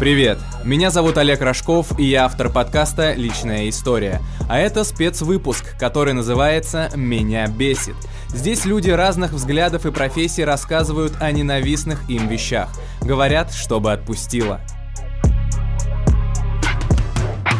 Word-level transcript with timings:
Привет! 0.00 0.38
Меня 0.64 0.88
зовут 0.88 1.18
Олег 1.18 1.42
Рожков, 1.42 1.98
и 1.98 2.04
я 2.04 2.24
автор 2.24 2.48
подкаста 2.48 3.12
«Личная 3.12 3.68
история». 3.68 4.22
А 4.48 4.58
это 4.58 4.82
спецвыпуск, 4.82 5.76
который 5.78 6.14
называется 6.14 6.90
«Меня 6.96 7.46
бесит». 7.48 7.96
Здесь 8.28 8.64
люди 8.64 8.88
разных 8.88 9.34
взглядов 9.34 9.84
и 9.84 9.90
профессий 9.90 10.42
рассказывают 10.42 11.12
о 11.20 11.30
ненавистных 11.30 12.08
им 12.08 12.28
вещах. 12.28 12.70
Говорят, 13.02 13.52
чтобы 13.52 13.92
отпустило. 13.92 14.62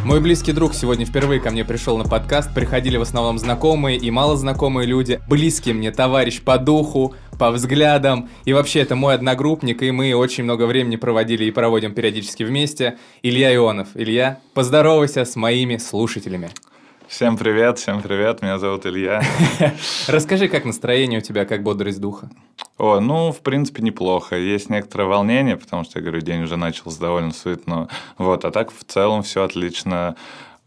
Мой 0.03 0.21
близкий 0.21 0.53
друг 0.53 0.73
сегодня 0.73 1.05
впервые 1.05 1.41
ко 1.41 1.51
мне 1.51 1.63
пришел 1.63 1.99
на 1.99 2.05
подкаст. 2.05 2.55
Приходили 2.55 2.97
в 2.97 3.03
основном 3.03 3.39
знакомые 3.39 3.99
и 3.99 4.11
малознакомые 4.11 4.87
люди. 4.87 5.21
Близкий 5.29 5.75
мне 5.75 5.91
товарищ 5.91 6.41
по 6.41 6.57
духу, 6.57 7.15
по 7.41 7.51
взглядам. 7.51 8.29
И 8.45 8.53
вообще, 8.53 8.81
это 8.81 8.97
мой 8.97 9.15
одногруппник, 9.15 9.83
и 9.83 9.91
мы 9.91 10.15
очень 10.15 10.45
много 10.45 10.67
времени 10.67 10.97
проводили 10.97 11.45
и 11.45 11.51
проводим 11.51 11.95
периодически 11.95 12.43
вместе. 12.43 12.99
Илья 13.23 13.55
Ионов. 13.55 13.89
Илья, 13.95 14.41
поздоровайся 14.53 15.25
с 15.25 15.37
моими 15.37 15.79
слушателями. 15.79 16.51
Всем 17.09 17.39
привет, 17.39 17.79
всем 17.79 18.03
привет, 18.03 18.43
меня 18.43 18.59
зовут 18.59 18.85
Илья. 18.85 19.23
Расскажи, 20.07 20.49
как 20.49 20.67
настроение 20.67 21.21
у 21.21 21.23
тебя, 21.23 21.47
как 21.47 21.63
бодрость 21.63 21.99
духа? 22.01 22.29
О, 22.77 23.01
ну, 23.01 23.33
в 23.33 23.41
принципе, 23.41 23.83
неплохо. 23.83 24.37
Есть 24.37 24.69
некоторое 24.69 25.07
волнение, 25.07 25.57
потому 25.57 25.85
что, 25.85 25.99
я 25.99 26.05
говорю, 26.05 26.21
день 26.21 26.43
уже 26.43 26.59
начался 26.59 27.01
довольно 27.01 27.33
суетно. 27.33 27.89
Вот, 28.19 28.45
а 28.45 28.51
так 28.51 28.71
в 28.71 28.85
целом 28.85 29.23
все 29.23 29.45
отлично. 29.45 30.15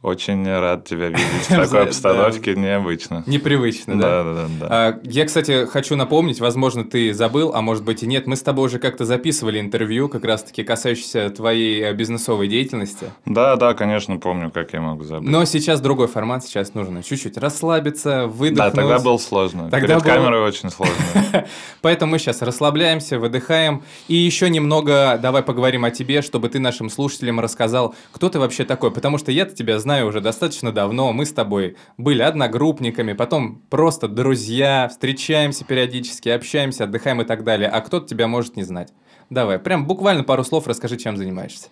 Очень 0.04 0.46
рад 0.46 0.84
тебя 0.84 1.08
видеть 1.08 1.24
в 1.24 1.48
такой 1.56 1.84
обстановке, 1.84 2.56
необычно. 2.56 3.24
Непривычно, 3.26 3.98
да? 3.98 4.24
Да, 4.24 4.34
да, 4.34 4.48
да. 4.60 5.00
Я, 5.04 5.26
кстати, 5.26 5.66
хочу 5.66 5.96
напомнить, 5.96 6.42
возможно, 6.42 6.84
ты 6.84 7.14
забыл, 7.14 7.54
а 7.56 7.62
может 7.62 7.86
быть 7.86 8.04
и 8.04 8.06
нет, 8.06 8.28
мы 8.28 8.36
с 8.36 8.42
тобой 8.42 8.66
уже 8.66 8.80
как-то 8.80 9.06
записывали 9.06 9.62
интервью, 9.62 10.10
как 10.10 10.26
раз-таки 10.26 10.64
касающееся 10.64 11.30
твоей 11.30 11.82
э, 11.84 11.94
бизнесовой 11.94 12.50
деятельности. 12.50 13.12
Да, 13.26 13.56
да, 13.56 13.74
конечно, 13.74 14.18
помню, 14.18 14.52
как 14.52 14.74
я 14.74 14.82
могу 14.82 15.06
забыть. 15.06 15.30
Но 15.30 15.46
сейчас 15.46 15.80
другой 15.80 16.08
формат, 16.08 16.44
сейчас 16.44 16.74
нужно 16.74 17.02
чуть-чуть 17.02 17.38
расслабиться, 17.38 18.28
выдохнуть. 18.28 18.74
Да, 18.76 18.82
тогда 18.82 19.00
было 19.00 19.18
сложно. 19.18 19.70
Тогда 19.70 19.88
Перед 19.88 20.04
было... 20.04 20.14
камерой 20.16 20.42
очень 20.42 20.70
сложно. 20.70 20.96
Поэтому 21.82 22.12
мы 22.12 22.20
сейчас 22.20 22.42
расслабляемся, 22.42 23.20
выдыхаем. 23.20 23.84
И 24.10 24.16
еще 24.16 24.50
немного 24.50 25.18
давай 25.22 25.44
поговорим 25.44 25.86
о 25.86 25.92
тебе, 25.92 26.22
чтобы 26.22 26.50
ты 26.50 26.60
нашим 26.60 26.90
слушателям 26.90 27.40
рассказал, 27.40 27.96
кто 28.12 28.28
ты 28.28 28.38
вообще 28.38 28.66
такой. 28.66 28.92
Потому 28.92 29.18
что 29.18 29.32
я-то 29.32 29.56
тебя 29.56 29.80
знаю 29.80 29.93
знаю 29.94 30.08
уже 30.08 30.22
достаточно 30.22 30.72
давно. 30.72 31.14
Мы 31.14 31.24
с 31.24 31.34
тобой 31.34 31.76
были 31.98 32.24
одногруппниками, 32.24 33.14
потом 33.14 33.62
просто 33.70 34.08
друзья, 34.08 34.88
встречаемся 34.90 35.66
периодически, 35.66 36.30
общаемся, 36.30 36.86
отдыхаем 36.86 37.22
и 37.22 37.26
так 37.26 37.44
далее. 37.44 37.70
А 37.70 37.80
кто-то 37.82 38.08
тебя 38.08 38.28
может 38.28 38.56
не 38.56 38.64
знать. 38.64 38.92
Давай, 39.30 39.60
прям 39.60 39.86
буквально 39.86 40.24
пару 40.24 40.44
слов 40.44 40.66
расскажи, 40.66 40.98
чем 40.98 41.16
занимаешься. 41.16 41.68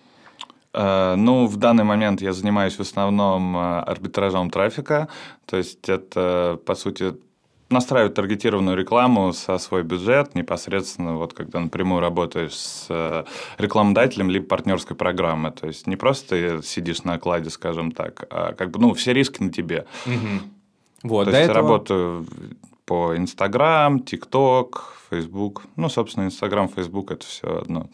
Uh, 0.72 1.16
ну, 1.16 1.46
в 1.48 1.56
данный 1.56 1.82
момент 1.82 2.22
я 2.22 2.32
занимаюсь 2.32 2.76
в 2.76 2.80
основном 2.80 3.56
uh, 3.56 3.80
арбитражом 3.80 4.50
трафика. 4.50 5.08
То 5.44 5.56
есть 5.56 5.88
это, 5.88 6.60
по 6.64 6.76
сути, 6.76 7.14
настраивать 7.72 8.14
таргетированную 8.14 8.76
рекламу 8.76 9.32
со 9.32 9.58
свой 9.58 9.82
бюджет 9.82 10.34
непосредственно, 10.34 11.16
вот 11.16 11.32
когда 11.32 11.60
напрямую 11.60 12.00
работаешь 12.00 12.54
с 12.54 12.86
э, 12.88 13.24
рекламодателем 13.58 14.30
либо 14.30 14.46
партнерской 14.46 14.96
программы. 14.96 15.50
То 15.50 15.66
есть 15.66 15.86
не 15.86 15.96
просто 15.96 16.62
сидишь 16.62 17.04
на 17.04 17.14
окладе, 17.14 17.50
скажем 17.50 17.92
так, 17.92 18.26
а 18.30 18.52
как 18.52 18.70
бы, 18.70 18.78
ну, 18.78 18.94
все 18.94 19.12
риски 19.12 19.42
на 19.42 19.50
тебе. 19.50 19.86
Угу. 20.06 21.08
Вот, 21.08 21.24
То 21.24 21.30
есть 21.30 21.50
этого... 21.50 21.68
работаю 21.68 22.26
по 22.84 23.16
Инстаграм, 23.16 24.00
ТикТок, 24.00 24.96
Фейсбук. 25.10 25.62
Ну, 25.76 25.88
собственно, 25.88 26.24
Инстаграм, 26.24 26.68
Фейсбук– 26.68 27.10
это 27.12 27.26
все 27.26 27.58
одно. 27.58 27.88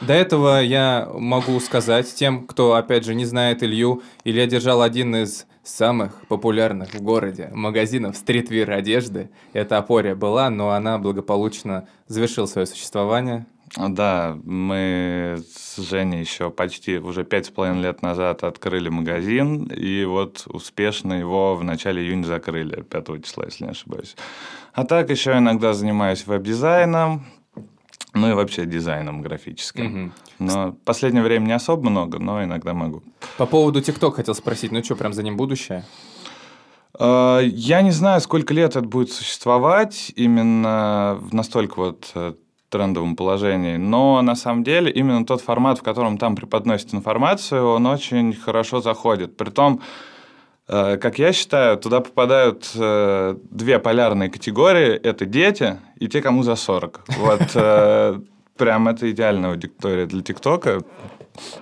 До 0.00 0.14
этого 0.14 0.62
я 0.62 1.08
могу 1.14 1.58
сказать 1.60 2.12
тем, 2.14 2.46
кто, 2.46 2.74
опять 2.74 3.04
же, 3.04 3.14
не 3.14 3.24
знает 3.24 3.62
Илью, 3.62 4.02
Илья 4.24 4.46
держал 4.46 4.82
один 4.82 5.14
из 5.14 5.46
самых 5.62 6.26
популярных 6.28 6.94
в 6.94 7.02
городе 7.02 7.50
магазинов 7.52 8.16
стритвир 8.16 8.70
одежды. 8.70 9.30
Это 9.52 9.78
Апория 9.78 10.14
была, 10.14 10.50
но 10.50 10.70
она 10.70 10.98
благополучно 10.98 11.88
завершила 12.06 12.46
свое 12.46 12.66
существование. 12.66 13.46
Да, 13.76 14.36
мы 14.44 15.42
с 15.54 15.78
Женей 15.78 16.20
еще 16.20 16.50
почти 16.50 16.98
уже 16.98 17.24
пять 17.24 17.46
с 17.46 17.50
половиной 17.50 17.84
лет 17.84 18.02
назад 18.02 18.44
открыли 18.44 18.90
магазин, 18.90 19.64
и 19.64 20.04
вот 20.04 20.44
успешно 20.46 21.14
его 21.14 21.56
в 21.56 21.64
начале 21.64 22.02
июня 22.02 22.24
закрыли, 22.24 22.82
5 22.82 23.24
числа, 23.24 23.44
если 23.46 23.64
не 23.64 23.70
ошибаюсь. 23.70 24.14
А 24.74 24.84
так 24.84 25.08
еще 25.08 25.32
иногда 25.38 25.72
занимаюсь 25.72 26.26
веб-дизайном, 26.26 27.24
ну 28.14 28.30
и 28.30 28.32
вообще 28.34 28.66
дизайном 28.66 29.22
графическим. 29.22 29.86
Угу. 29.86 30.12
Но 30.38 30.70
в 30.72 30.76
последнее 30.84 31.22
время 31.22 31.46
не 31.46 31.52
особо 31.52 31.88
много, 31.88 32.18
но 32.18 32.42
иногда 32.44 32.74
могу. 32.74 33.02
По 33.38 33.46
поводу 33.46 33.80
ТикТок 33.80 34.16
хотел 34.16 34.34
спросить, 34.34 34.72
ну 34.72 34.82
что, 34.82 34.96
прям 34.96 35.12
за 35.12 35.22
ним 35.22 35.36
будущее? 35.36 35.84
А, 36.98 37.40
я 37.40 37.82
не 37.82 37.90
знаю, 37.90 38.20
сколько 38.20 38.52
лет 38.52 38.76
это 38.76 38.86
будет 38.86 39.12
существовать 39.12 40.12
именно 40.16 41.18
в 41.20 41.34
настолько 41.34 41.78
вот 41.78 42.10
э, 42.14 42.34
трендовом 42.68 43.16
положении, 43.16 43.76
но 43.76 44.20
на 44.22 44.34
самом 44.34 44.62
деле 44.64 44.90
именно 44.90 45.24
тот 45.24 45.40
формат, 45.40 45.78
в 45.78 45.82
котором 45.82 46.18
там 46.18 46.36
преподносит 46.36 46.94
информацию, 46.94 47.66
он 47.66 47.86
очень 47.86 48.34
хорошо 48.34 48.80
заходит. 48.80 49.36
Притом, 49.36 49.80
э, 49.80 50.11
как 50.66 51.18
я 51.18 51.32
считаю, 51.32 51.76
туда 51.76 52.00
попадают 52.00 52.70
э, 52.74 53.36
две 53.50 53.78
полярные 53.78 54.30
категории. 54.30 54.94
Это 54.94 55.26
дети 55.26 55.78
и 55.96 56.08
те, 56.08 56.22
кому 56.22 56.42
за 56.42 56.56
40. 56.56 57.04
Вот 57.18 58.22
прям 58.56 58.88
это 58.88 59.10
идеальная 59.10 59.50
аудитория 59.50 60.06
для 60.06 60.22
ТикТока. 60.22 60.82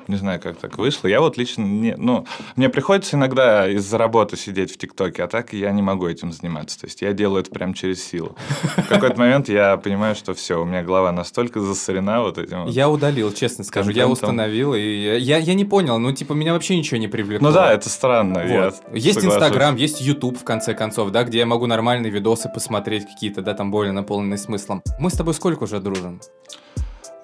Не 0.08 0.16
знаю, 0.16 0.40
как 0.40 0.56
так 0.56 0.78
вышло. 0.78 1.06
Я 1.06 1.20
вот 1.20 1.36
лично 1.36 1.62
не... 1.62 1.94
Ну, 1.96 2.26
мне 2.56 2.68
приходится 2.68 3.16
иногда 3.16 3.68
из-за 3.68 3.98
работы 3.98 4.36
сидеть 4.36 4.72
в 4.72 4.78
ТикТоке, 4.78 5.22
а 5.22 5.28
так 5.28 5.52
я 5.52 5.70
не 5.70 5.82
могу 5.82 6.08
этим 6.08 6.32
заниматься. 6.32 6.80
То 6.80 6.86
есть 6.86 7.02
я 7.02 7.12
делаю 7.12 7.42
это 7.42 7.50
прям 7.50 7.74
через 7.74 8.02
силу. 8.04 8.36
В 8.76 8.88
какой-то 8.88 9.16
момент 9.18 9.48
я 9.48 9.76
понимаю, 9.76 10.14
что 10.14 10.34
все, 10.34 10.60
у 10.60 10.64
меня 10.64 10.82
голова 10.82 11.12
настолько 11.12 11.60
засорена 11.60 12.22
вот 12.22 12.38
этим. 12.38 12.66
Я 12.66 12.88
удалил, 12.88 13.32
честно 13.32 13.64
скажу. 13.64 13.90
Я 13.90 14.08
установил, 14.08 14.74
и 14.74 14.80
я, 14.80 15.38
я 15.38 15.54
не 15.54 15.64
понял. 15.64 15.98
Ну, 15.98 16.12
типа, 16.12 16.32
меня 16.32 16.52
вообще 16.52 16.76
ничего 16.76 16.98
не 16.98 17.08
привлекло. 17.08 17.48
Ну 17.48 17.54
да, 17.54 17.72
это 17.72 17.88
странно. 17.88 18.44
Вот. 18.46 18.74
Есть 18.92 19.24
Инстаграм, 19.24 19.76
есть 19.76 20.00
Ютуб, 20.00 20.38
в 20.38 20.44
конце 20.44 20.74
концов, 20.74 21.10
да, 21.10 21.24
где 21.24 21.38
я 21.38 21.46
могу 21.46 21.66
нормальные 21.66 22.10
видосы 22.10 22.48
посмотреть 22.52 23.06
какие-то, 23.06 23.42
да, 23.42 23.54
там 23.54 23.70
более 23.70 23.92
наполненные 23.92 24.38
смыслом. 24.38 24.82
Мы 24.98 25.10
с 25.10 25.14
тобой 25.14 25.34
сколько 25.34 25.64
уже 25.64 25.80
дружим? 25.80 26.20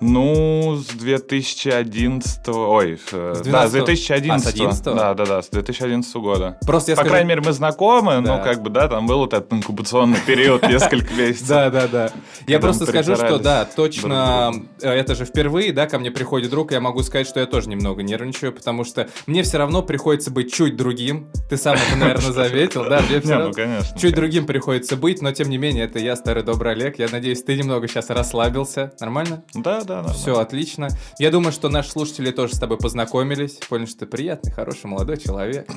Ну, 0.01 0.77
с 0.77 0.89
2011... 0.89 2.49
Ой, 2.49 3.01
э, 3.13 3.35
с 3.35 3.41
да, 3.47 3.67
с 3.67 3.73
2011. 3.73 4.47
А, 4.47 4.51
с 4.51 4.55
11 4.55 4.85
Да, 4.85 5.15
да, 5.15 5.25
да, 5.25 5.43
с 5.43 5.49
2011 5.49 6.15
года. 6.17 6.59
Просто 6.67 6.93
я 6.93 6.97
По 6.97 7.01
скажу... 7.01 7.11
крайней 7.11 7.29
мере, 7.31 7.41
мы 7.41 7.53
знакомы, 7.53 8.21
да. 8.21 8.21
но 8.21 8.43
как 8.43 8.63
бы, 8.63 8.69
да, 8.69 8.89
там 8.89 9.07
был 9.07 9.19
вот 9.19 9.33
этот 9.33 9.51
инкубационный 9.53 10.19
период 10.27 10.63
несколько 10.69 11.13
месяцев. 11.15 11.49
Да, 11.49 11.71
да, 11.71 11.89
да. 11.89 12.11
Я 12.47 12.61
просто 12.61 12.85
скажу, 12.85 13.17
что 13.17 13.39
да, 13.39 13.65
точно, 13.65 14.53
э, 14.83 14.91
это 14.91 15.15
же 15.15 15.25
впервые, 15.25 15.73
да, 15.73 15.87
ко 15.87 15.99
мне 15.99 16.11
приходит 16.11 16.51
друг, 16.51 16.73
я 16.73 16.81
могу 16.81 17.03
сказать, 17.03 17.27
что 17.27 17.41
я 17.41 17.47
тоже 17.47 17.71
немного 17.71 18.03
нервничаю, 18.03 18.53
потому 18.53 18.85
что 18.85 19.09
мне 19.27 19.43
все 19.43 19.57
равно 19.59 19.83
приходится 19.83 20.31
быть 20.31 20.53
чуть 20.53 20.77
другим. 20.77 21.29
Ты 21.49 21.57
сам 21.57 21.77
это, 21.77 21.97
наверное, 21.97 22.33
заметил, 22.33 22.85
да? 22.85 23.01
Мне 23.09 23.21
все 23.21 23.39
ну, 23.39 23.53
конечно. 23.53 23.99
Чуть 23.99 24.15
другим 24.15 24.47
приходится 24.47 24.97
быть, 24.97 25.23
но 25.23 25.33
тем 25.33 25.49
не 25.49 25.57
менее, 25.57 25.85
это 25.85 25.99
я, 25.99 26.17
старый 26.17 26.43
добрый 26.43 26.73
Олег. 26.73 26.99
Я 26.99 27.09
надеюсь, 27.11 27.43
ты 27.43 27.57
немного 27.57 27.89
сейчас 27.89 28.11
расслабился. 28.11 28.93
Нормально? 29.01 29.45
Да, 29.55 29.86
да, 29.87 30.03
да. 30.03 30.13
Все 30.13 30.39
отлично. 30.39 30.89
Я 31.19 31.31
думаю, 31.31 31.53
что 31.53 31.69
наши 31.69 31.91
слушатели 31.91 32.31
тоже 32.31 32.55
с 32.55 32.59
тобой 32.59 32.79
познакомились, 32.79 33.59
поняли, 33.69 33.87
что 33.87 34.01
ты 34.01 34.07
приятный, 34.07 34.53
хороший, 34.53 34.87
молодой 34.87 35.17
человек. 35.17 35.69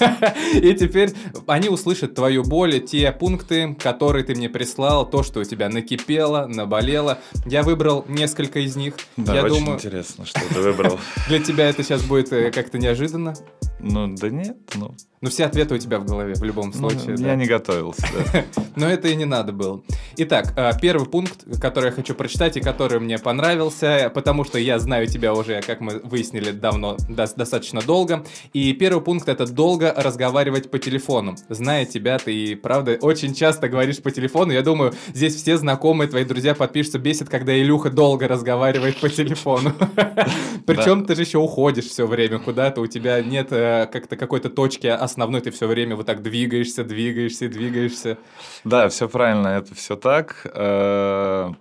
И 0.54 0.74
теперь 0.74 1.12
они 1.46 1.68
услышат 1.68 2.14
твою 2.14 2.42
боль, 2.44 2.80
те 2.80 3.10
пункты, 3.12 3.74
которые 3.74 4.24
ты 4.24 4.34
мне 4.34 4.48
прислал, 4.48 5.08
то, 5.08 5.22
что 5.22 5.40
у 5.40 5.44
тебя 5.44 5.68
накипело, 5.68 6.46
наболело. 6.46 7.18
Я 7.44 7.62
выбрал 7.62 8.04
несколько 8.08 8.60
из 8.60 8.76
них. 8.76 8.94
Да, 9.16 9.34
Я 9.34 9.44
очень 9.44 9.56
думаю... 9.56 9.74
интересно, 9.76 10.24
что 10.24 10.40
ты 10.48 10.60
выбрал. 10.60 10.98
Для 11.28 11.40
тебя 11.40 11.68
это 11.68 11.82
сейчас 11.82 12.02
будет 12.02 12.32
э, 12.32 12.50
как-то 12.50 12.78
неожиданно. 12.78 13.34
Ну, 13.80 14.14
да 14.14 14.30
нет, 14.30 14.56
ну... 14.74 14.94
Ну, 15.22 15.28
все 15.28 15.44
ответы 15.44 15.74
у 15.74 15.78
тебя 15.78 15.98
в 15.98 16.06
голове 16.06 16.32
в 16.32 16.42
любом 16.42 16.68
ну, 16.68 16.72
случае. 16.72 17.10
Ну, 17.10 17.16
да. 17.18 17.28
Я 17.28 17.34
не 17.34 17.44
готовился, 17.44 18.06
да. 18.32 18.44
Но 18.76 18.88
это 18.88 19.08
и 19.08 19.14
не 19.14 19.26
надо 19.26 19.52
было. 19.52 19.82
Итак, 20.16 20.54
э, 20.56 20.70
первый 20.80 21.06
пункт, 21.06 21.44
который 21.60 21.86
я 21.86 21.92
хочу 21.92 22.14
прочитать 22.14 22.56
и 22.56 22.60
который 22.62 23.00
мне 23.00 23.18
понравился, 23.18 24.10
потому 24.14 24.44
что 24.44 24.58
я 24.58 24.78
знаю 24.78 25.06
тебя 25.08 25.34
уже, 25.34 25.60
как 25.60 25.82
мы 25.82 26.00
выяснили, 26.02 26.52
давно, 26.52 26.96
достаточно 27.06 27.82
долго. 27.82 28.24
И 28.54 28.72
первый 28.72 29.02
пункт— 29.02 29.28
это 29.30 29.46
долго 29.46 29.92
разговаривать 29.94 30.70
по 30.70 30.78
телефону. 30.78 31.36
Зная 31.50 31.84
тебя, 31.84 32.16
ты, 32.16 32.56
правда, 32.56 32.96
очень 33.02 33.34
часто 33.34 33.68
говоришь 33.68 33.98
по 33.98 34.10
телефону. 34.10 34.52
Я 34.52 34.62
думаю, 34.62 34.94
здесь 35.12 35.34
все 35.34 35.58
знакомые, 35.58 36.08
твои 36.08 36.24
друзья 36.24 36.54
подпишутся, 36.54 36.98
бесит, 36.98 37.28
когда 37.28 37.54
Илюха 37.54 37.90
долго 37.90 38.26
разговаривает 38.26 38.98
по 38.98 39.10
телефону. 39.10 39.74
Причем 40.66 41.04
ты 41.04 41.14
же 41.14 41.22
еще 41.22 41.36
уходишь 41.36 41.88
все 41.88 42.06
время 42.06 42.38
куда-то, 42.38 42.80
у 42.80 42.86
тебя 42.86 43.20
нет 43.20 43.48
э, 43.50 43.86
как-то 43.92 44.16
какой-то 44.16 44.48
точки 44.48 44.86
основной 45.10 45.40
ты 45.40 45.50
все 45.50 45.66
время 45.66 45.96
вот 45.96 46.06
так 46.06 46.22
двигаешься, 46.22 46.84
двигаешься, 46.84 47.48
двигаешься. 47.48 48.18
Да, 48.64 48.88
все 48.88 49.08
правильно, 49.08 49.48
это 49.48 49.74
все 49.74 49.96
так. 49.96 50.46
Э, 50.54 51.52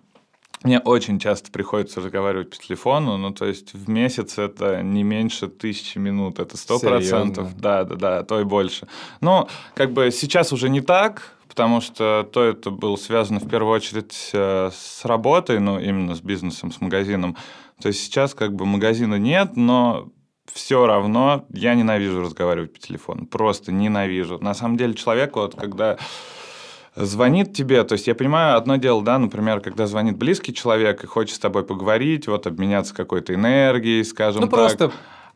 мне 0.64 0.80
очень 0.80 1.20
часто 1.20 1.52
приходится 1.52 2.02
разговаривать 2.02 2.50
по 2.50 2.58
телефону, 2.58 3.18
ну, 3.18 3.32
то 3.32 3.46
есть 3.46 3.74
в 3.74 3.90
месяц 3.90 4.38
это 4.38 4.82
не 4.82 5.04
меньше 5.04 5.48
тысячи 5.48 5.98
минут, 5.98 6.40
это 6.40 6.58
сто 6.58 6.80
процентов, 6.80 7.58
да, 7.58 7.86
да, 7.86 7.96
да, 7.96 8.24
то 8.24 8.42
и 8.42 8.44
больше. 8.44 8.88
Но 9.22 9.48
как 9.74 9.94
бы 9.94 10.12
сейчас 10.12 10.52
уже 10.52 10.70
не 10.70 10.82
так, 10.82 11.38
потому 11.48 11.80
что 11.80 12.28
то 12.32 12.44
это 12.44 12.72
было 12.72 12.98
связано 12.98 13.40
в 13.40 13.50
первую 13.50 13.74
очередь 13.74 14.32
э, 14.34 14.70
с 14.74 15.06
работой, 15.06 15.60
ну, 15.60 15.80
именно 15.80 16.14
с 16.14 16.22
бизнесом, 16.22 16.72
с 16.72 16.82
магазином. 16.82 17.38
То 17.82 17.88
есть 17.88 18.04
сейчас 18.04 18.34
как 18.34 18.54
бы 18.54 18.66
магазина 18.66 19.16
нет, 19.16 19.56
но 19.56 20.10
все 20.54 20.86
равно 20.86 21.46
я 21.52 21.76
ненавижу 21.76 22.22
разговаривать 22.22 22.74
по 22.74 22.80
телефону, 22.80 23.26
просто 23.26 23.72
ненавижу. 23.72 24.40
На 24.40 24.54
самом 24.54 24.78
деле 24.78 24.94
человек 24.94 25.36
вот, 25.36 25.56
когда 25.56 25.98
звонит 26.96 27.54
тебе, 27.54 27.84
то 27.84 27.94
есть 27.94 28.08
я 28.08 28.16
понимаю 28.16 28.58
одно 28.58 28.78
дело, 28.78 29.04
да, 29.04 29.18
например, 29.18 29.62
когда 29.62 29.88
звонит 29.88 30.18
близкий 30.18 30.54
человек 30.54 31.04
и 31.04 31.08
хочет 31.08 31.36
с 31.36 31.40
тобой 31.40 31.64
поговорить, 31.64 32.28
вот 32.28 32.48
обменяться 32.48 32.94
какой-то 32.94 33.34
энергией, 33.34 34.04
скажем 34.04 34.42
ну, 34.42 34.48
так. 34.48 34.60
просто 34.60 34.92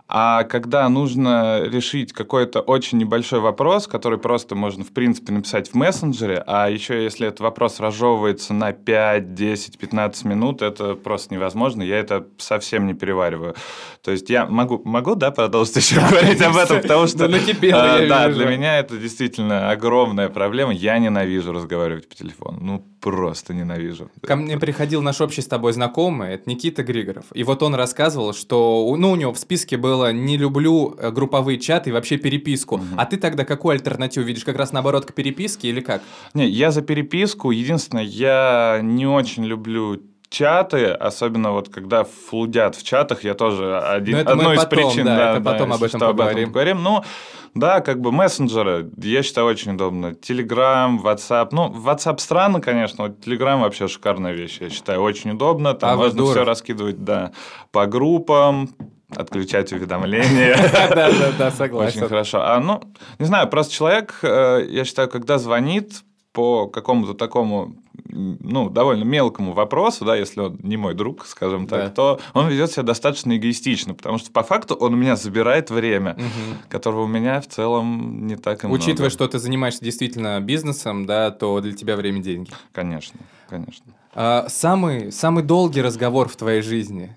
а 0.07 0.43
когда 0.43 0.87
нужно 0.89 1.63
решить 1.63 2.13
какой-то 2.13 2.59
очень 2.59 2.97
небольшой 2.97 3.39
вопрос, 3.39 3.87
который 3.87 4.19
просто 4.19 4.53
можно, 4.53 4.83
в 4.83 4.91
принципе, 4.91 5.33
написать 5.33 5.69
в 5.71 5.75
мессенджере, 5.75 6.43
а 6.45 6.69
еще 6.69 7.03
если 7.03 7.27
этот 7.27 7.39
вопрос 7.39 7.79
разжевывается 7.79 8.53
на 8.53 8.73
5, 8.73 9.33
10, 9.33 9.77
15 9.77 10.25
минут, 10.25 10.61
это 10.61 10.95
просто 10.95 11.33
невозможно. 11.33 11.81
Я 11.81 11.97
это 11.97 12.27
совсем 12.37 12.85
не 12.85 12.93
перевариваю. 12.93 13.55
То 14.03 14.11
есть 14.11 14.29
я 14.29 14.45
могу, 14.45 14.81
могу 14.83 15.15
да, 15.15 15.31
продолжить 15.31 15.77
еще 15.77 15.99
говорить 16.01 16.41
об 16.41 16.57
этом, 16.57 16.81
потому 16.81 17.07
что... 17.07 17.27
Да, 17.27 18.29
для 18.29 18.45
меня 18.45 18.79
это 18.79 18.97
действительно 18.97 19.71
огромная 19.71 20.29
проблема. 20.29 20.73
Я 20.73 20.99
ненавижу 20.99 21.53
разговаривать 21.53 22.09
по 22.09 22.15
телефону. 22.15 22.59
Ну, 22.61 22.85
просто 22.99 23.53
ненавижу. 23.53 24.09
Ко 24.21 24.35
мне 24.35 24.57
приходил 24.57 25.01
наш 25.01 25.21
общий 25.21 25.41
с 25.41 25.47
тобой 25.47 25.73
знакомый, 25.73 26.33
это 26.33 26.49
Никита 26.49 26.83
Григоров. 26.83 27.25
И 27.33 27.43
вот 27.43 27.61
он 27.61 27.75
рассказывал, 27.75 28.33
что 28.33 28.95
ну, 28.97 29.11
у 29.11 29.15
него 29.15 29.33
в 29.33 29.37
списке 29.37 29.77
было 29.93 30.11
«не 30.11 30.37
люблю 30.37 30.95
э, 30.97 31.11
групповые 31.11 31.59
чаты 31.59 31.89
и 31.89 31.93
вообще 31.93 32.17
переписку». 32.17 32.75
Угу. 32.75 32.85
А 32.97 33.05
ты 33.05 33.17
тогда 33.17 33.45
какую 33.45 33.73
альтернативу 33.73 34.25
видишь? 34.25 34.43
Как 34.43 34.57
раз 34.57 34.71
наоборот 34.71 35.05
к 35.05 35.13
переписке 35.13 35.69
или 35.69 35.81
как? 35.81 36.01
Не, 36.33 36.47
я 36.47 36.71
за 36.71 36.81
переписку. 36.81 37.51
Единственное, 37.51 38.03
я 38.03 38.79
не 38.81 39.05
очень 39.05 39.45
люблю 39.45 40.01
чаты, 40.29 40.87
особенно 40.87 41.51
вот 41.51 41.69
когда 41.69 42.03
флудят 42.03 42.75
в 42.75 42.83
чатах, 42.83 43.23
я 43.23 43.35
тоже 43.35 43.79
один, 43.79 44.27
одной 44.27 44.55
из 44.55 44.63
потом, 44.63 44.89
причин, 44.89 45.05
да, 45.05 45.15
да, 45.15 45.31
это 45.31 45.41
потом 45.41 45.69
да, 45.69 45.75
об 45.75 45.83
этом 45.83 45.99
что 45.99 46.07
поговорим. 46.07 46.31
Об 46.31 46.37
этом 46.37 46.49
поговорим. 46.49 46.83
Но 46.83 47.05
да, 47.53 47.81
как 47.81 48.01
бы 48.01 48.11
мессенджеры, 48.11 48.89
я 48.97 49.21
считаю, 49.21 49.45
очень 49.45 49.73
удобно. 49.73 50.15
Телеграм, 50.15 50.99
WhatsApp. 51.05 51.49
Ну, 51.51 51.69
WhatsApp 51.69 52.17
странно, 52.17 52.61
конечно, 52.61 53.03
вот 53.05 53.25
Telegram 53.25 53.61
вообще 53.61 53.87
шикарная 53.87 54.33
вещь, 54.33 54.57
я 54.59 54.69
считаю, 54.71 55.01
очень 55.01 55.31
удобно. 55.31 55.75
Там 55.75 55.91
а 55.91 55.95
можно 55.97 56.25
все 56.25 56.43
раскидывать, 56.43 57.03
да, 57.03 57.31
по 57.71 57.85
группам, 57.85 58.69
отключать 59.15 59.71
уведомления. 59.73 60.55
Да, 60.93 61.11
да, 61.11 61.31
да, 61.37 61.51
согласен. 61.51 61.99
Очень 61.99 62.07
хорошо. 62.09 62.41
А, 62.41 62.59
ну, 62.59 62.81
не 63.19 63.25
знаю, 63.25 63.47
просто 63.47 63.73
человек, 63.73 64.19
э, 64.21 64.65
я 64.69 64.85
считаю, 64.85 65.09
когда 65.09 65.37
звонит 65.37 66.03
по 66.33 66.67
какому-то 66.67 67.13
такому 67.13 67.75
ну, 68.09 68.69
довольно 68.69 69.03
мелкому 69.03 69.53
вопросу, 69.53 70.03
да, 70.03 70.15
если 70.15 70.41
он 70.41 70.59
не 70.63 70.77
мой 70.77 70.95
друг, 70.95 71.25
скажем 71.27 71.67
так, 71.67 71.85
да. 71.85 71.89
то 71.89 72.19
он 72.33 72.47
ведет 72.47 72.71
себя 72.71 72.83
достаточно 72.83 73.37
эгоистично, 73.37 73.93
потому 73.93 74.17
что 74.17 74.31
по 74.31 74.43
факту 74.43 74.73
он 74.75 74.93
у 74.93 74.97
меня 74.97 75.15
забирает 75.15 75.69
время, 75.69 76.13
угу. 76.13 76.57
которого 76.69 77.03
у 77.03 77.07
меня 77.07 77.39
в 77.39 77.47
целом 77.47 78.25
не 78.25 78.35
так 78.35 78.63
и 78.63 78.67
много. 78.67 78.81
Учитывая, 78.81 79.11
что 79.11 79.27
ты 79.27 79.37
занимаешься 79.37 79.83
действительно 79.83 80.39
бизнесом, 80.41 81.05
да, 81.05 81.29
то 81.29 81.61
для 81.61 81.73
тебя 81.73 81.95
время 81.95 82.21
деньги. 82.21 82.51
Конечно, 82.71 83.19
конечно. 83.47 83.85
А, 84.15 84.47
самый, 84.49 85.11
самый 85.11 85.43
долгий 85.43 85.81
разговор 85.81 86.29
в 86.29 86.35
твоей 86.35 86.61
жизни? 86.61 87.15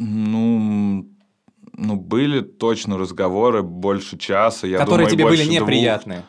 Ну, 0.00 1.06
ну, 1.74 1.96
были 1.96 2.40
точно 2.40 2.96
разговоры 2.96 3.62
больше 3.62 4.16
часа. 4.16 4.66
Я 4.66 4.78
Которые 4.78 5.08
думаю, 5.08 5.10
тебе 5.10 5.24
были 5.24 5.44
двух. 5.44 5.68
неприятные. 5.68 6.24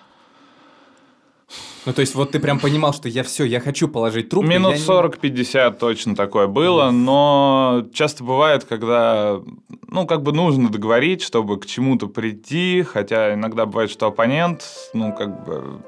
Ну, 1.85 1.93
то 1.93 2.01
есть, 2.01 2.13
вот 2.13 2.31
ты 2.31 2.39
прям 2.39 2.59
понимал, 2.59 2.93
что 2.93 3.09
я 3.09 3.23
все, 3.23 3.43
я 3.43 3.59
хочу 3.59 3.87
положить 3.87 4.29
трубку. 4.29 4.47
Минут 4.49 4.75
40-50 4.75 5.71
не... 5.71 5.77
точно 5.77 6.15
такое 6.15 6.47
было, 6.47 6.91
но 6.91 7.87
часто 7.93 8.23
бывает, 8.23 8.65
когда, 8.65 9.39
ну, 9.87 10.05
как 10.05 10.21
бы 10.21 10.31
нужно 10.31 10.69
договорить, 10.69 11.23
чтобы 11.23 11.59
к 11.59 11.65
чему-то 11.65 12.07
прийти, 12.07 12.83
хотя 12.83 13.33
иногда 13.33 13.65
бывает, 13.65 13.89
что 13.89 14.07
оппонент, 14.07 14.63
ну, 14.93 15.13
как 15.13 15.43
бы 15.45 15.81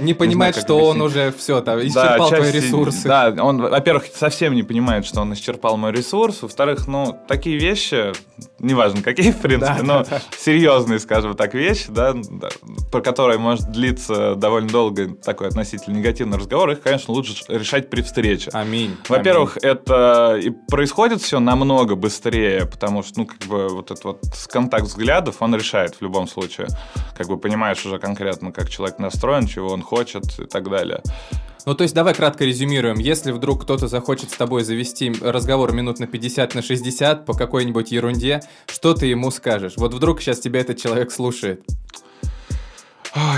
не 0.00 0.14
понимает, 0.14 0.56
не 0.56 0.60
знаю, 0.62 0.64
что 0.64 0.74
объяснить. 0.74 1.02
он 1.02 1.06
уже 1.06 1.32
все, 1.36 1.60
там, 1.60 1.80
исчерпал 1.80 2.30
да, 2.30 2.36
твои 2.36 2.50
ресурсы. 2.50 3.08
Да, 3.08 3.34
он, 3.38 3.60
во-первых, 3.60 4.06
совсем 4.14 4.54
не 4.54 4.62
понимает, 4.62 5.04
что 5.06 5.20
он 5.20 5.32
исчерпал 5.34 5.76
мой 5.76 5.92
ресурс. 5.92 6.42
Во-вторых, 6.42 6.86
ну, 6.86 7.16
такие 7.28 7.58
вещи, 7.58 8.12
неважно 8.58 9.02
какие, 9.02 9.32
в 9.32 9.38
принципе, 9.38 9.74
да, 9.78 9.82
но 9.82 9.98
да, 10.04 10.06
да. 10.10 10.22
серьезные, 10.38 10.98
скажем 10.98 11.34
так, 11.34 11.54
вещи, 11.54 11.86
да, 11.88 12.14
про 12.90 13.00
которые 13.00 13.38
может 13.38 13.70
длиться 13.70 14.34
довольно 14.34 14.68
долго 14.68 15.14
такой 15.14 15.48
относительно 15.48 15.96
негативный 15.96 16.38
разговор, 16.38 16.70
их, 16.70 16.80
конечно, 16.80 17.12
лучше 17.14 17.34
решать 17.48 17.90
при 17.90 18.02
встрече. 18.02 18.50
Аминь. 18.52 18.96
Во-первых, 19.08 19.58
Аминь. 19.62 19.76
это 19.76 20.38
и 20.42 20.50
происходит 20.50 21.20
все 21.20 21.40
намного 21.40 21.94
быстрее, 21.94 22.66
потому 22.66 23.02
что, 23.02 23.20
ну, 23.20 23.26
как 23.26 23.38
бы 23.46 23.68
вот 23.68 23.90
этот 23.90 24.04
вот 24.04 24.20
контакт 24.50 24.84
взглядов, 24.84 25.36
он 25.40 25.54
решает 25.54 25.96
в 25.96 26.02
любом 26.02 26.26
случае. 26.26 26.68
Как 27.16 27.28
бы 27.28 27.36
понимаешь 27.36 27.84
уже 27.84 27.98
конкретно, 27.98 28.52
как 28.52 28.68
человек 28.70 28.98
настроен, 28.98 29.46
чего 29.46 29.68
он 29.68 29.82
хочет 29.90 30.38
и 30.38 30.44
так 30.44 30.70
далее. 30.70 31.02
Ну, 31.66 31.74
то 31.74 31.82
есть, 31.82 31.94
давай 31.94 32.14
кратко 32.14 32.44
резюмируем. 32.44 32.98
Если 32.98 33.32
вдруг 33.32 33.64
кто-то 33.64 33.88
захочет 33.88 34.30
с 34.30 34.40
обой 34.40 34.62
завести 34.62 35.12
разговор 35.20 35.72
минут 35.72 35.98
на 35.98 36.06
50, 36.06 36.54
на 36.54 36.62
60 36.62 37.26
по 37.26 37.34
какой-нибудь 37.34 37.92
ерунде, 37.92 38.40
что 38.66 38.94
ты 38.94 39.06
ему 39.06 39.30
скажешь? 39.30 39.74
Вот 39.76 39.92
вдруг 39.92 40.20
сейчас 40.20 40.40
тебя 40.40 40.60
этот 40.60 40.78
человек 40.78 41.10
слушает. 41.10 41.62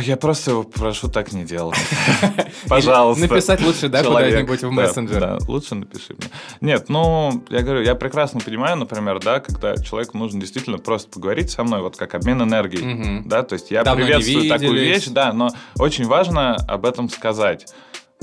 Я 0.02 0.16
просто 0.16 0.50
его 0.50 0.62
прошу 0.64 1.08
так 1.08 1.32
не 1.32 1.44
делать. 1.44 1.78
Пожалуйста. 2.68 3.22
Написать 3.22 3.62
лучше, 3.62 3.88
да, 3.88 4.02
куда-нибудь 4.02 4.62
в 4.62 4.70
мессенджер? 4.70 5.20
Да, 5.20 5.38
лучше 5.48 5.74
напиши 5.74 6.14
мне. 6.18 6.28
Нет, 6.60 6.88
ну, 6.88 7.42
я 7.48 7.62
говорю, 7.62 7.82
я 7.82 7.94
прекрасно 7.94 8.40
понимаю, 8.40 8.76
например, 8.76 9.18
да, 9.20 9.40
когда 9.40 9.76
человеку 9.76 10.18
нужно 10.18 10.40
действительно 10.40 10.78
просто 10.78 11.08
поговорить 11.10 11.50
со 11.50 11.64
мной, 11.64 11.80
вот 11.80 11.96
как 11.96 12.14
обмен 12.14 12.42
энергией, 12.42 13.22
да, 13.24 13.42
то 13.42 13.54
есть 13.54 13.70
я 13.70 13.82
приветствую 13.84 14.48
такую 14.48 14.74
вещь, 14.74 15.06
да, 15.06 15.32
но 15.32 15.48
очень 15.78 16.06
важно 16.06 16.54
об 16.54 16.84
этом 16.84 17.08
сказать. 17.08 17.66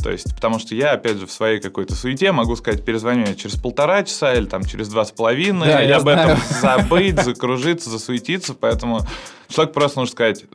То 0.01 0.11
есть, 0.11 0.33
потому 0.35 0.59
что 0.59 0.75
я, 0.75 0.91
опять 0.91 1.17
же, 1.17 1.27
в 1.27 1.31
своей 1.31 1.59
какой-то 1.59 1.95
суете 1.95 2.31
могу 2.31 2.55
сказать, 2.55 2.83
перезвоню 2.83 3.25
я 3.27 3.35
через 3.35 3.55
полтора 3.55 4.03
часа 4.03 4.33
или 4.33 4.45
там 4.45 4.63
через 4.63 4.89
два 4.89 5.05
с 5.05 5.11
половиной, 5.11 5.67
да, 5.67 5.83
и 5.83 5.91
об 5.91 6.03
знаю. 6.03 6.31
этом 6.31 6.43
забыть, 6.61 7.21
закружиться, 7.21 7.89
засуетиться, 7.89 8.53
поэтому 8.53 9.01
человек 9.49 9.73
просто 9.73 9.99
нужно 9.99 10.11
сказать, 10.11 10.45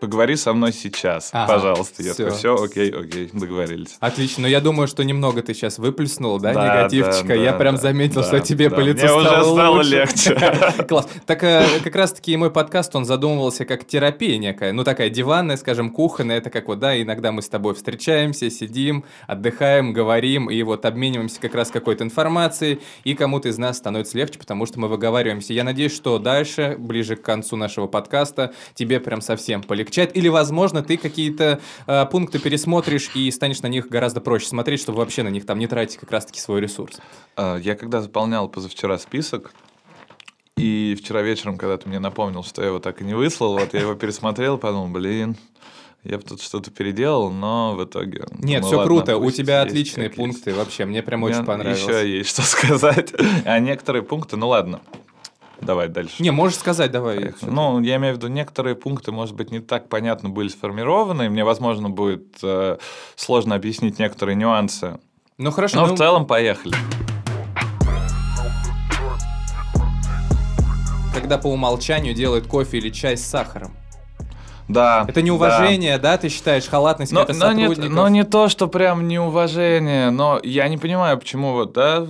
поговори 0.00 0.36
со 0.36 0.52
мной 0.52 0.72
сейчас, 0.72 1.30
ага, 1.32 1.54
пожалуйста. 1.54 2.02
Я 2.02 2.12
все. 2.12 2.24
такой, 2.24 2.38
все, 2.38 2.54
окей, 2.62 2.90
окей, 2.90 3.30
договорились. 3.32 3.96
Отлично, 4.00 4.42
но 4.42 4.48
я 4.48 4.60
думаю, 4.60 4.88
что 4.88 5.04
немного 5.04 5.42
ты 5.42 5.54
сейчас 5.54 5.78
выплеснул, 5.78 6.38
да, 6.40 6.52
да 6.52 6.64
негативчика. 6.64 7.28
Да, 7.28 7.34
я 7.34 7.52
да, 7.52 7.58
прям 7.58 7.76
заметил, 7.76 8.22
да, 8.22 8.26
что 8.26 8.40
тебе 8.40 8.68
да. 8.68 8.76
по 8.76 8.80
лицу 8.80 9.06
Мне 9.06 9.08
стало 9.08 9.20
уже 9.20 9.52
стало 9.54 9.76
лучше. 9.76 9.90
легче. 9.90 10.84
Класс. 10.88 11.08
Так 11.26 11.44
э, 11.44 11.66
как 11.82 11.94
раз-таки 11.94 12.36
мой 12.36 12.50
подкаст, 12.50 12.94
он 12.96 13.04
задумывался 13.04 13.64
как 13.64 13.86
терапия 13.86 14.38
некая, 14.38 14.72
ну 14.72 14.84
такая 14.84 15.08
диванная, 15.08 15.56
скажем, 15.56 15.90
кухонная, 15.90 16.38
это 16.38 16.50
как 16.50 16.68
вот, 16.68 16.78
да, 16.78 17.00
иногда 17.00 17.32
мы 17.32 17.42
с 17.42 17.48
тобой 17.48 17.74
встречаемся, 17.74 18.50
сидим, 18.50 18.81
отдыхаем, 19.26 19.92
говорим, 19.92 20.50
и 20.50 20.62
вот 20.62 20.84
обмениваемся 20.84 21.40
как 21.40 21.54
раз 21.54 21.70
какой-то 21.70 22.04
информацией, 22.04 22.80
и 23.04 23.14
кому-то 23.14 23.48
из 23.48 23.58
нас 23.58 23.78
становится 23.78 24.18
легче, 24.18 24.38
потому 24.38 24.66
что 24.66 24.80
мы 24.80 24.88
выговариваемся. 24.88 25.52
Я 25.52 25.64
надеюсь, 25.64 25.94
что 25.94 26.18
дальше, 26.18 26.76
ближе 26.78 27.16
к 27.16 27.22
концу 27.22 27.56
нашего 27.56 27.86
подкаста, 27.86 28.52
тебе 28.74 29.00
прям 29.00 29.20
совсем 29.20 29.62
полегчает, 29.62 30.16
или, 30.16 30.28
возможно, 30.28 30.82
ты 30.82 30.96
какие-то 30.96 31.60
э, 31.86 32.06
пункты 32.06 32.38
пересмотришь 32.38 33.10
и 33.14 33.30
станешь 33.30 33.62
на 33.62 33.68
них 33.68 33.88
гораздо 33.88 34.20
проще 34.20 34.46
смотреть, 34.46 34.80
чтобы 34.80 34.98
вообще 34.98 35.22
на 35.22 35.28
них 35.28 35.46
там 35.46 35.58
не 35.58 35.66
тратить 35.66 35.98
как 35.98 36.10
раз-таки 36.10 36.40
свой 36.40 36.60
ресурс. 36.60 37.00
А, 37.36 37.56
я 37.56 37.74
когда 37.74 38.00
заполнял 38.00 38.48
позавчера 38.48 38.98
список, 38.98 39.52
и 40.56 40.96
вчера 41.00 41.22
вечером, 41.22 41.56
когда 41.56 41.78
ты 41.78 41.88
мне 41.88 41.98
напомнил, 41.98 42.44
что 42.44 42.62
я 42.62 42.68
его 42.68 42.78
так 42.78 43.00
и 43.00 43.04
не 43.04 43.14
выслал, 43.14 43.58
вот 43.58 43.72
я 43.74 43.80
его 43.80 43.94
пересмотрел, 43.94 44.58
подумал, 44.58 44.88
блин, 44.88 45.36
я 46.04 46.18
бы 46.18 46.24
тут 46.24 46.42
что-то 46.42 46.70
переделал, 46.70 47.30
но 47.30 47.74
в 47.76 47.84
итоге... 47.84 48.24
Нет, 48.38 48.62
ну, 48.62 48.68
все 48.68 48.76
ладно, 48.78 48.94
круто, 48.94 49.16
у 49.18 49.30
тебя 49.30 49.62
отличные 49.62 50.10
пункты 50.10 50.50
есть. 50.50 50.58
вообще, 50.58 50.84
мне 50.84 51.02
прям 51.02 51.22
очень 51.22 51.44
понравилось. 51.44 51.80
Еще 51.80 52.18
есть 52.18 52.30
что 52.30 52.42
сказать. 52.42 53.12
А 53.44 53.58
некоторые 53.60 54.02
пункты, 54.02 54.36
ну 54.36 54.48
ладно, 54.48 54.80
Давай 55.60 55.86
дальше. 55.86 56.20
Не, 56.20 56.32
можешь 56.32 56.58
сказать, 56.58 56.90
давай. 56.90 57.34
Ну, 57.40 57.80
я 57.80 57.96
имею 57.96 58.14
в 58.14 58.16
виду, 58.16 58.26
некоторые 58.26 58.74
пункты, 58.74 59.12
может 59.12 59.36
быть, 59.36 59.52
не 59.52 59.60
так 59.60 59.88
понятно 59.88 60.28
были 60.28 60.48
сформированы, 60.48 61.26
и 61.26 61.28
мне, 61.28 61.44
возможно, 61.44 61.88
будет 61.88 62.36
э, 62.42 62.78
сложно 63.14 63.54
объяснить 63.54 64.00
некоторые 64.00 64.34
нюансы. 64.34 64.98
Ну, 65.38 65.52
хорошо. 65.52 65.76
Но 65.76 65.86
ну... 65.86 65.94
в 65.94 65.98
целом 65.98 66.26
поехали. 66.26 66.74
Когда 71.14 71.38
по 71.38 71.46
умолчанию 71.46 72.12
делают 72.12 72.48
кофе 72.48 72.78
или 72.78 72.90
чай 72.90 73.16
с 73.16 73.24
сахаром. 73.24 73.72
Да. 74.72 75.04
Это 75.08 75.22
неуважение, 75.22 75.98
да, 75.98 76.16
ты 76.16 76.28
считаешь, 76.28 76.66
халатность 76.66 77.12
Но, 77.12 77.20
но, 77.20 77.52
нет, 77.52 77.68
сотрудников? 77.68 77.90
но 77.96 78.08
не 78.08 78.24
то, 78.24 78.48
что 78.48 78.68
прям 78.68 79.06
неуважение, 79.08 80.10
но 80.10 80.40
я 80.42 80.68
не 80.68 80.78
понимаю, 80.78 81.18
почему 81.18 81.52
вот, 81.52 81.72
да, 81.72 82.06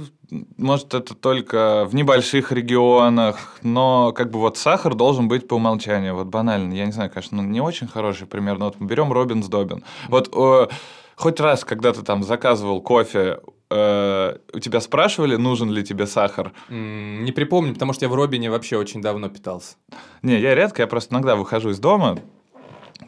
может, 0.57 0.95
это 0.95 1.15
только 1.15 1.85
в 1.87 1.95
небольших 1.95 2.53
регионах, 2.53 3.59
но 3.63 4.13
как 4.13 4.31
бы 4.31 4.39
вот 4.39 4.57
сахар 4.57 4.95
должен 4.95 5.29
быть 5.29 5.47
по 5.47 5.55
умолчанию, 5.55 6.15
вот 6.15 6.29
банально. 6.29 6.73
Я 6.73 6.87
не 6.87 6.93
знаю, 6.93 7.11
конечно, 7.11 7.43
ну, 7.43 7.49
не 7.49 7.61
очень 7.61 7.87
хороший 7.87 8.27
пример, 8.27 8.59
но 8.59 8.67
вот 8.67 8.81
мы 8.81 8.87
берем 8.87 9.13
Робинс 9.13 9.47
Добин. 9.49 9.85
Вот 10.09 10.31
э, 10.35 10.69
хоть 11.17 11.41
раз, 11.41 11.65
когда 11.65 11.93
ты 11.93 12.03
там 12.03 12.23
заказывал 12.23 12.81
кофе, 12.81 13.41
э, 13.71 14.37
у 14.55 14.59
тебя 14.59 14.81
спрашивали, 14.81 15.37
нужен 15.37 15.71
ли 15.71 15.85
тебе 15.85 16.07
сахар? 16.07 16.53
Не 16.71 17.33
припомню, 17.33 17.75
потому 17.75 17.93
что 17.93 18.07
я 18.07 18.09
в 18.09 18.15
Робине 18.15 18.51
вообще 18.51 18.79
очень 18.79 19.03
давно 19.03 19.29
питался. 19.29 19.77
Не, 20.23 20.41
я 20.41 20.55
редко, 20.55 20.81
я 20.81 20.87
просто 20.87 21.15
иногда 21.15 21.37
выхожу 21.37 21.71
из 21.71 21.79
дома, 21.79 22.19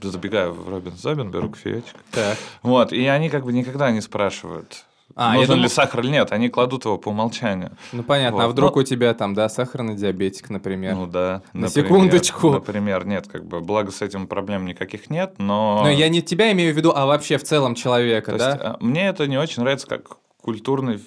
забегаю 0.02 0.52
в 0.52 0.68
Робинс 0.68 1.00
Добин, 1.02 1.30
беру 1.30 1.50
кофеечек. 1.50 1.94
Так. 2.10 2.36
Вот, 2.62 2.92
и 2.92 3.06
они 3.06 3.28
как 3.30 3.44
бы 3.44 3.52
никогда 3.52 3.90
не 3.90 4.00
спрашивают, 4.00 4.84
А, 5.16 5.34
нужен 5.34 5.48
думал- 5.50 5.62
ли 5.62 5.68
сахар 5.68 6.00
или 6.00 6.08
нет, 6.10 6.32
они 6.32 6.48
кладут 6.48 6.84
его 6.86 6.98
по 6.98 7.08
умолчанию. 7.10 7.72
Ну 7.92 8.02
понятно, 8.02 8.42
а 8.42 8.46
Вот. 8.46 8.52
вдруг 8.52 8.74
Ну- 8.76 8.80
у 8.82 8.84
тебя 8.84 9.14
там, 9.14 9.34
да, 9.34 9.48
сахарный 9.48 9.94
диабетик, 9.94 10.50
например. 10.50 10.94
Ну 10.94 11.06
да. 11.06 11.42
На 11.52 11.62
например. 11.62 11.86
секундочку. 11.88 12.50
Например, 12.50 13.06
нет, 13.06 13.28
как 13.28 13.44
бы, 13.44 13.60
благо 13.60 13.92
с 13.92 14.02
этим 14.02 14.26
проблем 14.26 14.64
никаких 14.66 15.10
нет, 15.10 15.34
но... 15.38 15.82
Но 15.84 15.90
я 15.90 16.08
не 16.08 16.20
тебя 16.22 16.50
имею 16.52 16.74
в 16.74 16.76
виду, 16.76 16.92
а 16.94 17.06
вообще 17.06 17.38
в 17.38 17.44
целом 17.44 17.74
человека, 17.74 18.32
То 18.32 18.38
да? 18.38 18.48
есть, 18.50 18.60
а, 18.62 18.76
мне 18.80 19.06
это 19.06 19.26
не 19.26 19.38
очень 19.38 19.62
нравится 19.62 19.86
как 19.86 20.16
культурный 20.40 21.00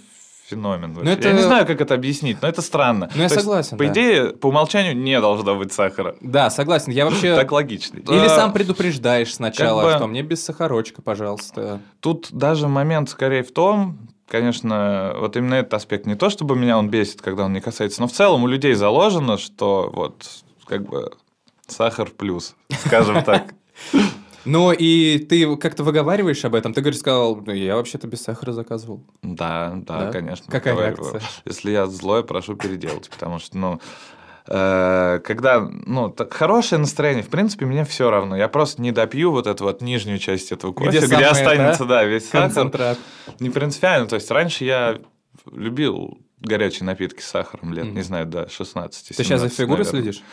феномен. 0.48 0.94
вообще. 0.94 1.12
это- 1.14 1.28
Я 1.28 1.34
не 1.34 1.42
знаю, 1.42 1.66
как 1.68 1.82
это 1.82 1.94
объяснить, 1.94 2.42
но 2.42 2.48
это 2.48 2.62
странно. 2.62 3.10
Ну, 3.14 3.22
я 3.22 3.28
То 3.28 3.34
есть, 3.36 3.46
согласен, 3.46 3.78
По 3.78 3.84
да. 3.86 3.92
идее, 3.92 4.30
по 4.32 4.48
умолчанию 4.48 4.96
не 4.96 5.20
должно 5.20 5.56
быть 5.56 5.74
сахара. 5.74 6.16
Да, 6.22 6.50
согласен. 6.50 6.92
Я 6.92 7.06
вообще... 7.06 7.36
Так 7.36 7.52
логично. 7.52 7.98
Или 7.98 8.26
А, 8.26 8.30
сам 8.30 8.54
предупреждаешь 8.54 9.34
сначала, 9.34 9.82
как 9.84 9.92
бы- 9.92 9.98
что 9.98 10.08
мне 10.08 10.22
без 10.22 10.44
сахарочка, 10.44 11.02
пожалуйста. 11.02 11.82
Тут 12.00 12.30
даже 12.32 12.68
момент 12.68 13.10
скорее 13.10 13.44
в 13.44 13.52
том, 13.52 13.98
конечно, 14.30 15.14
вот 15.20 15.36
именно 15.38 15.56
этот 15.56 15.74
аспект 15.74 16.06
не 16.06 16.16
то, 16.16 16.30
чтобы 16.30 16.56
меня 16.56 16.78
он 16.78 16.90
бесит, 16.90 17.22
когда 17.22 17.46
он 17.46 17.54
не 17.54 17.62
касается, 17.62 18.02
но 18.02 18.08
в 18.08 18.12
целом 18.14 18.44
у 18.44 18.48
людей 18.48 18.74
заложено, 18.74 19.38
что 19.38 19.90
вот 19.94 20.26
как 20.66 20.84
бы 20.88 21.12
сахар 21.68 22.10
плюс, 22.10 22.56
скажем 22.86 23.24
так. 23.24 23.54
Ну 24.48 24.72
и 24.72 25.20
ты 25.20 25.56
как-то 25.58 25.84
выговариваешь 25.84 26.44
об 26.46 26.56
этом? 26.56 26.74
Ты 26.74 26.82
говоришь, 26.82 27.00
сказал, 27.02 27.36
ну 27.36 27.52
я 27.54 27.76
вообще-то 27.76 28.08
без 28.08 28.22
сахара 28.22 28.54
заказывал. 28.54 29.04
Да, 29.22 29.74
да, 29.76 30.06
Да? 30.06 30.12
конечно. 30.12 30.46
Какая 30.50 30.74
разговариваю. 30.74 31.12
реакция? 31.14 31.30
Если 31.46 31.72
я 31.72 31.86
злой, 31.88 32.24
прошу 32.24 32.56
переделать, 32.56 33.10
потому 33.10 33.40
что, 33.40 33.58
ну, 33.58 33.82
э, 34.48 35.20
когда, 35.24 35.60
ну, 35.60 36.10
так 36.10 36.34
хорошее 36.34 36.80
настроение, 36.80 37.24
в 37.24 37.30
принципе, 37.30 37.66
мне 37.66 37.84
все 37.84 38.10
равно. 38.10 38.38
Я 38.38 38.48
просто 38.48 38.82
не 38.82 38.92
допью 38.92 39.32
вот 39.32 39.48
эту 39.48 39.66
вот 39.66 39.82
нижнюю 39.82 40.18
часть 40.20 40.52
этого 40.52 40.72
кофе, 40.72 40.90
Где 40.90 41.00
где, 41.00 41.08
самое, 41.08 41.28
останется, 41.28 41.86
да? 41.86 41.96
да, 41.96 42.04
весь 42.06 42.26
сахар. 42.30 42.42
Концентрат. 42.44 42.98
Не 43.40 43.50
принципиально. 43.50 44.08
То 44.08 44.16
есть 44.16 44.32
раньше 44.32 44.64
я 44.64 44.98
любил 45.52 46.20
горячие 46.40 46.86
напитки 46.86 47.22
с 47.22 47.26
сахаром 47.28 47.74
лет, 47.74 47.86
Мгм. 47.86 47.96
не 47.96 48.02
знаю, 48.02 48.26
до 48.28 48.48
16 48.50 49.10
Ты 49.10 49.14
сейчас 49.24 49.42
за 49.42 49.50
17, 49.50 49.58
фигурой 49.58 49.84
наверное. 49.86 50.02
следишь? 50.14 50.24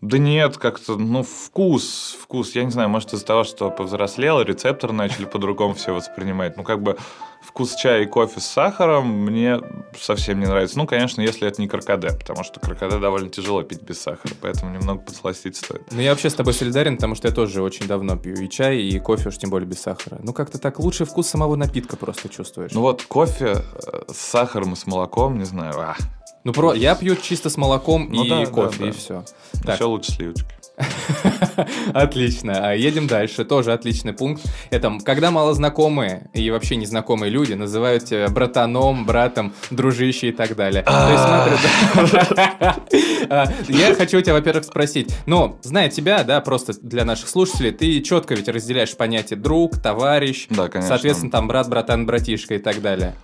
Да 0.00 0.16
нет, 0.16 0.56
как-то, 0.56 0.96
ну, 0.96 1.22
вкус, 1.22 2.16
вкус, 2.20 2.54
я 2.54 2.64
не 2.64 2.70
знаю, 2.70 2.88
может, 2.88 3.12
из-за 3.12 3.24
того, 3.26 3.44
что 3.44 3.70
повзрослел, 3.70 4.40
рецепторы 4.40 4.94
начали 4.94 5.26
по-другому 5.26 5.74
все 5.74 5.94
воспринимать. 5.94 6.56
Ну, 6.56 6.62
как 6.62 6.82
бы 6.82 6.96
вкус 7.42 7.74
чая 7.74 8.02
и 8.04 8.06
кофе 8.06 8.40
с 8.40 8.46
сахаром 8.46 9.08
мне 9.08 9.60
совсем 9.98 10.40
не 10.40 10.46
нравится. 10.46 10.78
Ну, 10.78 10.86
конечно, 10.86 11.20
если 11.20 11.46
это 11.46 11.60
не 11.60 11.68
крокоде, 11.68 12.08
потому 12.08 12.44
что 12.44 12.60
крокоде 12.60 12.98
довольно 12.98 13.28
тяжело 13.28 13.62
пить 13.62 13.82
без 13.82 14.00
сахара, 14.00 14.32
поэтому 14.40 14.74
немного 14.74 15.02
подсластить 15.02 15.56
стоит. 15.56 15.82
Ну, 15.90 16.00
я 16.00 16.10
вообще 16.10 16.30
с 16.30 16.34
тобой 16.34 16.54
солидарен, 16.54 16.96
потому 16.96 17.14
что 17.14 17.28
я 17.28 17.34
тоже 17.34 17.62
очень 17.62 17.86
давно 17.86 18.16
пью 18.16 18.36
и 18.36 18.48
чай, 18.48 18.78
и 18.78 18.98
кофе, 18.98 19.28
уж 19.28 19.36
тем 19.36 19.50
более 19.50 19.68
без 19.68 19.80
сахара. 19.80 20.18
Ну, 20.22 20.32
как-то 20.32 20.58
так 20.58 20.78
лучший 20.78 21.04
вкус 21.04 21.28
самого 21.28 21.56
напитка 21.56 21.96
просто 21.96 22.30
чувствуешь. 22.30 22.72
Ну 22.72 22.80
вот 22.80 23.02
кофе 23.02 23.56
э, 23.74 24.02
с 24.10 24.16
сахаром 24.16 24.72
и 24.72 24.76
с 24.76 24.86
молоком, 24.86 25.38
не 25.38 25.44
знаю, 25.44 25.74
а, 25.78 25.96
Ну, 26.44 26.52
про... 26.52 26.72
я 26.74 26.94
пью 26.94 27.16
чисто 27.16 27.50
с 27.50 27.56
молоком 27.56 28.08
Ну 28.10 28.24
и 28.24 28.28
да, 28.28 28.44
да, 28.44 28.46
кофе, 28.46 28.78
да. 28.84 28.88
и 28.88 28.92
все. 28.92 29.24
Так. 29.64 29.74
еще 29.76 29.84
лучше 29.84 30.12
сливочки. 30.12 30.46
Отлично. 31.92 32.70
А 32.70 32.74
Едем 32.74 33.06
дальше. 33.06 33.44
Тоже 33.44 33.72
отличный 33.72 34.12
пункт. 34.12 34.42
Это 34.70 34.98
когда 35.04 35.30
малознакомые 35.30 36.30
и 36.32 36.50
вообще 36.50 36.76
незнакомые 36.76 37.30
люди 37.30 37.52
называют 37.52 38.06
тебя 38.06 38.28
братаном, 38.28 39.04
братом, 39.04 39.52
дружище 39.70 40.28
и 40.28 40.32
так 40.32 40.56
далее. 40.56 40.82
То 40.82 41.10
есть, 41.10 41.22
смотри, 41.22 42.36
да. 42.56 42.76
А, 43.28 43.44
Я 43.68 43.94
хочу 43.94 44.18
у 44.18 44.20
тебя, 44.22 44.32
во-первых, 44.32 44.64
спросить. 44.64 45.14
Ну, 45.26 45.58
зная 45.62 45.88
тебя, 45.90 46.24
да, 46.24 46.40
просто 46.40 46.72
для 46.80 47.04
наших 47.04 47.28
слушателей, 47.28 47.70
ты 47.70 48.00
четко 48.00 48.34
ведь 48.34 48.48
разделяешь 48.48 48.96
понятие 48.96 49.38
друг, 49.38 49.78
товарищ, 49.78 50.46
Да, 50.48 50.68
конечно. 50.68 50.88
соответственно, 50.88 51.30
там 51.30 51.46
брат, 51.46 51.68
братан, 51.68 52.06
братишка 52.06 52.54
и 52.54 52.58
так 52.58 52.80
далее. 52.80 53.14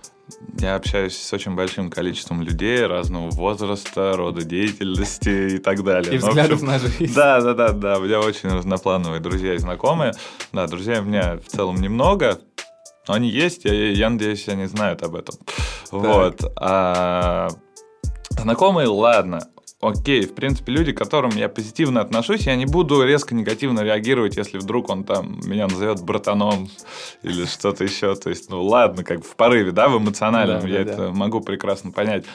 Я 0.59 0.75
общаюсь 0.75 1.15
с 1.15 1.31
очень 1.33 1.55
большим 1.55 1.89
количеством 1.89 2.41
людей 2.41 2.85
разного 2.85 3.29
возраста, 3.29 4.13
рода 4.15 4.43
деятельности 4.43 5.55
и 5.55 5.57
так 5.57 5.83
далее. 5.83 6.15
И 6.15 6.19
Ну, 6.19 6.27
взглядов 6.27 6.53
общем, 6.53 6.67
на 6.67 6.79
жизнь. 6.79 7.13
Да, 7.15 7.41
да, 7.41 7.53
да, 7.53 7.71
да. 7.71 7.97
У 7.99 8.03
меня 8.03 8.19
очень 8.19 8.49
разноплановые 8.49 9.19
друзья 9.21 9.53
и 9.53 9.57
знакомые. 9.57 10.13
Да, 10.51 10.67
друзей 10.67 10.99
у 10.99 11.03
меня 11.03 11.37
в 11.37 11.45
целом 11.45 11.75
немного. 11.77 12.39
Но 13.07 13.13
они 13.13 13.29
есть, 13.29 13.63
я, 13.65 13.73
я 13.73 14.09
надеюсь, 14.09 14.47
они 14.49 14.65
знают 14.65 15.01
об 15.03 15.15
этом. 15.15 15.35
Вот. 15.91 16.41
А 16.59 17.47
знакомые, 18.31 18.87
ладно. 18.87 19.39
Окей, 19.79 20.25
в 20.25 20.33
принципе, 20.33 20.71
люди, 20.71 20.91
к 20.91 20.97
которым 20.97 21.31
я 21.35 21.49
позитивно 21.49 22.01
отношусь, 22.01 22.47
я 22.47 22.55
не 22.55 22.65
буду 22.65 23.03
резко 23.03 23.35
негативно 23.35 23.81
реагировать, 23.81 24.35
если 24.35 24.57
вдруг 24.57 24.89
он 24.89 25.03
там 25.03 25.39
меня 25.45 25.67
назовет 25.67 26.01
братаном 26.01 26.67
или 27.21 27.45
что-то 27.45 27.83
еще. 27.83 28.15
То 28.15 28.29
есть, 28.31 28.49
ну 28.49 28.63
ладно, 28.63 29.03
как 29.03 29.23
в 29.23 29.35
порыве, 29.35 29.71
да, 29.71 29.87
в 29.87 29.99
эмоциональном, 29.99 30.61
Да, 30.61 30.67
я 30.67 30.83
да, 30.83 30.91
это 30.93 31.11
могу 31.11 31.41
прекрасно 31.41 31.91
понять. 31.91 32.25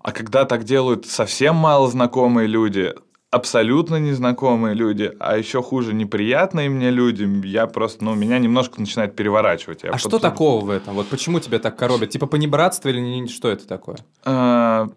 А 0.00 0.10
когда 0.10 0.44
так 0.44 0.64
делают 0.64 1.06
совсем 1.06 1.54
мало 1.54 1.88
знакомые 1.88 2.48
люди, 2.48 2.92
абсолютно 3.30 3.96
незнакомые 4.00 4.74
люди, 4.74 5.12
а 5.20 5.38
еще 5.38 5.62
хуже 5.62 5.94
неприятные 5.94 6.68
мне 6.68 6.90
люди, 6.90 7.46
я 7.46 7.68
просто, 7.68 8.04
ну, 8.04 8.14
меня 8.16 8.38
немножко 8.40 8.80
начинает 8.80 9.14
переворачивать. 9.14 9.84
Я 9.84 9.90
А 9.90 9.92
под- 9.92 10.00
что 10.00 10.18
такого 10.18 10.64
в 10.64 10.70
этом? 10.70 10.94
Вот 10.94 11.06
почему 11.06 11.38
тебя 11.38 11.60
так 11.60 11.76
коробят? 11.76 12.10
Типа 12.10 12.26
понебратство 12.26 12.88
или 12.88 12.98
не- 12.98 13.28
что 13.28 13.48
это 13.48 13.68
такое? 13.68 13.98
А, 14.24 14.88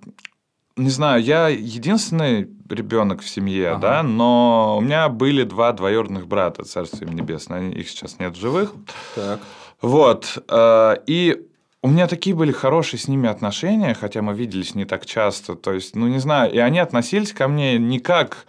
Не 0.78 0.90
знаю, 0.90 1.24
я 1.24 1.48
единственный 1.48 2.50
ребенок 2.70 3.22
в 3.22 3.30
семье, 3.30 3.70
Ага. 3.72 3.80
да, 3.80 4.04
но 4.04 4.76
у 4.78 4.82
меня 4.82 5.08
были 5.08 5.44
два 5.44 5.72
двоюродных 5.72 6.28
брата, 6.28 6.64
царство 6.66 7.06
им 7.06 7.14
небесное, 7.16 7.60
они- 7.60 7.74
их 7.76 7.88
сейчас 7.90 8.20
нет 8.20 8.36
в 8.36 8.40
живых. 8.40 8.74
Так. 9.16 9.40
Вот. 9.82 10.44
э, 10.50 10.96
И 11.08 11.48
у 11.82 11.88
меня 11.88 12.08
такие 12.08 12.36
были 12.36 12.52
хорошие 12.52 13.00
с 13.00 13.08
ними 13.08 13.30
отношения, 13.30 13.94
хотя 13.94 14.22
мы 14.22 14.34
виделись 14.34 14.76
не 14.76 14.84
так 14.86 15.06
часто. 15.06 15.56
То 15.56 15.72
есть, 15.72 15.96
ну, 15.96 16.08
не 16.08 16.20
знаю, 16.20 16.52
и 16.52 16.58
они 16.58 16.80
относились 16.80 17.32
ко 17.32 17.48
мне 17.48 17.78
не 17.78 18.00
как 18.00 18.46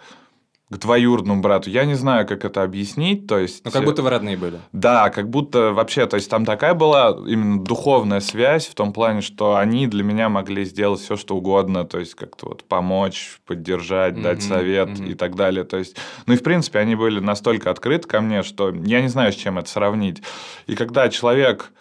к 0.69 0.75
двоюродному 0.77 1.41
брату. 1.41 1.69
Я 1.69 1.85
не 1.85 1.93
знаю, 1.93 2.27
как 2.27 2.43
это 2.43 2.61
объяснить. 2.61 3.25
То 3.25 3.37
есть, 3.37 3.63
Ну, 3.63 3.71
как 3.71 3.85
будто 3.85 4.01
вы 4.01 4.09
родные 4.09 4.35
были. 4.35 4.59
да, 4.73 5.09
как 5.09 5.29
будто 5.29 5.71
вообще, 5.71 6.05
то 6.07 6.15
есть 6.17 6.29
там 6.29 6.43
такая 6.43 6.73
была 6.73 7.17
именно 7.25 7.63
духовная 7.63 8.19
связь 8.19 8.67
в 8.67 8.75
том 8.75 8.91
плане, 8.91 9.21
что 9.21 9.55
они 9.55 9.87
для 9.87 10.03
меня 10.03 10.27
могли 10.27 10.65
сделать 10.65 10.99
все, 10.99 11.15
что 11.15 11.37
угодно, 11.37 11.85
то 11.85 11.99
есть 11.99 12.15
как-то 12.15 12.47
вот 12.47 12.65
помочь, 12.65 13.39
поддержать, 13.45 14.21
дать 14.21 14.39
Мгм, 14.39 14.47
совет 14.47 14.89
мгм. 14.99 15.05
и 15.09 15.13
так 15.13 15.35
далее. 15.35 15.63
То 15.63 15.77
есть, 15.77 15.95
ну 16.25 16.33
и 16.33 16.37
в 16.37 16.43
принципе 16.43 16.79
они 16.79 16.95
были 16.95 17.21
настолько 17.21 17.71
открыты 17.71 18.05
ко 18.07 18.19
мне, 18.19 18.43
что 18.43 18.69
я 18.69 19.01
не 19.01 19.07
знаю, 19.07 19.31
с 19.31 19.35
чем 19.35 19.57
это 19.57 19.69
сравнить. 19.69 20.21
И 20.65 20.75
когда 20.75 21.07
человек 21.07 21.71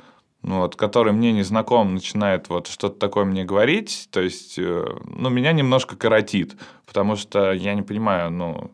ну, 0.46 0.60
вот, 0.60 0.76
который 0.76 1.12
мне 1.12 1.32
не 1.32 1.42
знаком, 1.42 1.94
начинает 1.94 2.48
вот 2.48 2.68
что-то 2.68 2.98
такое 3.00 3.24
мне 3.24 3.44
говорить, 3.44 4.08
то 4.12 4.20
есть, 4.20 4.56
э, 4.58 4.84
ну, 5.04 5.28
меня 5.28 5.50
немножко 5.50 5.96
коротит, 5.96 6.56
потому 6.86 7.16
что 7.16 7.52
я 7.52 7.74
не 7.74 7.82
понимаю, 7.82 8.30
ну, 8.30 8.70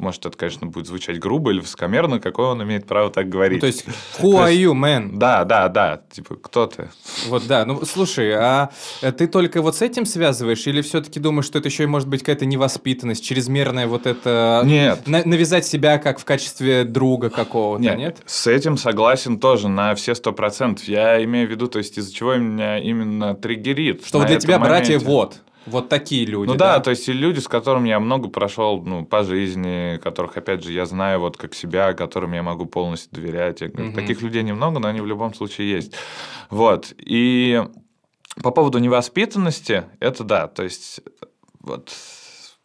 может, 0.00 0.26
это, 0.26 0.36
конечно, 0.36 0.66
будет 0.66 0.86
звучать 0.86 1.18
грубо 1.18 1.50
или 1.52 1.60
высокомерно, 1.60 2.20
какое 2.20 2.48
он 2.48 2.62
имеет 2.62 2.86
право 2.86 3.10
так 3.10 3.28
говорить. 3.28 3.56
Ну, 3.56 3.60
то 3.60 3.66
есть, 3.66 3.84
who 4.20 4.32
are 4.34 4.54
you, 4.54 4.72
man? 4.72 5.10
Да, 5.18 5.44
да, 5.44 5.68
да, 5.68 6.00
типа, 6.10 6.36
кто 6.36 6.66
ты? 6.66 6.88
Вот 7.28 7.46
да, 7.46 7.64
ну 7.64 7.84
слушай, 7.84 8.32
а 8.32 8.70
ты 9.00 9.26
только 9.26 9.62
вот 9.62 9.76
с 9.76 9.82
этим 9.82 10.06
связываешь, 10.06 10.66
или 10.66 10.82
все-таки 10.82 11.20
думаешь, 11.20 11.46
что 11.46 11.58
это 11.58 11.68
еще 11.68 11.84
и 11.84 11.86
может 11.86 12.08
быть 12.08 12.20
какая-то 12.20 12.46
невоспитанность, 12.46 13.24
чрезмерная 13.24 13.86
вот 13.86 14.06
это... 14.06 14.62
Нет. 14.64 15.06
на- 15.06 15.24
навязать 15.24 15.66
себя 15.66 15.98
как 15.98 16.18
в 16.18 16.24
качестве 16.24 16.84
друга 16.84 17.30
какого-то, 17.30 17.82
нет? 17.82 17.98
Нет, 17.98 18.18
с 18.26 18.46
этим 18.46 18.76
согласен 18.76 19.38
тоже 19.38 19.68
на 19.68 19.94
все 19.94 20.14
сто 20.14 20.32
процентов. 20.32 20.86
Я 20.88 21.22
имею 21.24 21.46
в 21.46 21.50
виду, 21.50 21.66
то 21.68 21.78
есть 21.78 21.98
из-за 21.98 22.12
чего 22.14 22.34
меня 22.36 22.78
именно 22.78 23.34
триггерит. 23.34 24.06
Что 24.06 24.18
вот 24.18 24.28
для 24.28 24.38
тебя 24.38 24.58
братья 24.58 24.94
моменте. 24.94 25.06
вот, 25.06 25.36
вот 25.66 25.88
такие 25.88 26.24
люди. 26.24 26.50
Ну 26.50 26.56
да, 26.56 26.80
то 26.80 26.90
есть 26.90 27.08
люди, 27.08 27.38
с 27.38 27.48
которыми 27.48 27.88
я 27.88 28.00
много 28.00 28.28
прошел 28.28 28.82
ну, 28.82 29.04
по 29.04 29.22
жизни, 29.24 29.98
которых, 29.98 30.36
опять 30.36 30.64
же, 30.64 30.72
я 30.72 30.86
знаю 30.86 31.20
вот 31.20 31.36
как 31.36 31.54
себя, 31.54 31.92
которым 31.92 32.32
я 32.32 32.42
могу 32.42 32.66
полностью 32.66 33.10
доверять. 33.12 33.60
Я 33.60 33.68
говорю, 33.68 33.90
Мгм. 33.90 33.94
Таких 33.94 34.22
людей 34.22 34.42
немного, 34.42 34.78
но 34.78 34.88
они 34.88 35.00
в 35.00 35.06
любом 35.06 35.34
случае 35.34 35.70
есть. 35.70 35.94
Вот. 36.48 36.92
И 36.98 37.62
по 38.42 38.50
поводу 38.50 38.78
невоспитанности, 38.78 39.84
это 40.00 40.24
да, 40.24 40.46
то 40.48 40.62
есть 40.62 41.00
вот 41.60 41.90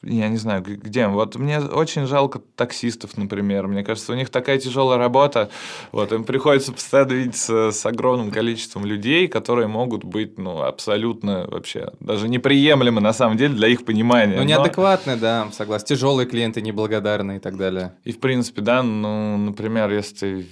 я 0.05 0.29
не 0.29 0.37
знаю, 0.37 0.63
где. 0.63 1.07
Вот 1.07 1.35
мне 1.35 1.59
очень 1.59 2.05
жалко 2.05 2.41
таксистов, 2.55 3.17
например. 3.17 3.67
Мне 3.67 3.83
кажется, 3.83 4.13
у 4.13 4.15
них 4.15 4.29
такая 4.29 4.57
тяжелая 4.59 4.97
работа. 4.97 5.49
Вот 5.91 6.11
им 6.11 6.23
приходится 6.23 6.71
постоянно 6.71 7.13
видеться 7.13 7.71
с 7.71 7.85
огромным 7.85 8.31
количеством 8.31 8.85
людей, 8.85 9.27
которые 9.27 9.67
могут 9.67 10.03
быть, 10.03 10.37
ну, 10.37 10.61
абсолютно 10.61 11.47
вообще 11.49 11.91
даже 11.99 12.29
неприемлемы 12.29 13.01
на 13.01 13.13
самом 13.13 13.37
деле 13.37 13.55
для 13.55 13.67
их 13.67 13.85
понимания. 13.85 14.35
Ну, 14.35 14.43
Но- 14.43 14.49
неадекватные, 14.49 15.17
да, 15.17 15.47
согласен. 15.51 15.85
Тяжелые 15.85 16.27
клиенты, 16.27 16.61
неблагодарные 16.61 17.37
и 17.37 17.41
так 17.41 17.57
далее. 17.57 17.93
И, 18.03 18.11
в 18.11 18.19
принципе, 18.19 18.61
да, 18.61 18.83
ну, 18.83 19.37
например, 19.37 19.91
если 19.91 20.15
ты 20.15 20.45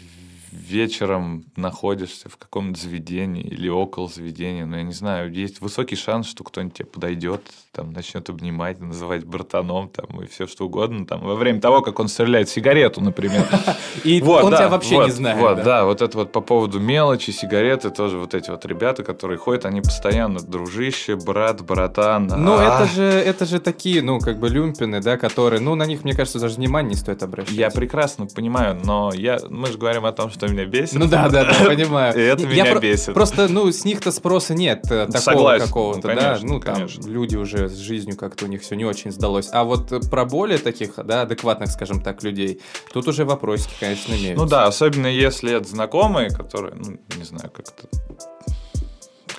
вечером 0.74 1.46
находишься 1.56 2.30
в 2.30 2.38
каком-то 2.38 2.80
заведении 2.82 3.44
или 3.44 3.70
около 3.70 4.10
заведения, 4.10 4.66
ну, 4.66 4.76
я 4.76 4.84
не 4.84 4.94
знаю, 4.94 5.32
есть 5.32 5.62
высокий 5.62 5.96
шанс, 5.96 6.28
что 6.28 6.44
кто-нибудь 6.44 6.76
тебе 6.76 6.86
подойдет, 6.88 7.42
там, 7.72 7.94
начнет 7.94 8.28
обнимать, 8.30 8.80
называть 8.80 9.24
братаном, 9.24 9.90
там, 9.90 10.22
и 10.22 10.28
все 10.28 10.48
что 10.48 10.66
угодно, 10.66 11.06
там, 11.06 11.22
во 11.22 11.36
время 11.36 11.62
того, 11.62 11.82
как 11.82 12.00
он 12.00 12.08
стреляет 12.08 12.50
сигарету, 12.50 13.02
например. 13.02 13.48
И 14.04 14.20
Вот, 14.22 14.44
он 14.44 14.52
да, 14.52 14.58
тебя 14.58 14.70
вообще 14.70 14.96
вот, 14.96 15.06
не 15.06 15.12
знает. 15.12 15.40
Вот, 15.40 15.58
да. 15.58 15.64
да. 15.64 15.86
вот 15.86 16.02
это 16.02 16.18
вот 16.18 16.32
по 16.32 16.42
поводу 16.42 16.80
мелочи, 16.80 17.32
сигареты, 17.32 17.92
тоже 17.92 18.18
вот 18.18 18.34
эти 18.34 18.50
вот 18.50 18.66
ребята, 18.66 19.04
которые 19.04 19.38
ходят, 19.38 19.66
они 19.66 19.82
постоянно 19.82 20.40
дружище, 20.40 21.16
брат, 21.16 21.62
братан. 21.62 22.28
Ну, 22.28 22.58
а. 22.58 22.64
это 22.64 22.94
же, 22.94 23.04
это 23.04 23.46
же 23.46 23.60
такие, 23.60 24.02
ну, 24.02 24.20
как 24.20 24.40
бы 24.40 24.50
люмпины, 24.50 25.02
да, 25.02 25.18
которые, 25.18 25.60
ну, 25.60 25.76
на 25.76 25.86
них, 25.86 26.04
мне 26.04 26.14
кажется, 26.14 26.40
даже 26.40 26.56
внимания 26.56 26.90
не 26.90 26.96
стоит 26.96 27.22
обращать. 27.24 27.54
Я 27.54 27.70
прекрасно 27.70 28.26
понимаю, 28.26 28.80
но 28.84 29.12
я, 29.14 29.40
мы 29.50 29.68
же 29.68 29.78
говорим 29.78 30.06
о 30.06 30.12
том, 30.12 30.30
что 30.30 30.48
меня 30.48 30.63
бесит. 30.66 30.96
Ну 31.00 31.08
да, 31.08 31.30
да, 31.30 31.46
да, 31.46 31.54
понимаю. 31.66 32.18
И 32.18 32.22
это 32.22 32.44
Я 32.44 32.50
меня 32.50 32.66
про- 32.74 32.80
бесит. 32.80 33.14
Просто, 33.14 33.48
ну, 33.48 33.72
с 33.72 33.86
них-то 33.86 34.12
спроса 34.12 34.54
нет 34.54 34.84
э, 34.90 35.06
такого 35.08 35.20
Согласен. 35.20 35.68
какого-то, 35.68 36.08
Ну, 36.10 36.16
да. 36.16 36.40
Ну, 36.42 36.60
там 36.60 36.76
конечно. 36.76 37.08
люди 37.10 37.36
уже 37.36 37.70
с 37.70 37.78
жизнью 37.78 38.16
как-то 38.18 38.46
у 38.46 38.48
них 38.48 38.62
все 38.62 38.76
не 38.76 38.86
очень 38.86 39.12
сдалось. 39.12 39.50
А 39.52 39.64
вот 39.64 39.92
э, 39.92 40.00
про 40.00 40.26
более 40.26 40.58
таких, 40.58 40.96
да, 41.04 41.22
адекватных, 41.24 41.70
скажем 41.72 42.02
так, 42.02 42.24
людей, 42.24 42.62
тут 42.94 43.08
уже 43.08 43.26
вопросики, 43.26 43.74
конечно, 43.80 44.14
имеются. 44.14 44.44
Ну 44.44 44.46
да, 44.50 44.66
особенно 44.66 45.08
если 45.08 45.54
это 45.58 45.68
знакомые, 45.68 46.30
которые, 46.30 46.76
ну, 46.76 46.98
не 47.18 47.24
знаю, 47.24 47.50
как-то, 47.52 47.88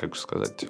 как 0.00 0.16
сказать, 0.16 0.66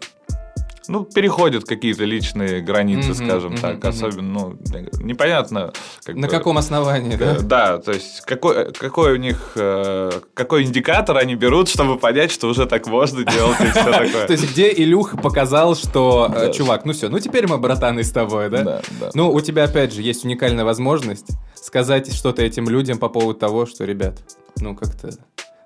ну, 0.89 1.05
переходят 1.05 1.65
какие-то 1.65 2.05
личные 2.05 2.61
границы, 2.61 3.11
Мгм, 3.11 3.15
скажем 3.15 3.53
мгм, 3.53 3.61
так. 3.61 3.77
мгм. 3.79 3.89
Особенно, 3.89 4.33
ну, 4.33 4.59
непонятно. 5.01 5.73
как 6.05 6.15
На 6.17 6.27
бы, 6.27 6.29
каком 6.33 6.59
основании, 6.59 7.17
да? 7.17 7.39
Да, 7.41 7.79
то 7.79 7.93
есть 7.93 8.21
какой, 8.23 8.73
какой 8.73 9.15
у 9.15 9.17
них, 9.17 9.53
э, 9.57 10.11
какой 10.35 10.65
индикатор 10.65 11.17
они 11.17 11.35
берут, 11.35 11.69
чтобы 11.69 11.99
понять, 11.99 12.31
что 12.31 12.49
уже 12.49 12.67
так 12.67 12.87
можно 12.87 13.25
делать 13.25 13.61
и 13.61 13.71
все 13.71 13.85
такое. 13.93 14.27
То 14.27 14.33
есть 14.33 14.51
где 14.53 14.73
Илюха 14.73 15.17
показал, 15.17 15.75
что, 15.77 16.31
э, 16.35 16.53
чувак, 16.53 16.85
ну 16.85 16.93
все, 16.93 17.09
ну 17.09 17.19
теперь 17.19 17.47
мы 17.47 17.59
братаны 17.59 18.03
с 18.05 18.11
тобой, 18.11 18.51
да? 18.51 18.63
Да, 18.63 18.83
да. 19.01 19.11
Ну, 19.15 19.31
у 19.33 19.41
тебя, 19.41 19.65
опять 19.65 19.93
же, 19.93 20.03
есть 20.03 20.25
уникальная 20.25 20.65
возможность 20.65 21.29
сказать 21.55 22.13
что-то 22.15 22.43
этим 22.43 22.69
людям 22.69 22.99
по 22.99 23.09
поводу 23.09 23.39
того, 23.39 23.67
что, 23.67 23.85
ребят, 23.85 24.21
ну 24.61 24.77
как-то 24.77 25.11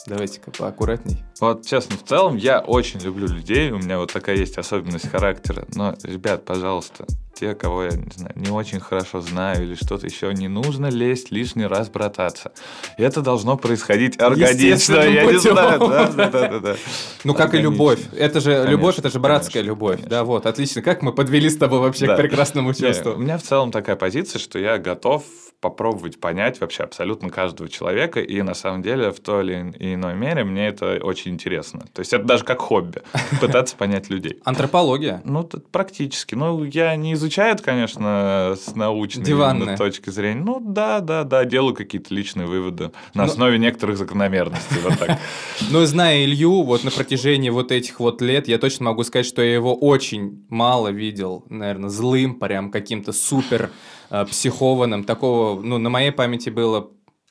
давайте-ка 0.08 0.50
поаккуратней. 0.50 1.22
Вот 1.40 1.64
честно, 1.66 1.96
в 1.96 2.02
целом 2.08 2.36
я 2.36 2.58
очень 2.60 3.00
люблю 3.00 3.28
людей, 3.28 3.70
у 3.70 3.78
меня 3.78 3.98
вот 3.98 4.12
такая 4.12 4.36
есть 4.36 4.58
особенность 4.58 5.08
характера. 5.08 5.64
Но, 5.74 5.94
ребят, 6.02 6.44
пожалуйста, 6.44 7.04
те, 7.34 7.54
кого 7.54 7.84
я 7.84 7.90
не 7.90 8.10
знаю, 8.16 8.32
не 8.34 8.50
очень 8.50 8.80
хорошо 8.80 9.20
знаю 9.20 9.62
или 9.62 9.74
что-то 9.76 10.06
еще, 10.06 10.34
не 10.34 10.48
нужно 10.48 10.86
лезть 10.86 11.30
лишний 11.30 11.66
раз 11.66 11.88
брататься. 11.88 12.50
И 12.98 13.02
это 13.02 13.20
должно 13.22 13.56
происходить 13.56 14.20
органично, 14.20 14.96
я 14.96 15.24
не 15.24 15.34
путем. 15.34 15.52
знаю. 15.52 15.78
Да, 15.78 16.06
да, 16.08 16.28
да, 16.30 16.48
да, 16.48 16.58
да. 16.58 16.76
Ну, 17.22 17.34
как 17.34 17.54
и 17.54 17.58
любовь. 17.58 18.00
Это 18.16 18.40
же 18.40 18.50
Конечно, 18.52 18.70
любовь, 18.70 18.98
это 18.98 19.10
же 19.10 19.20
братская 19.20 19.52
конечно, 19.62 19.68
любовь. 19.68 19.96
конечно. 19.96 20.10
Да, 20.10 20.24
вот, 20.24 20.46
отлично. 20.46 20.82
Как 20.82 21.02
мы 21.02 21.12
подвели 21.12 21.48
с 21.48 21.56
тобой 21.56 21.78
вообще 21.78 22.06
Да. 22.06 22.14
к 22.14 22.16
прекрасному 22.18 22.70
Не, 22.70 22.74
чувству. 22.74 23.12
у 23.12 23.18
меня 23.18 23.38
в 23.38 23.42
целом 23.44 23.70
такая 23.70 23.94
позиция, 23.94 24.40
что 24.40 24.58
я 24.58 24.78
готов 24.78 25.22
попробовать 25.60 26.20
понять 26.20 26.60
вообще 26.60 26.84
абсолютно 26.84 27.30
каждого 27.30 27.68
человека, 27.68 28.20
и 28.20 28.42
на 28.42 28.54
самом 28.54 28.82
деле 28.82 29.10
в 29.10 29.18
той 29.18 29.44
или 29.44 29.94
иной 29.94 30.14
мере 30.14 30.44
мне 30.44 30.68
это 30.68 31.00
очень 31.02 31.32
интересно. 31.32 31.80
То 31.92 32.00
есть 32.00 32.12
это 32.12 32.24
даже 32.24 32.44
как 32.44 32.60
хобби, 32.60 33.02
пытаться 33.40 33.76
понять 33.76 34.08
людей. 34.08 34.38
Антропология. 34.44 35.20
Ну, 35.24 35.42
практически. 35.72 36.36
Ну, 36.36 36.62
я 36.62 36.94
не 36.94 37.14
изучаю 37.14 37.54
это, 37.54 37.62
конечно, 37.62 38.54
с 38.56 38.76
научной 38.76 39.24
Диванная. 39.24 39.76
точки 39.76 40.10
зрения. 40.10 40.42
Ну, 40.44 40.60
да, 40.60 41.00
да, 41.00 41.24
да, 41.24 41.44
делаю 41.44 41.74
какие-то 41.74 42.14
личные 42.14 42.46
выводы 42.46 42.92
на 43.14 43.24
основе 43.24 43.58
некоторых 43.58 43.98
закономерностей. 43.98 44.80
Вот 44.80 44.98
так. 44.98 45.18
Но 45.70 45.84
зная 45.86 46.24
Илью, 46.24 46.62
вот 46.62 46.84
на 46.84 46.92
протяжении 46.92 47.50
вот 47.50 47.72
этих 47.72 47.98
вот 47.98 48.22
лет, 48.22 48.46
я 48.46 48.58
точно 48.58 48.86
могу 48.86 49.02
сказать, 49.02 49.26
что 49.26 49.42
я 49.42 49.54
его 49.54 49.74
очень 49.74 50.46
мало 50.48 50.88
видел, 50.88 51.44
наверное, 51.48 51.90
злым, 51.90 52.38
прям 52.38 52.70
каким-то 52.70 53.12
супер 53.12 53.70
э, 54.10 54.24
психованным. 54.26 55.04
Такого, 55.04 55.60
ну, 55.60 55.78
на 55.78 55.90
моей 55.90 56.10
памяти 56.12 56.50
было 56.50 56.90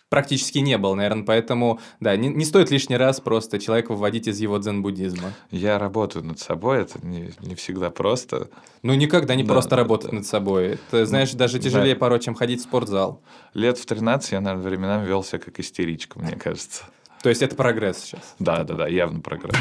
практически 0.09 0.59
не 0.59 0.77
было, 0.77 0.95
наверное, 0.95 1.25
поэтому, 1.25 1.79
да, 1.99 2.15
не, 2.15 2.29
не 2.29 2.45
стоит 2.45 2.71
лишний 2.71 2.95
раз 2.95 3.19
просто 3.19 3.59
человека 3.59 3.91
выводить 3.91 4.27
из 4.27 4.39
его 4.39 4.57
дзен-буддизма. 4.57 5.33
Я 5.51 5.77
работаю 5.79 6.23
над 6.23 6.39
собой, 6.39 6.81
это 6.83 7.05
не, 7.05 7.33
не 7.41 7.55
всегда 7.55 7.89
просто. 7.89 8.49
Ну, 8.83 8.93
никогда 8.93 9.35
не 9.35 9.43
Да, 9.43 9.53
просто 9.53 9.71
да, 9.71 9.75
работать 9.77 10.11
да. 10.11 10.15
над 10.17 10.25
собой. 10.25 10.79
Это, 10.89 11.05
знаешь, 11.05 11.33
даже 11.33 11.57
Да. 11.57 11.63
тяжелее 11.63 11.95
порой, 11.95 12.19
чем 12.21 12.35
ходить 12.35 12.61
в 12.61 12.63
спортзал. 12.63 13.21
Лет 13.53 13.77
в 13.77 13.85
13 13.85 14.31
я, 14.31 14.39
наверное, 14.39 14.69
временами 14.69 15.05
вел 15.05 15.23
себя 15.23 15.39
как 15.39 15.59
истеричка, 15.59 16.19
мне 16.19 16.37
кажется. 16.37 16.83
То 17.21 17.29
есть 17.29 17.41
это 17.41 17.55
прогресс 17.55 17.97
сейчас. 17.97 18.35
Да, 18.39 18.63
да, 18.63 18.75
да, 18.75 18.87
явно 18.87 19.19
прогресс. 19.19 19.57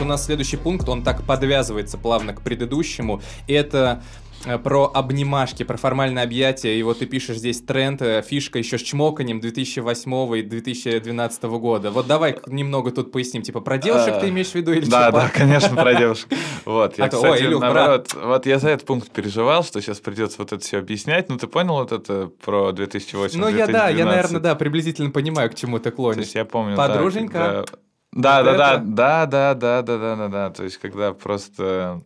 У 0.00 0.04
нас 0.04 0.26
следующий 0.26 0.56
пункт, 0.56 0.88
он 0.88 1.02
так 1.02 1.24
подвязывается 1.24 1.98
плавно 1.98 2.32
к 2.32 2.40
предыдущему. 2.40 3.20
И 3.48 3.52
это 3.52 4.00
э, 4.44 4.56
про 4.56 4.88
обнимашки, 4.94 5.64
про 5.64 5.76
формальное 5.76 6.22
объятие. 6.22 6.78
И 6.78 6.82
вот 6.84 7.00
ты 7.00 7.06
пишешь 7.06 7.38
здесь 7.38 7.60
тренд, 7.60 8.00
э, 8.00 8.22
фишка 8.22 8.60
еще 8.60 8.78
с 8.78 8.82
чмоканием 8.82 9.40
2008 9.40 10.38
и 10.38 10.42
2012 10.42 11.42
года. 11.44 11.90
Вот 11.90 12.06
давай 12.06 12.38
немного 12.46 12.92
тут 12.92 13.10
поясним. 13.10 13.42
Типа 13.42 13.60
про 13.60 13.76
девушек 13.76 14.14
А, 14.16 14.20
ты 14.20 14.28
имеешь 14.28 14.50
в 14.50 14.54
виду 14.54 14.72
или 14.72 14.84
Да, 14.84 15.10
да, 15.10 15.30
конечно, 15.34 15.74
про 15.74 15.94
девушек. 15.94 16.28
Вот, 16.64 16.98
я, 16.98 17.06
А 17.06 17.08
кстати, 17.08 17.44
наоборот, 17.44 18.14
вот 18.14 18.46
я 18.46 18.58
за 18.58 18.68
этот 18.68 18.86
пункт 18.86 19.10
переживал, 19.10 19.64
что 19.64 19.80
сейчас 19.80 19.98
придется 20.00 20.36
вот 20.38 20.52
это 20.52 20.62
все 20.62 20.78
объяснять. 20.78 21.28
Ну, 21.28 21.38
ты 21.38 21.46
понял 21.46 21.74
вот 21.74 21.92
это 21.92 22.30
про 22.44 22.72
2008 22.72 23.40
Ну 23.40 23.48
я 23.48 23.66
да, 23.66 23.88
я, 23.88 24.04
2012? 24.04 24.04
наверное, 24.04 24.40
да, 24.40 24.54
приблизительно 24.54 25.10
понимаю, 25.10 25.50
к 25.50 25.54
чему 25.54 25.78
ты 25.78 25.90
клонишь. 25.90 26.28
я 26.34 26.44
помню... 26.44 26.76
Подруженька? 26.76 27.64
Да, 28.12 28.42
да, 28.42 28.54
да, 28.56 28.76
да, 28.78 29.26
да, 29.26 29.54
да, 29.54 29.82
да, 29.82 29.98
да, 29.98 30.16
да, 30.16 30.28
да. 30.28 30.50
То 30.50 30.64
есть, 30.64 30.78
когда 30.78 31.12
просто... 31.12 32.00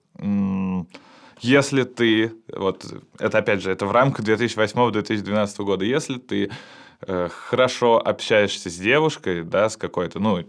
Если 1.40 1.82
ты, 1.82 2.32
вот 2.54 2.84
это 3.18 3.38
опять 3.38 3.62
же, 3.62 3.72
это 3.72 3.84
в 3.86 3.90
рамках 3.92 4.24
2008-2012 4.24 5.64
года, 5.64 5.84
если 5.84 6.18
ты 6.18 6.52
э, 7.04 7.28
хорошо 7.32 8.00
общаешься 8.04 8.70
с 8.70 8.76
девушкой, 8.76 9.42
да, 9.42 9.68
с 9.68 9.76
какой-то, 9.76 10.20
ну, 10.20 10.44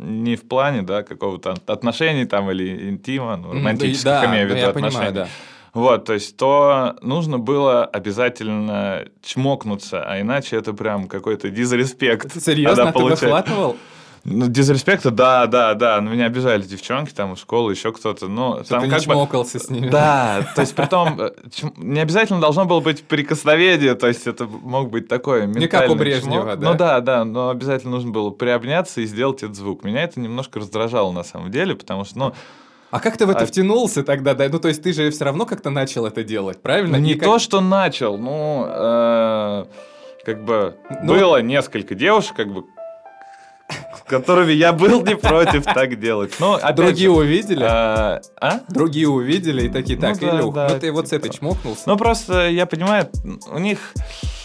не 0.00 0.36
в 0.36 0.48
плане, 0.48 0.80
да, 0.80 1.02
какого-то 1.02 1.52
от- 1.52 1.68
отношений 1.68 2.24
там 2.24 2.50
или 2.50 2.88
интима, 2.88 3.36
ну, 3.36 3.50
М, 3.50 3.58
романтических, 3.58 4.04
да, 4.04 4.24
имею 4.24 4.46
в 4.46 4.48
ну, 4.48 4.54
виду 4.54 4.64
я 4.64 4.70
отношений. 4.70 4.90
понимаю, 4.94 5.12
да. 5.12 5.28
Вот, 5.74 6.06
то 6.06 6.14
есть, 6.14 6.34
то 6.38 6.96
нужно 7.02 7.38
было 7.38 7.84
обязательно 7.84 9.04
чмокнуться, 9.22 10.02
а 10.02 10.18
иначе 10.18 10.56
это 10.56 10.72
прям 10.72 11.08
какой-то 11.08 11.50
дизреспект. 11.50 12.40
Серьезно, 12.42 12.90
ты 12.90 13.02
выхватывал? 13.04 13.76
Ну, 14.30 14.46
дизреспекта, 14.48 15.10
да, 15.10 15.46
да, 15.46 15.74
да. 15.74 16.00
На 16.00 16.08
меня 16.10 16.26
обижали 16.26 16.62
девчонки 16.62 17.12
там 17.12 17.34
школы, 17.36 17.72
еще 17.72 17.92
кто-то. 17.92 18.28
Ну, 18.28 18.56
Что 18.64 18.68
там 18.74 18.80
ты 18.80 18.86
не 18.86 18.90
как 18.90 18.98
бы... 19.00 19.04
чмокался 19.04 19.58
с 19.58 19.70
ними? 19.70 19.88
Да, 19.88 20.46
то 20.54 20.60
есть 20.60 20.74
притом 20.74 21.18
э, 21.20 21.30
чм- 21.50 21.72
не 21.76 22.00
обязательно 22.00 22.40
должно 22.40 22.64
было 22.66 22.80
быть 22.80 23.04
прикосновение, 23.04 23.94
то 23.94 24.06
есть 24.08 24.26
это 24.26 24.46
мог 24.46 24.90
быть 24.90 25.08
такое 25.08 25.46
как 25.68 25.88
у 25.90 25.94
Брежнева, 25.94 26.56
да? 26.56 26.70
Ну 26.72 26.76
да, 26.76 27.00
да, 27.00 27.24
но 27.24 27.48
обязательно 27.48 27.92
нужно 27.92 28.10
было 28.10 28.30
приобняться 28.30 29.00
и 29.00 29.06
сделать 29.06 29.42
этот 29.42 29.56
звук. 29.56 29.82
Меня 29.84 30.02
это 30.02 30.20
немножко 30.20 30.58
раздражало 30.60 31.10
на 31.12 31.24
самом 31.24 31.50
деле, 31.50 31.74
потому 31.74 32.04
что, 32.04 32.18
ну, 32.18 32.32
А 32.90 33.00
как 33.00 33.16
ты 33.16 33.26
в 33.26 33.30
это 33.30 33.44
А- 33.44 33.46
втянулся 33.46 34.02
тогда? 34.02 34.34
Да? 34.34 34.48
Ну, 34.50 34.58
то 34.58 34.68
есть 34.68 34.82
ты 34.82 34.92
же 34.92 35.10
все 35.10 35.24
равно 35.24 35.46
как-то 35.46 35.70
начал 35.70 36.06
это 36.06 36.22
делать, 36.24 36.60
правильно? 36.62 36.96
не 36.96 37.14
как- 37.14 37.24
то, 37.24 37.38
что 37.38 37.60
начал, 37.60 38.16
ну, 38.18 38.66
э, 38.66 39.64
как 40.24 40.44
бы 40.44 40.76
Ну- 41.02 41.14
было 41.14 41.40
несколько 41.42 41.94
девушек, 41.94 42.34
как 42.36 42.52
бы, 42.52 42.64
которыми 44.06 44.52
я 44.52 44.72
был 44.72 45.04
не 45.04 45.16
против 45.16 45.64
так 45.64 45.98
делать. 46.00 46.34
Но, 46.40 46.58
Другие 46.74 47.10
же, 47.10 47.16
увидели? 47.16 47.62
а, 47.62 48.20
а? 48.40 48.60
Другие 48.68 49.08
увидели 49.08 49.66
и 49.66 49.68
такие, 49.68 49.96
Ну 49.96 50.02
так, 50.02 50.18
да, 50.18 50.36
Илюх, 50.38 50.54
да, 50.54 50.68
ну 50.70 50.80
ты 50.80 50.92
вот 50.92 51.08
с 51.08 51.12
этой 51.12 51.28
типа. 51.30 51.34
чмокнулся. 51.36 51.82
Ну, 51.86 51.96
просто 51.96 52.48
я 52.48 52.66
понимаю, 52.66 53.08
у 53.50 53.58
них 53.58 53.92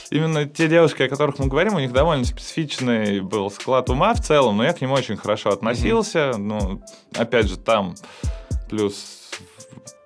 именно 0.09 0.45
те 0.45 0.67
девушки, 0.67 1.03
о 1.03 1.09
которых 1.09 1.39
мы 1.39 1.47
говорим, 1.47 1.75
у 1.75 1.79
них 1.79 1.91
довольно 1.93 2.25
специфичный 2.25 3.21
был 3.21 3.49
склад 3.49 3.89
ума 3.89 4.13
в 4.13 4.21
целом, 4.21 4.57
но 4.57 4.63
я 4.65 4.73
к 4.73 4.81
ним 4.81 4.91
очень 4.91 5.17
хорошо 5.17 5.49
относился. 5.51 6.33
Ну, 6.38 6.81
опять 7.15 7.47
же, 7.47 7.57
там 7.57 7.95
плюс 8.69 9.29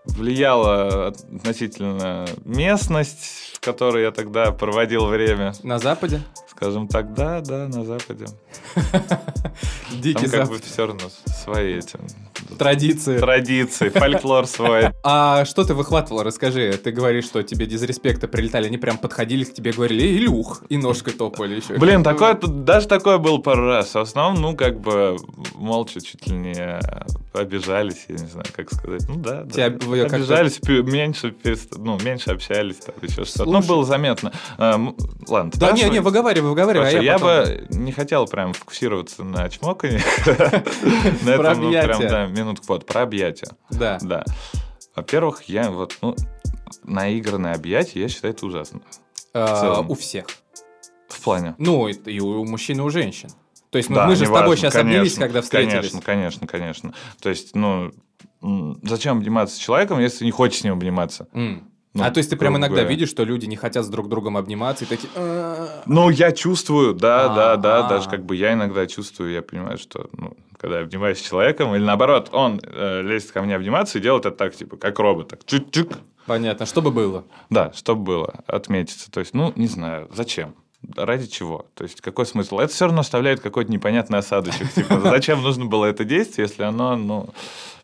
влияла 0.06 1.08
относительно 1.08 2.25
местность, 2.45 3.53
в 3.56 3.60
которой 3.60 4.03
я 4.03 4.12
тогда 4.12 4.51
проводил 4.51 5.08
время, 5.08 5.53
На 5.63 5.80
Западе? 5.80 6.21
Скажем 6.58 6.88
так, 6.88 7.13
да, 7.13 7.39
да, 7.41 7.67
на 7.67 7.86
Западе. 7.86 8.26
Дикий 10.02 10.28
Там 10.28 10.32
как 10.32 10.50
бы 10.50 10.60
все 10.60 10.88
равно 10.88 11.04
свои 11.43 11.76
эти 11.76 12.00
Традиции. 12.58 13.20
традиции, 13.20 13.89
фольклор 13.89 14.48
свой. 14.48 14.89
А 15.04 15.46
что 15.46 15.63
ты 15.63 15.76
выхватывал? 15.76 16.24
Расскажи. 16.24 16.74
Ты 16.84 16.91
говоришь, 16.91 17.26
что 17.26 17.43
тебе 17.43 17.67
дизреспекта 17.67 18.28
прилетали. 18.28 18.67
Они 18.67 18.78
прям 18.78 18.98
подходили 18.98 19.43
к 19.43 19.54
тебе, 19.54 19.72
говорили, 19.72 20.17
Илюх, 20.17 20.63
и 20.70 20.78
ножкой 20.78 21.13
топали 21.13 21.56
еще. 21.56 21.78
Блин, 21.78 22.04
такое, 22.04 22.34
даже 22.36 22.88
такое 22.88 23.20
было 23.20 23.38
пару 23.38 23.67
раз. 23.67 23.93
В 23.93 24.00
основном, 24.00 24.41
ну, 24.41 24.58
как 24.58 24.80
бы, 24.80 25.17
молча 25.54 26.02
чуть 26.02 26.28
ли 26.28 26.36
не 26.36 26.80
обижались, 27.34 28.06
я 28.08 28.15
не 28.15 28.28
знаю, 28.28 28.48
как 28.56 28.72
сказать. 28.74 29.08
Ну, 29.08 29.15
да, 29.17 29.43
да. 29.43 29.65
Обижались, 29.65 30.60
меньше, 30.63 31.36
ну, 31.78 32.00
меньше 32.00 32.32
общались, 32.32 32.78
там, 32.78 32.96
еще 33.02 33.26
что-то. 33.26 33.50
Ну, 33.50 33.62
было 33.62 33.84
заметно. 33.86 34.32
А, 34.58 34.76
м, 34.76 34.96
ладно, 35.28 35.52
Да 35.56 35.72
не, 35.72 35.84
не, 35.89 36.00
выговаривай, 36.00 36.47
выговаривай. 36.50 36.88
а 36.88 36.92
Слушай, 36.92 37.06
я 37.06 37.14
я, 37.14 37.20
потом- 37.20 37.46
бы 37.46 37.68
не 37.78 37.92
хотел 37.92 38.26
прям 38.28 38.54
фокусироваться 38.54 39.24
на 39.24 39.50
чмоканье. 39.50 40.02
На 40.26 41.32
этом, 41.32 41.72
прям, 41.72 42.08
да, 42.08 42.26
минутку. 42.28 42.66
Вот, 42.70 42.86
про 42.86 43.02
объятия. 43.04 43.50
Да. 43.70 43.98
Да. 44.02 44.24
Во-первых, 44.96 45.44
я 45.44 45.70
вот, 45.70 45.98
ну, 46.02 46.16
наигранное 46.84 47.54
объятие, 47.54 48.04
я 48.04 48.10
считаю, 48.10 48.34
это 48.34 48.46
ужасно. 48.46 48.82
А, 49.34 49.82
у 49.82 49.94
всех. 49.96 50.26
В 51.08 51.22
плане. 51.22 51.56
Ну, 51.58 51.88
и, 51.88 52.20
у 52.20 52.46
мужчин, 52.46 52.80
и 52.80 52.82
у 52.82 52.90
женщин. 52.90 53.30
То 53.70 53.78
есть, 53.78 53.90
ну, 53.90 53.96
Да, 53.98 54.08
мы 54.08 54.16
же 54.16 54.26
с 54.26 54.30
тобой 54.30 54.58
сейчас 54.58 54.74
конечно, 54.74 54.92
обнялись, 55.00 55.16
когда 55.16 55.42
встретились. 55.42 55.74
Конечно, 55.92 56.02
конечно, 56.02 56.48
конечно. 56.48 56.94
То 57.22 57.30
есть, 57.30 57.56
ну, 57.56 57.92
зачем 58.84 59.18
обниматься 59.18 59.56
с 59.56 59.60
человеком, 59.60 60.00
если 60.00 60.26
не 60.26 60.32
хочешь 60.32 60.62
с 60.62 60.64
ним 60.64 60.74
обниматься? 60.74 61.28
Ну, 61.93 62.04
а 62.04 62.12
то 62.12 62.19
есть 62.19 62.30
ты 62.30 62.36
прям 62.36 62.58
иногда 62.58 62.78
говоря. 62.82 62.89
видишь, 62.89 63.10
что 63.10 63.23
люди 63.23 63.45
не 63.45 63.56
хотят 63.56 63.86
с 63.86 63.89
друг 63.89 64.08
другом 64.08 64.38
обниматься 64.38 64.86
и 64.86 64.88
такие... 64.88 65.10
Ну, 65.86 66.10
я 66.10 66.32
чувствую, 66.32 66.93
да, 66.93 67.30
да, 67.30 67.56
да, 67.56 67.88
даже 67.88 68.10
как 68.10 68.23
бы 68.23 68.36
я 68.36 68.54
иногда 68.54 68.86
чувствую, 68.86 69.32
я 69.32 69.41
понимаю, 69.41 69.78
что, 69.78 70.08
ну, 70.13 70.38
когда 70.58 70.78
я 70.78 70.84
обнимаюсь 70.84 71.19
с 71.19 71.21
человеком, 71.21 71.73
или 71.76 71.84
наоборот, 71.84 72.30
он 72.32 72.60
э, 72.62 73.02
лезет 73.02 73.32
ко 73.32 73.41
мне 73.41 73.56
обниматься 73.56 73.97
и 73.97 74.02
делает 74.02 74.26
это 74.26 74.36
так, 74.36 74.56
типа, 74.56 74.78
как 74.78 75.00
робот, 75.00 75.30
так, 75.30 75.41
чик-чик. 75.45 75.97
Понятно, 76.26 76.65
что 76.65 76.82
бы 76.82 76.91
было? 76.91 77.23
Да, 77.50 77.71
чтобы 77.73 78.04
было, 78.04 78.43
отметиться. 78.47 79.10
То 79.10 79.21
есть, 79.21 79.34
ну, 79.34 79.54
не 79.56 79.67
знаю, 79.67 80.10
зачем? 80.13 80.56
Ради 80.95 81.28
чего? 81.28 81.65
То 81.73 81.84
есть, 81.84 82.02
какой 82.02 82.26
смысл? 82.26 82.60
Это 82.60 82.71
все 82.71 82.86
равно 82.86 83.02
оставляет 83.02 83.39
какой-то 83.39 83.71
непонятный 83.71 84.19
осадочек. 84.19 84.71
Типа, 84.73 85.00
зачем 85.00 85.41
нужно 85.41 85.65
было 85.65 85.86
это 85.86 86.04
действие, 86.04 86.47
если 86.47 86.63
оно, 86.63 86.95
ну, 86.95 87.30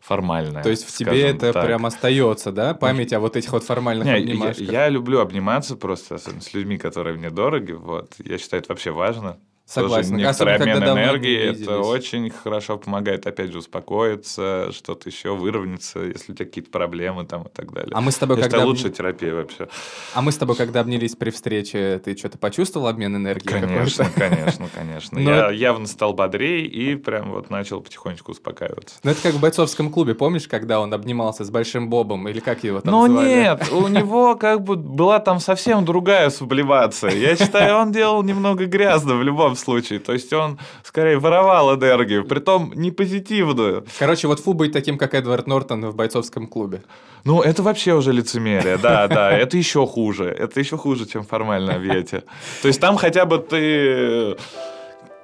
формальное? 0.04 0.62
То 0.62 0.70
есть 0.70 0.86
в 0.86 0.96
тебе 0.96 1.22
это 1.22 1.52
так. 1.52 1.64
прям 1.64 1.86
остается, 1.86 2.52
да? 2.52 2.74
Память 2.74 3.12
о 3.12 3.20
вот 3.20 3.36
этих 3.36 3.52
вот 3.52 3.64
формальных 3.64 4.06
Не, 4.06 4.12
я, 4.12 4.18
обнимашках. 4.18 4.68
я 4.68 4.88
люблю 4.88 5.20
обниматься 5.20 5.76
просто, 5.76 6.18
с 6.18 6.52
людьми, 6.52 6.76
которые 6.76 7.16
мне 7.16 7.30
дороги. 7.30 7.72
Вот. 7.72 8.12
Я 8.18 8.38
считаю, 8.38 8.62
это 8.62 8.72
вообще 8.72 8.90
важно. 8.90 9.38
Согласен. 9.66 10.10
Тоже 10.10 10.22
некоторый 10.22 10.54
Особенно, 10.56 10.76
обмен 10.76 10.92
энергии. 10.92 11.64
Это 11.64 11.78
очень 11.78 12.28
хорошо 12.28 12.76
помогает, 12.76 13.26
опять 13.26 13.50
же, 13.50 13.58
успокоиться, 13.58 14.70
что-то 14.72 15.08
еще 15.08 15.34
выровняться, 15.34 16.00
если 16.00 16.32
у 16.32 16.34
тебя 16.34 16.44
какие-то 16.44 16.70
проблемы 16.70 17.24
там 17.24 17.44
и 17.44 17.48
так 17.48 17.72
далее. 17.72 17.92
А 17.94 18.02
мы 18.02 18.12
с 18.12 18.16
тобой 18.16 18.36
Я 18.36 18.42
когда... 18.42 18.58
обни- 18.58 18.66
лучшая 18.66 18.92
терапия 18.92 19.34
вообще. 19.34 19.68
А 20.12 20.20
мы 20.20 20.32
с 20.32 20.36
тобой, 20.36 20.56
когда 20.56 20.80
обнялись 20.80 21.16
при 21.16 21.30
встрече, 21.30 21.98
ты 22.04 22.14
что-то 22.14 22.36
почувствовал 22.36 22.88
обмен 22.88 23.16
энергии 23.16 23.48
Конечно, 23.48 24.06
конечно, 24.14 24.68
конечно. 24.74 25.18
Но 25.18 25.30
Я 25.30 25.50
явно 25.50 25.86
стал 25.86 26.12
бодрее 26.12 26.66
и 26.66 26.94
прям 26.96 27.32
вот 27.32 27.48
начал 27.48 27.80
потихонечку 27.80 28.32
успокаиваться. 28.32 28.96
Ну, 29.02 29.12
это 29.12 29.22
как 29.22 29.32
в 29.32 29.40
бойцовском 29.40 29.90
клубе, 29.90 30.14
помнишь, 30.14 30.46
когда 30.46 30.78
он 30.80 30.92
обнимался 30.92 31.42
с 31.42 31.50
Большим 31.50 31.88
Бобом, 31.88 32.28
или 32.28 32.40
как 32.40 32.64
его 32.64 32.80
там 32.82 32.92
Ну 32.92 33.06
нет, 33.06 33.72
у 33.72 33.88
него 33.88 34.36
как 34.36 34.62
бы 34.62 34.76
была 34.76 35.20
там 35.20 35.40
совсем 35.40 35.86
другая 35.86 36.28
сублимация. 36.28 37.12
Я 37.12 37.34
считаю, 37.34 37.76
он 37.78 37.92
делал 37.92 38.22
немного 38.22 38.66
грязно 38.66 39.14
в 39.14 39.22
любом 39.22 39.53
случае. 39.56 39.98
То 39.98 40.12
есть 40.12 40.32
он 40.32 40.58
скорее 40.82 41.18
воровал 41.18 41.74
энергию, 41.74 42.24
притом 42.24 42.72
не 42.74 42.90
позитивную. 42.90 43.84
Короче, 43.98 44.28
вот 44.28 44.40
фу 44.40 44.52
быть 44.52 44.72
таким, 44.72 44.98
как 44.98 45.14
Эдвард 45.14 45.46
Нортон 45.46 45.86
в 45.86 45.94
бойцовском 45.94 46.46
клубе. 46.46 46.82
Ну, 47.24 47.40
это 47.40 47.62
вообще 47.62 47.94
уже 47.94 48.12
лицемерие, 48.12 48.76
да, 48.76 49.08
да, 49.08 49.32
это 49.32 49.56
еще 49.56 49.86
хуже. 49.86 50.26
Это 50.26 50.60
еще 50.60 50.76
хуже, 50.76 51.06
чем 51.06 51.24
формальное 51.24 51.76
объятие. 51.76 52.22
То 52.62 52.68
есть 52.68 52.80
там 52.80 52.96
хотя 52.96 53.24
бы 53.24 53.38
ты 53.38 54.36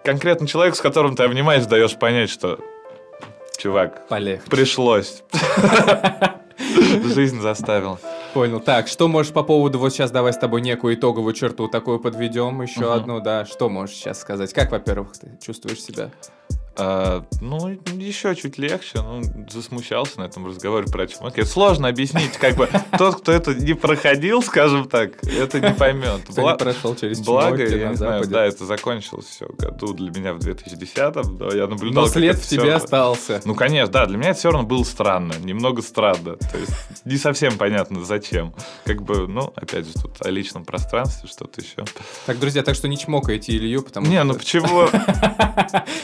конкретно 0.04 0.46
человек, 0.46 0.74
с 0.76 0.80
которым 0.80 1.14
ты 1.14 1.24
обнимаешь, 1.24 1.66
даешь 1.66 1.96
понять, 1.98 2.30
что 2.30 2.58
чувак, 3.58 4.08
Полегче. 4.08 4.48
пришлось. 4.48 5.22
Жизнь 7.14 7.40
заставила. 7.40 7.98
Понял. 8.34 8.60
Так, 8.60 8.88
что 8.88 9.08
можешь 9.08 9.32
по 9.32 9.42
поводу, 9.42 9.78
вот 9.78 9.92
сейчас 9.92 10.10
давай 10.10 10.32
с 10.32 10.36
тобой 10.36 10.60
некую 10.60 10.94
итоговую 10.94 11.34
черту 11.34 11.68
такую 11.68 11.98
подведем, 11.98 12.62
еще 12.62 12.92
одну, 12.94 13.20
да. 13.20 13.44
Что 13.44 13.68
можешь 13.68 13.96
сейчас 13.96 14.20
сказать? 14.20 14.52
Как, 14.52 14.70
во-первых, 14.70 15.12
ты 15.18 15.38
чувствуешь 15.40 15.82
себя? 15.82 16.10
А, 16.76 17.24
ну, 17.40 17.68
еще 17.96 18.34
чуть 18.34 18.56
легче. 18.58 19.00
Ну, 19.02 19.22
засмущался 19.50 20.20
на 20.20 20.24
этом 20.24 20.46
разговоре 20.46 20.86
про 20.86 21.06
чумак. 21.06 21.36
Это 21.38 21.48
сложно 21.48 21.88
объяснить. 21.88 22.32
Как 22.38 22.56
бы 22.56 22.68
тот, 22.96 23.20
кто 23.20 23.32
это 23.32 23.54
не 23.54 23.74
проходил, 23.74 24.42
скажем 24.42 24.88
так, 24.88 25.22
это 25.24 25.60
не 25.60 25.74
поймет. 25.74 26.22
Кто 26.28 26.42
Бла- 26.42 26.52
не 26.52 26.58
прошел 26.58 26.94
через 26.94 27.20
Благо, 27.20 27.66
я 27.66 27.86
на 27.86 27.90
не 27.90 27.96
знаю, 27.96 28.26
да, 28.26 28.46
это 28.46 28.64
закончилось 28.64 29.26
все 29.26 29.46
году 29.58 29.92
для 29.92 30.10
меня 30.10 30.32
в 30.32 30.38
2010-м. 30.38 31.38
Да, 31.38 31.48
я 31.54 31.66
наблюдал, 31.66 32.04
Но 32.04 32.08
след 32.08 32.36
в 32.36 32.46
тебе 32.46 32.74
остался. 32.74 33.40
Ну, 33.44 33.54
конечно, 33.54 33.92
да, 33.92 34.06
для 34.06 34.16
меня 34.16 34.30
это 34.30 34.38
все 34.38 34.50
равно 34.50 34.66
было 34.66 34.84
странно, 34.84 35.34
немного 35.42 35.82
странно. 35.82 36.36
То 36.36 36.58
есть 36.58 36.72
не 37.04 37.16
совсем 37.16 37.58
понятно, 37.58 38.04
зачем. 38.04 38.54
Как 38.84 39.02
бы, 39.02 39.26
ну, 39.26 39.52
опять 39.56 39.86
же, 39.86 39.94
тут 39.94 40.24
о 40.24 40.30
личном 40.30 40.64
пространстве, 40.64 41.28
что-то 41.28 41.60
еще. 41.60 41.84
Так, 42.26 42.38
друзья, 42.38 42.62
так 42.62 42.74
что 42.74 42.88
не 42.88 42.96
чмокайте 42.96 43.52
Илью, 43.56 43.82
потому 43.82 44.06
Не, 44.06 44.16
что... 44.16 44.24
ну 44.24 44.34
почему? 44.34 44.88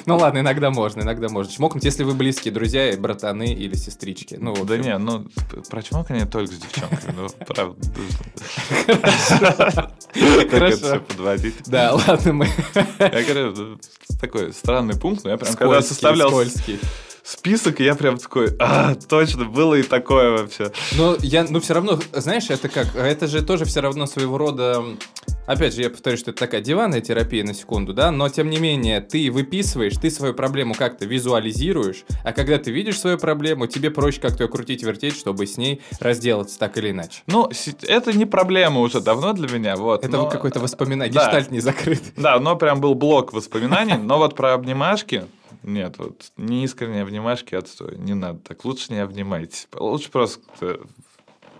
Ну 0.06 0.16
ладно, 0.16 0.38
иногда 0.38 0.55
можно, 0.70 1.02
иногда 1.02 1.28
можно 1.28 1.52
чмокнуть, 1.52 1.84
если 1.84 2.04
вы 2.04 2.14
близкие 2.14 2.52
друзья, 2.52 2.90
и 2.90 2.96
братаны 2.96 3.52
или 3.52 3.74
сестрички. 3.74 4.36
Ну, 4.40 4.54
Да 4.64 4.76
не, 4.76 4.96
ну, 4.98 5.26
про 5.70 5.82
чмоканье 5.82 6.26
только 6.26 6.52
с 6.52 6.58
девчонками, 6.58 7.14
ну, 7.16 7.28
правда. 7.46 7.76
Как 8.86 9.92
это 10.14 10.50
Хорошо. 10.50 10.76
все 10.76 11.00
подводить? 11.00 11.54
Да, 11.66 11.94
ладно, 11.94 12.32
мы 12.32 12.48
Я 12.98 13.22
говорю, 13.22 13.78
такой 14.20 14.52
странный 14.52 14.98
пункт, 14.98 15.24
но 15.24 15.30
я 15.30 15.36
прям 15.36 15.54
когда 15.54 15.82
составлял 15.82 16.30
скользкие. 16.30 16.78
Список, 17.26 17.80
я 17.80 17.94
прям 17.94 18.18
такой, 18.18 18.54
а, 18.58 18.94
точно, 18.94 19.44
было 19.46 19.74
и 19.74 19.82
такое 19.82 20.30
вообще. 20.30 20.70
Но 20.96 21.16
я, 21.20 21.44
ну 21.48 21.60
все 21.60 21.74
равно, 21.74 21.98
знаешь, 22.12 22.48
это 22.50 22.68
как, 22.68 22.94
это 22.94 23.26
же 23.26 23.42
тоже 23.42 23.64
все 23.64 23.80
равно 23.80 24.06
своего 24.06 24.38
рода, 24.38 24.84
опять 25.46 25.74
же, 25.74 25.82
я 25.82 25.90
повторю, 25.90 26.16
что 26.16 26.30
это 26.30 26.40
такая 26.40 26.60
диванная 26.60 27.00
терапия 27.00 27.44
на 27.44 27.52
секунду, 27.52 27.92
да, 27.92 28.12
но 28.12 28.28
тем 28.28 28.48
не 28.48 28.58
менее, 28.58 29.00
ты 29.00 29.30
выписываешь, 29.30 29.94
ты 29.96 30.10
свою 30.10 30.34
проблему 30.34 30.74
как-то 30.74 31.04
визуализируешь, 31.04 32.04
а 32.22 32.32
когда 32.32 32.58
ты 32.58 32.70
видишь 32.70 33.00
свою 33.00 33.18
проблему, 33.18 33.66
тебе 33.66 33.90
проще 33.90 34.20
как-то 34.20 34.44
ее 34.44 34.48
крутить, 34.48 34.84
вертеть, 34.84 35.16
чтобы 35.16 35.46
с 35.46 35.56
ней 35.56 35.80
разделаться 35.98 36.58
так 36.58 36.78
или 36.78 36.90
иначе. 36.90 37.22
Ну, 37.26 37.50
это 37.82 38.16
не 38.16 38.24
проблема 38.24 38.80
уже 38.80 39.00
давно 39.00 39.32
для 39.32 39.48
меня, 39.48 39.76
вот. 39.76 40.04
Это 40.04 40.16
но- 40.16 40.30
какое-то 40.30 40.60
воспоминание, 40.60 41.12
да. 41.12 41.24
гештальт 41.24 41.50
не 41.50 41.60
закрыт. 41.60 42.02
Да, 42.16 42.38
но 42.38 42.54
прям 42.56 42.80
был 42.80 42.94
блок 42.94 43.32
воспоминаний, 43.32 43.94
но 43.94 44.18
вот 44.18 44.36
про 44.36 44.54
обнимашки, 44.54 45.24
нет, 45.62 45.98
вот 45.98 46.32
неискренние 46.36 47.02
обнимашки 47.02 47.54
отстой, 47.54 47.96
не 47.98 48.14
надо 48.14 48.40
так, 48.40 48.64
лучше 48.64 48.92
не 48.92 49.00
обнимайтесь, 49.00 49.68
лучше 49.74 50.10
просто 50.10 50.80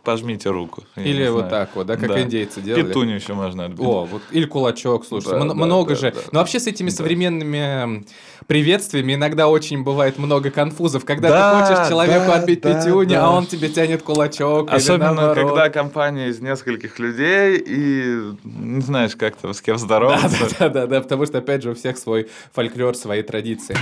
пожмите 0.06 0.50
руку. 0.50 0.84
Или 0.94 1.28
вот 1.28 1.50
так 1.50 1.70
вот, 1.74 1.86
да, 1.88 1.96
как 1.96 2.08
Да. 2.08 2.22
индейцы 2.22 2.60
делали. 2.62 2.84
Петунью 2.84 3.16
еще 3.16 3.34
можно 3.34 3.64
обнять. 3.64 3.80
О, 3.86 4.04
вот, 4.06 4.22
или 4.30 4.44
кулачок, 4.46 5.04
слушай, 5.04 5.30
Да, 5.32 5.38
мно- 5.40 5.48
да, 5.48 5.54
много 5.54 5.90
да, 5.90 6.00
же. 6.00 6.12
да. 6.12 6.20
Но 6.30 6.38
вообще 6.38 6.60
с 6.60 6.68
этими 6.68 6.90
Да. 6.90 6.96
современными 6.96 8.04
приветствиями 8.46 9.14
иногда 9.14 9.48
очень 9.48 9.82
бывает 9.82 10.16
много 10.18 10.50
конфузов, 10.50 11.04
когда 11.04 11.28
Да, 11.28 11.66
ты 11.66 11.74
хочешь 11.74 11.88
человеку 11.88 12.26
да, 12.28 12.34
отбить 12.36 12.60
да, 12.60 12.74
пятюню, 12.74 13.08
да. 13.10 13.26
а 13.26 13.30
он 13.32 13.46
тебе 13.46 13.68
тянет 13.68 14.02
кулачок. 14.04 14.70
Особенно, 14.72 15.34
когда 15.34 15.68
компания 15.70 16.28
из 16.28 16.40
нескольких 16.40 17.00
людей, 17.00 17.58
и 17.66 18.32
не 18.44 18.80
знаешь, 18.82 19.16
как 19.16 19.36
там 19.36 19.52
с 19.54 19.60
кем 19.60 19.76
здороваться. 19.76 20.46
Да, 20.60 20.68
да, 20.68 20.86
да, 20.86 21.00
потому 21.00 21.26
что, 21.26 21.38
опять 21.38 21.62
же, 21.64 21.70
у 21.72 21.74
всех 21.74 21.98
свой 21.98 22.28
фольклор, 22.54 22.94
свои 22.94 23.22
традиции. 23.22 23.76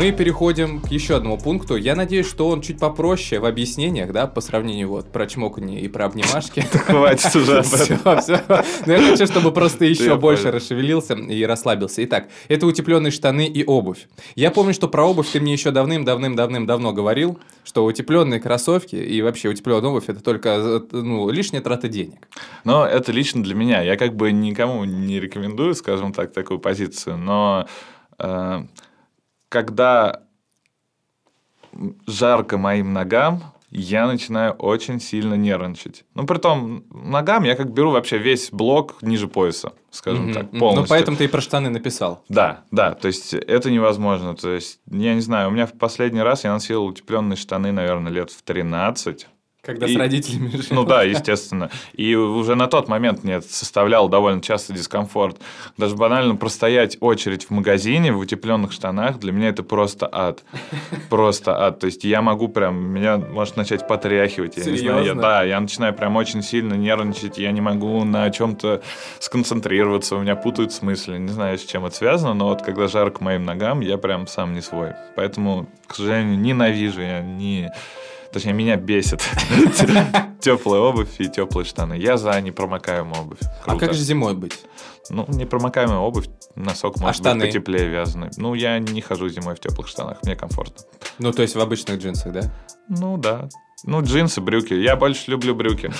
Мы 0.00 0.12
переходим 0.12 0.80
к 0.80 0.90
еще 0.90 1.16
одному 1.16 1.36
пункту. 1.36 1.76
Я 1.76 1.94
надеюсь, 1.94 2.26
что 2.26 2.48
он 2.48 2.62
чуть 2.62 2.78
попроще 2.78 3.38
в 3.38 3.44
объяснениях, 3.44 4.12
да, 4.12 4.26
по 4.26 4.40
сравнению 4.40 4.88
вот 4.88 5.12
про 5.12 5.26
чмоканье 5.26 5.78
и 5.78 5.88
про 5.88 6.06
обнимашки. 6.06 6.60
Хватит 6.60 7.36
уже. 7.36 7.60
Все, 7.60 7.98
все. 8.22 8.42
Но 8.86 8.94
я 8.94 9.10
хочу, 9.10 9.26
чтобы 9.26 9.52
просто 9.52 9.84
еще 9.84 10.16
больше 10.16 10.50
расшевелился 10.50 11.12
и 11.12 11.44
расслабился. 11.44 12.02
Итак, 12.04 12.28
это 12.48 12.66
утепленные 12.66 13.10
штаны 13.10 13.46
и 13.46 13.62
обувь. 13.62 14.08
Я 14.36 14.50
помню, 14.50 14.72
что 14.72 14.88
про 14.88 15.04
обувь 15.04 15.28
ты 15.28 15.38
мне 15.38 15.52
еще 15.52 15.70
давным-давным-давным-давно 15.70 16.94
говорил, 16.94 17.38
что 17.62 17.84
утепленные 17.84 18.40
кроссовки 18.40 18.96
и 18.96 19.20
вообще 19.20 19.50
утепленная 19.50 19.90
обувь 19.90 20.08
это 20.08 20.22
только 20.22 20.82
ну, 20.92 21.28
лишняя 21.28 21.60
трата 21.60 21.88
денег. 21.88 22.26
Но 22.64 22.86
это 22.86 23.12
лично 23.12 23.42
для 23.42 23.54
меня. 23.54 23.82
Я 23.82 23.98
как 23.98 24.16
бы 24.16 24.32
никому 24.32 24.82
не 24.86 25.20
рекомендую, 25.20 25.74
скажем 25.74 26.14
так, 26.14 26.32
такую 26.32 26.58
позицию. 26.58 27.18
Но 27.18 27.66
э, 28.18 28.62
когда 29.50 30.22
жарко 32.06 32.56
моим 32.58 32.92
ногам, 32.92 33.42
я 33.70 34.06
начинаю 34.06 34.52
очень 34.54 35.00
сильно 35.00 35.34
нервничать. 35.34 36.04
Ну, 36.14 36.26
при 36.26 36.38
том, 36.38 36.84
ногам 36.90 37.44
я 37.44 37.54
как 37.54 37.72
беру 37.72 37.92
вообще 37.92 38.18
весь 38.18 38.50
блок 38.50 38.96
ниже 39.02 39.28
пояса, 39.28 39.74
скажем 39.90 40.24
Мгм. 40.24 40.34
так, 40.34 40.52
Ну, 40.52 40.58
полностью. 40.58 40.88
поэтому 40.88 41.16
ты 41.16 41.24
и 41.24 41.28
про 41.28 41.40
штаны 41.40 41.70
написал. 41.70 42.24
Да, 42.28 42.64
да, 42.72 42.94
то 42.94 43.06
есть 43.06 43.32
это 43.34 43.70
невозможно. 43.70 44.34
То 44.34 44.50
есть, 44.50 44.80
я 44.90 45.14
не 45.14 45.20
знаю, 45.20 45.48
у 45.48 45.52
меня 45.52 45.66
в 45.66 45.72
последний 45.74 46.22
раз 46.22 46.42
я 46.44 46.52
носил 46.52 46.84
утепленные 46.84 47.36
штаны, 47.36 47.70
наверное, 47.70 48.10
лет 48.10 48.30
в 48.30 48.42
13. 48.42 49.28
Когда 49.62 49.86
И- 49.86 49.92
с 49.94 49.96
родителями 49.96 50.48
жил. 50.52 50.64
Ну 50.70 50.84
да, 50.84 51.02
естественно. 51.02 51.70
И 51.92 52.14
уже 52.14 52.54
на 52.54 52.66
тот 52.66 52.88
момент 52.88 53.24
мне 53.24 53.34
это 53.34 53.46
составлял 53.52 54.08
довольно 54.08 54.40
часто 54.40 54.72
дискомфорт. 54.72 55.36
Даже 55.76 55.96
банально 55.96 56.34
простоять 56.36 56.96
очередь 57.00 57.44
в 57.44 57.50
магазине 57.50 58.10
в 58.12 58.18
утепленных 58.18 58.72
штанах, 58.72 59.18
для 59.18 59.32
меня 59.32 59.48
это 59.50 59.62
просто 59.62 60.08
ад. 60.10 60.42
Просто 61.10 61.58
ад. 61.66 61.78
То 61.78 61.86
есть 61.86 62.04
я 62.04 62.22
могу 62.22 62.48
прям, 62.48 62.74
меня 62.76 63.18
может 63.18 63.56
начать 63.56 63.86
потряхивать. 63.86 64.56
Я 64.56 64.64
не 64.64 64.78
знаю, 64.78 64.96
я- 64.96 65.00
Серьезно? 65.02 65.22
да, 65.22 65.42
я 65.42 65.60
начинаю 65.60 65.92
прям 65.94 66.16
очень 66.16 66.42
сильно 66.42 66.74
нервничать, 66.74 67.36
я 67.38 67.52
не 67.52 67.60
могу 67.60 68.04
на 68.04 68.30
чем-то 68.30 68.82
сконцентрироваться, 69.18 70.16
у 70.16 70.20
меня 70.20 70.36
путают 70.36 70.70
мысли. 70.82 71.18
Не 71.18 71.28
знаю, 71.32 71.58
с 71.58 71.64
чем 71.64 71.84
это 71.84 71.94
связано, 71.94 72.32
но 72.34 72.48
вот 72.48 72.62
когда 72.62 72.88
жарко 72.88 73.22
моим 73.22 73.44
ногам, 73.44 73.80
я 73.80 73.98
прям 73.98 74.26
сам 74.26 74.54
не 74.54 74.62
свой. 74.62 74.92
Поэтому, 75.16 75.66
к 75.86 75.94
сожалению, 75.96 76.38
ненавижу 76.38 77.02
я 77.02 77.20
не... 77.20 77.70
Точнее, 78.32 78.52
меня 78.52 78.76
бесит 78.76 79.22
теплая 80.40 80.80
обувь 80.80 81.08
и 81.18 81.28
теплые 81.28 81.64
штаны. 81.64 81.94
Я 81.94 82.16
за 82.16 82.40
непромокаемую 82.40 83.22
обувь. 83.22 83.40
А 83.66 83.76
как 83.76 83.92
же 83.92 84.00
зимой 84.00 84.34
быть? 84.34 84.60
Ну, 85.08 85.24
непромокаемая 85.28 85.98
обувь, 85.98 86.26
носок 86.54 86.98
может 86.98 87.20
А 87.20 87.22
штаны? 87.22 87.40
быть 87.44 87.48
потеплее 87.54 87.88
вязаный. 87.88 88.30
Ну, 88.36 88.54
я 88.54 88.78
не 88.78 89.00
хожу 89.00 89.28
зимой 89.28 89.56
в 89.56 89.60
теплых 89.60 89.88
штанах, 89.88 90.18
мне 90.22 90.36
комфортно. 90.36 90.84
Ну, 91.18 91.32
то 91.32 91.42
есть 91.42 91.56
в 91.56 91.60
обычных 91.60 91.98
джинсах, 91.98 92.32
да? 92.32 92.42
Ну, 92.88 93.16
да. 93.16 93.48
Ну, 93.84 94.02
джинсы, 94.02 94.40
брюки. 94.40 94.74
Я 94.74 94.94
больше 94.94 95.30
люблю 95.30 95.54
брюки. 95.54 95.90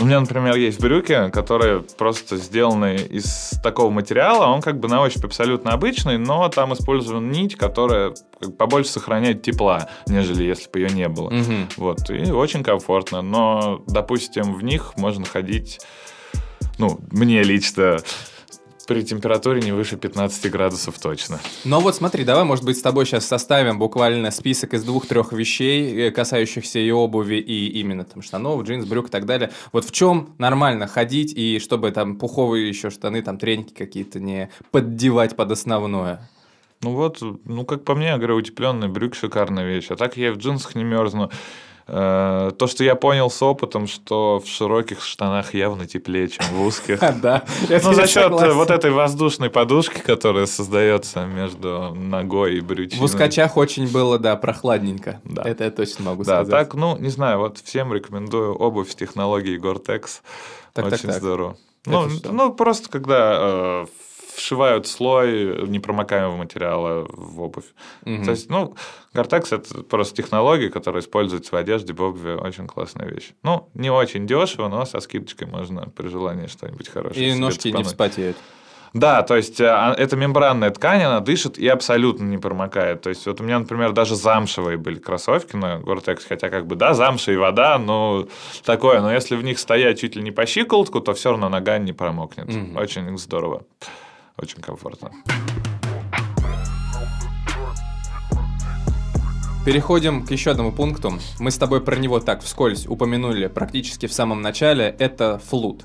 У 0.00 0.04
меня, 0.04 0.20
например, 0.20 0.54
есть 0.56 0.80
брюки, 0.80 1.28
которые 1.30 1.80
просто 1.80 2.36
сделаны 2.36 2.96
из 2.96 3.54
такого 3.64 3.90
материала. 3.90 4.46
Он 4.46 4.60
как 4.60 4.78
бы 4.78 4.86
на 4.86 5.02
ощупь 5.02 5.24
абсолютно 5.24 5.72
обычный, 5.72 6.18
но 6.18 6.48
там 6.48 6.72
использована 6.72 7.28
нить, 7.28 7.56
которая 7.56 8.14
побольше 8.58 8.90
сохраняет 8.90 9.42
тепла, 9.42 9.88
нежели 10.06 10.44
если 10.44 10.70
бы 10.70 10.78
ее 10.78 10.90
не 10.90 11.08
было. 11.08 11.30
Мгм. 11.30 11.68
Вот, 11.76 12.10
и 12.10 12.30
очень 12.30 12.62
комфортно. 12.62 13.22
Но, 13.22 13.82
допустим, 13.88 14.54
в 14.54 14.62
них 14.62 14.92
можно 14.96 15.24
ходить, 15.24 15.80
ну, 16.78 17.00
мне 17.10 17.42
лично, 17.42 17.98
при 18.88 19.02
температуре 19.02 19.60
не 19.60 19.70
выше 19.70 19.98
15 19.98 20.50
градусов 20.50 20.98
точно. 20.98 21.38
Но 21.64 21.78
вот 21.78 21.94
смотри, 21.94 22.24
давай, 22.24 22.44
может 22.44 22.64
быть, 22.64 22.78
с 22.78 22.82
тобой 22.82 23.04
сейчас 23.04 23.26
составим 23.26 23.78
буквально 23.78 24.30
список 24.30 24.72
из 24.72 24.82
двух-трех 24.82 25.34
вещей, 25.34 26.08
э, 26.08 26.10
касающихся 26.10 26.78
и 26.78 26.90
обуви, 26.90 27.36
и 27.36 27.78
именно 27.80 28.04
там 28.04 28.22
штанов, 28.22 28.62
джинс, 28.62 28.86
брюк 28.86 29.08
и 29.08 29.10
так 29.10 29.26
далее. 29.26 29.50
Вот 29.72 29.84
в 29.84 29.92
чем 29.92 30.34
нормально 30.38 30.86
ходить, 30.86 31.34
и 31.36 31.58
чтобы 31.58 31.90
там 31.90 32.16
пуховые 32.16 32.66
еще 32.66 32.88
штаны, 32.88 33.20
там 33.20 33.36
треники 33.36 33.74
какие-то 33.74 34.20
не 34.20 34.48
поддевать 34.70 35.36
под 35.36 35.52
основное. 35.52 36.26
Ну 36.80 36.92
вот, 36.92 37.20
ну 37.44 37.66
как 37.66 37.84
по 37.84 37.94
мне, 37.94 38.06
я 38.06 38.16
говорю, 38.16 38.36
утепленный 38.36 38.88
брюк 38.88 39.14
шикарная 39.14 39.66
вещь. 39.66 39.88
А 39.90 39.96
так 39.96 40.16
я 40.16 40.28
и 40.28 40.30
в 40.30 40.38
джинсах 40.38 40.74
не 40.74 40.84
мерзну. 40.84 41.30
Э, 41.90 42.50
То, 42.58 42.66
что 42.66 42.84
я 42.84 42.94
понял 42.94 43.30
с 43.30 43.42
опытом, 43.42 43.86
что 43.86 44.40
в 44.40 44.46
широких 44.46 45.02
штанах 45.02 45.54
явно 45.54 45.86
теплее, 45.86 46.28
чем 46.28 46.44
в 46.52 46.62
узких. 46.62 47.00
Да, 47.22 47.44
Ну, 47.68 47.94
за 47.94 48.06
счет 48.06 48.30
вот 48.30 48.70
этой 48.70 48.90
воздушной 48.90 49.48
подушки, 49.48 49.98
которая 50.00 50.46
создается 50.46 51.24
между 51.24 51.94
ногой 51.94 52.56
и 52.56 52.60
брючиной. 52.60 53.00
В 53.00 53.04
ускачах 53.04 53.56
очень 53.56 53.90
было, 53.90 54.18
да, 54.18 54.36
прохладненько. 54.36 55.20
Да. 55.24 55.42
Это 55.42 55.64
я 55.64 55.70
точно 55.70 56.04
могу 56.04 56.24
Да, 56.24 56.44
сказать. 56.44 56.50
так, 56.50 56.74
ну, 56.74 56.96
не 56.98 57.08
знаю, 57.08 57.38
вот 57.38 57.58
всем 57.58 57.92
рекомендую 57.94 58.54
обувь 58.54 58.90
с 58.90 58.94
технологией 58.94 59.58
Gore-Tex. 59.58 60.20
Очень 60.76 61.12
здорово. 61.12 61.56
Ну, 61.86 62.06
ну, 62.30 62.52
просто 62.52 62.90
когда 62.90 63.38
э, 63.40 63.86
вшивают 64.38 64.86
слой 64.86 65.66
непромокаемого 65.68 66.36
материала 66.36 67.06
в 67.10 67.40
обувь. 67.40 67.66
Мгм. 68.04 68.24
То 68.24 68.30
есть, 68.30 68.48
ну, 68.48 68.74
Gore-Tex 69.14 69.54
это 69.56 69.82
просто 69.84 70.16
технология, 70.22 70.70
которая 70.70 71.02
используется 71.02 71.54
в 71.54 71.58
одежде, 71.58 71.92
в 71.92 72.00
обуви. 72.02 72.32
Очень 72.32 72.66
классная 72.66 73.06
вещь. 73.08 73.32
Ну, 73.42 73.68
не 73.74 73.90
очень 73.90 74.26
дешево, 74.26 74.68
но 74.68 74.84
со 74.84 75.00
скидочкой 75.00 75.48
можно 75.48 75.88
при 75.96 76.08
желании 76.08 76.46
что-нибудь 76.46 76.88
хорошее 76.88 77.30
И 77.30 77.34
ножки 77.34 77.68
не 77.68 77.72
цепануть. 77.72 77.86
вспотеют. 77.86 78.36
Да, 78.94 79.22
то 79.22 79.36
есть 79.36 79.60
а, 79.60 79.94
это 79.98 80.16
мембранная 80.16 80.70
ткань, 80.70 81.02
она 81.02 81.20
дышит 81.20 81.58
и 81.58 81.68
абсолютно 81.68 82.24
не 82.24 82.38
промокает. 82.38 83.02
То 83.02 83.10
есть 83.10 83.26
вот 83.26 83.38
у 83.38 83.44
меня, 83.44 83.58
например, 83.58 83.92
даже 83.92 84.16
замшевые 84.16 84.78
были 84.78 84.98
кроссовки 84.98 85.56
на 85.56 85.76
Gore-Tex, 85.76 86.20
хотя 86.26 86.48
как 86.48 86.66
бы, 86.66 86.74
да, 86.74 86.94
замша 86.94 87.32
и 87.32 87.36
вода, 87.36 87.78
ну, 87.78 88.28
такое. 88.64 89.02
Но 89.02 89.12
если 89.12 89.36
в 89.36 89.44
них 89.44 89.58
стоять 89.58 90.00
чуть 90.00 90.16
ли 90.16 90.22
не 90.22 90.30
по 90.30 90.46
щиколотку, 90.46 91.00
то 91.00 91.12
все 91.12 91.30
равно 91.30 91.50
нога 91.50 91.76
не 91.76 91.92
промокнет. 91.92 92.48
Мгм. 92.48 92.76
Очень 92.76 93.18
здорово. 93.18 93.64
Очень 94.38 94.60
комфортно. 94.60 95.10
Переходим 99.66 100.24
к 100.24 100.30
еще 100.30 100.52
одному 100.52 100.72
пункту. 100.72 101.12
Мы 101.38 101.50
с 101.50 101.58
тобой 101.58 101.82
про 101.82 101.96
него 101.96 102.20
так 102.20 102.42
вскользь 102.42 102.86
упомянули 102.86 103.48
практически 103.48 104.06
в 104.06 104.12
самом 104.12 104.40
начале. 104.40 104.94
Это 104.98 105.38
флут. 105.38 105.84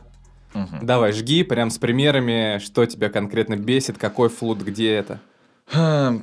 Мгм. 0.53 0.85
Давай, 0.85 1.11
жги 1.11 1.43
прям 1.43 1.69
с 1.69 1.77
примерами, 1.79 2.59
что 2.59 2.85
тебя 2.85 3.09
конкретно 3.09 3.57
бесит, 3.57 3.97
какой 3.97 4.29
флут, 4.29 4.59
где 4.59 4.93
это. 4.93 5.19
Хм, 5.71 6.21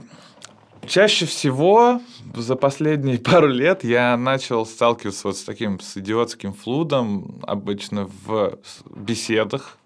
Чаще 0.87 1.27
всего 1.27 2.01
за 2.35 2.57
последние 2.57 3.19
пару 3.21 3.49
лет 3.49 3.85
я 3.85 4.17
начал 4.17 4.65
сталкиваться 4.67 5.29
вот 5.29 5.37
с 5.37 5.45
таким 5.45 5.79
с 5.81 5.97
идиотским 5.97 6.53
флудом, 6.53 7.41
обычно 7.43 8.09
в 8.25 8.59
беседах, 8.97 9.77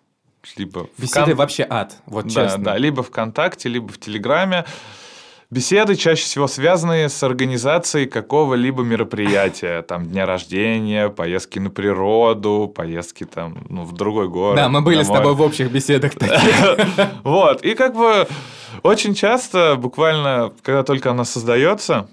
либо 0.57 0.88
Беседы 0.98 1.33
кон- 1.33 1.37
вообще 1.37 1.66
ад, 1.68 1.96
вот 2.07 2.26
да, 2.26 2.30
честно. 2.30 2.64
да, 2.64 2.78
либо 2.78 3.02
ВКонтакте, 3.02 3.68
либо 3.68 3.88
в 3.88 3.98
Телеграме. 3.98 4.64
Беседы 5.50 5.94
чаще 5.94 6.24
всего 6.24 6.48
связанные 6.48 7.09
с 7.09 7.22
организацией 7.22 8.07
какого-либо 8.07 8.83
мероприятия, 8.83 9.83
там 9.88 10.07
дня 10.07 10.26
рождения, 10.26 11.11
поездки 11.11 11.59
на 11.59 11.70
природу, 11.70 12.72
поездки 12.74 13.24
там 13.24 13.64
ну, 13.68 13.85
в 13.85 13.92
другой 13.92 14.28
город. 14.28 14.57
Да, 14.57 14.68
мы 14.68 14.80
были 14.80 14.98
на 14.98 15.04
с 15.04 15.09
тобой 15.09 15.35
в 15.35 15.40
общих 15.40 15.70
беседах 15.70 16.14
таких. 16.14 16.42
Вот, 17.22 17.62
и 17.62 17.74
как 17.74 17.94
бы 17.94 18.26
очень 18.83 19.14
часто, 19.14 19.76
буквально, 19.76 20.52
когда 20.62 20.83
только 20.83 21.11
она 21.11 21.24
создается, 21.24 22.09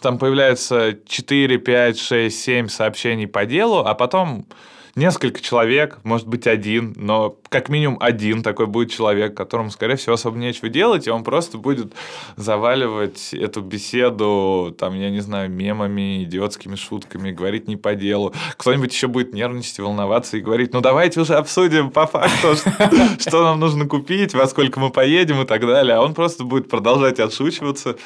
там 0.00 0.18
появляется 0.18 0.98
4, 1.06 1.58
5, 1.58 1.98
6, 1.98 2.40
7 2.40 2.68
сообщений 2.68 3.26
по 3.26 3.44
делу, 3.46 3.78
а 3.78 3.94
потом 3.94 4.46
несколько 4.94 5.40
человек, 5.40 5.98
может 6.02 6.26
быть 6.26 6.46
один, 6.46 6.94
но 6.96 7.36
как 7.48 7.68
минимум 7.68 7.98
один 8.00 8.42
такой 8.42 8.66
будет 8.66 8.90
человек, 8.90 9.36
которому, 9.36 9.70
скорее 9.70 9.96
всего, 9.96 10.14
особо 10.14 10.38
нечего 10.38 10.68
делать, 10.68 11.06
и 11.06 11.10
он 11.10 11.24
просто 11.24 11.58
будет 11.58 11.92
заваливать 12.36 13.32
эту 13.32 13.60
беседу, 13.60 14.74
там, 14.78 14.94
я 14.94 15.10
не 15.10 15.20
знаю, 15.20 15.50
мемами, 15.50 16.24
идиотскими 16.24 16.76
шутками, 16.76 17.30
говорить 17.30 17.68
не 17.68 17.76
по 17.76 17.94
делу. 17.94 18.34
Кто-нибудь 18.56 18.92
еще 18.92 19.08
будет 19.08 19.34
нервничать 19.34 19.78
волноваться 19.78 20.36
и 20.36 20.40
говорить, 20.40 20.72
ну 20.72 20.80
давайте 20.80 21.20
уже 21.20 21.34
обсудим 21.34 21.90
по 21.90 22.06
факту, 22.06 22.54
что 23.18 23.42
нам 23.44 23.60
нужно 23.60 23.86
купить, 23.86 24.34
во 24.34 24.46
сколько 24.46 24.80
мы 24.80 24.90
поедем 24.90 25.42
и 25.42 25.46
так 25.46 25.62
далее. 25.62 25.96
А 25.96 26.02
он 26.02 26.14
просто 26.14 26.44
будет 26.44 26.68
продолжать 26.68 27.20
отшучиваться. 27.20 27.96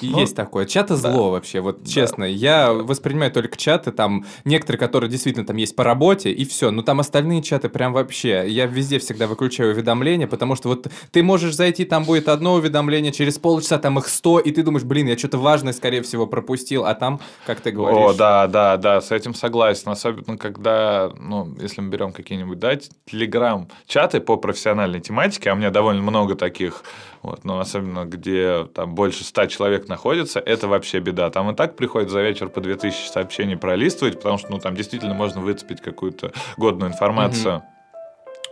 И 0.00 0.08
Ну, 0.08 0.20
есть 0.20 0.34
такое. 0.34 0.66
Чаты 0.66 0.96
зло 0.96 1.30
вообще, 1.30 1.60
вот 1.60 1.86
честно. 1.86 2.24
Я 2.24 2.72
воспринимаю 2.72 3.30
только 3.32 3.56
чаты, 3.56 3.92
там 3.92 4.26
некоторые, 4.44 4.78
которые 4.78 5.10
действительно 5.10 5.46
там 5.46 5.56
есть 5.56 5.76
по 5.76 5.84
работе, 5.84 6.30
и 6.30 6.44
все. 6.44 6.70
Но 6.70 6.82
там 6.82 7.00
остальные 7.00 7.42
чаты 7.42 7.68
прям 7.68 7.92
вообще. 7.92 8.44
Я 8.48 8.66
везде 8.66 8.98
всегда 8.98 9.26
выключаю 9.26 9.72
уведомления, 9.72 10.26
потому 10.26 10.56
что 10.56 10.68
вот 10.68 10.88
ты 11.10 11.22
можешь 11.22 11.54
зайти, 11.54 11.84
там 11.84 12.04
будет 12.04 12.28
одно 12.28 12.54
уведомление, 12.54 13.12
через 13.12 13.38
полчаса 13.38 13.78
там 13.78 13.98
их 13.98 14.08
сто, 14.08 14.38
и 14.38 14.50
ты 14.50 14.62
думаешь, 14.62 14.84
блин, 14.84 15.06
я 15.06 15.16
что-то 15.18 15.38
важное, 15.38 15.72
скорее 15.72 16.02
всего, 16.02 16.26
пропустил, 16.26 16.84
а 16.84 16.94
там, 16.94 17.20
как 17.46 17.60
ты 17.60 17.70
говоришь... 17.70 18.00
О, 18.00 18.14
да, 18.14 18.46
да, 18.46 18.76
да, 18.76 19.00
с 19.00 19.10
этим 19.10 19.34
согласен. 19.34 19.90
Особенно, 19.90 20.36
когда, 20.36 21.12
ну, 21.18 21.54
если 21.60 21.80
мы 21.80 21.88
берем 21.88 22.12
какие-нибудь, 22.12 22.58
да, 22.58 22.76
телеграм-чаты 23.06 24.20
по 24.20 24.36
профессиональной 24.36 25.00
тематике, 25.00 25.50
а 25.50 25.54
у 25.54 25.56
меня 25.56 25.70
довольно 25.70 26.02
много 26.02 26.34
таких, 26.34 26.82
вот, 27.22 27.44
но 27.44 27.58
особенно, 27.58 28.04
где 28.04 28.66
там 28.74 28.94
больше 28.94 29.24
ста 29.24 29.46
человек 29.46 29.83
находится, 29.88 30.40
это 30.40 30.68
вообще 30.68 31.00
беда. 31.00 31.30
Там 31.30 31.50
и 31.50 31.54
так 31.54 31.76
приходит 31.76 32.10
за 32.10 32.22
вечер 32.22 32.48
по 32.48 32.60
2000 32.60 33.08
сообщений 33.08 33.56
пролистывать, 33.56 34.16
потому 34.16 34.38
что, 34.38 34.50
ну, 34.50 34.58
там 34.58 34.74
действительно 34.74 35.14
можно 35.14 35.40
выцепить 35.40 35.80
какую-то 35.80 36.32
годную 36.56 36.90
информацию. 36.90 37.62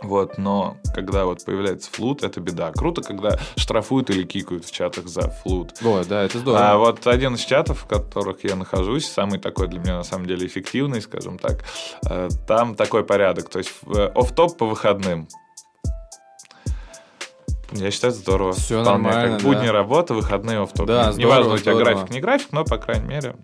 Вот, 0.03 0.37
но 0.37 0.75
когда 0.93 1.25
вот 1.25 1.43
появляется 1.45 1.89
флут, 1.89 2.23
это 2.23 2.41
беда. 2.41 2.71
Круто, 2.73 3.01
когда 3.01 3.39
штрафуют 3.55 4.09
или 4.09 4.23
кикают 4.23 4.65
в 4.65 4.71
чатах 4.71 5.07
за 5.07 5.29
флут. 5.29 5.73
О, 5.81 6.03
да, 6.03 6.23
это 6.23 6.39
здорово. 6.39 6.71
А 6.71 6.77
вот 6.77 7.07
один 7.07 7.35
из 7.35 7.41
чатов, 7.41 7.83
в 7.83 7.85
которых 7.85 8.43
я 8.43 8.57
нахожусь, 8.57 9.07
самый 9.07 9.39
такой 9.39 9.69
для 9.69 9.79
меня 9.79 9.95
на 9.95 10.03
самом 10.03 10.25
деле 10.25 10.45
эффективный, 10.45 11.01
скажем 11.01 11.37
так, 11.37 11.63
э, 12.09 12.27
там 12.45 12.75
такой 12.75 13.05
порядок. 13.05 13.49
То 13.49 13.59
есть 13.59 13.71
оф 13.87 14.35
топ 14.35 14.57
по 14.57 14.65
выходным. 14.65 15.29
Я 17.75 17.91
считаю, 17.91 18.13
здорово. 18.13 18.53
Всё 18.53 18.81
Вполне 18.83 19.03
нормально, 19.09 19.37
как 19.37 19.45
будни 19.45 19.67
да. 19.67 19.71
работа, 19.73 20.13
выходные 20.13 20.61
офф-топ. 20.63 20.85
Да, 20.87 21.07
Не- 21.07 21.13
здорово, 21.13 21.33
Неважно, 21.33 21.53
у 21.53 21.57
тебя 21.57 21.73
здорово. 21.73 21.93
график, 21.95 22.09
не 22.13 22.19
график, 22.21 22.47
но, 22.51 22.63
по 22.65 22.77
крайней 22.77 23.07
мере, 23.07 23.35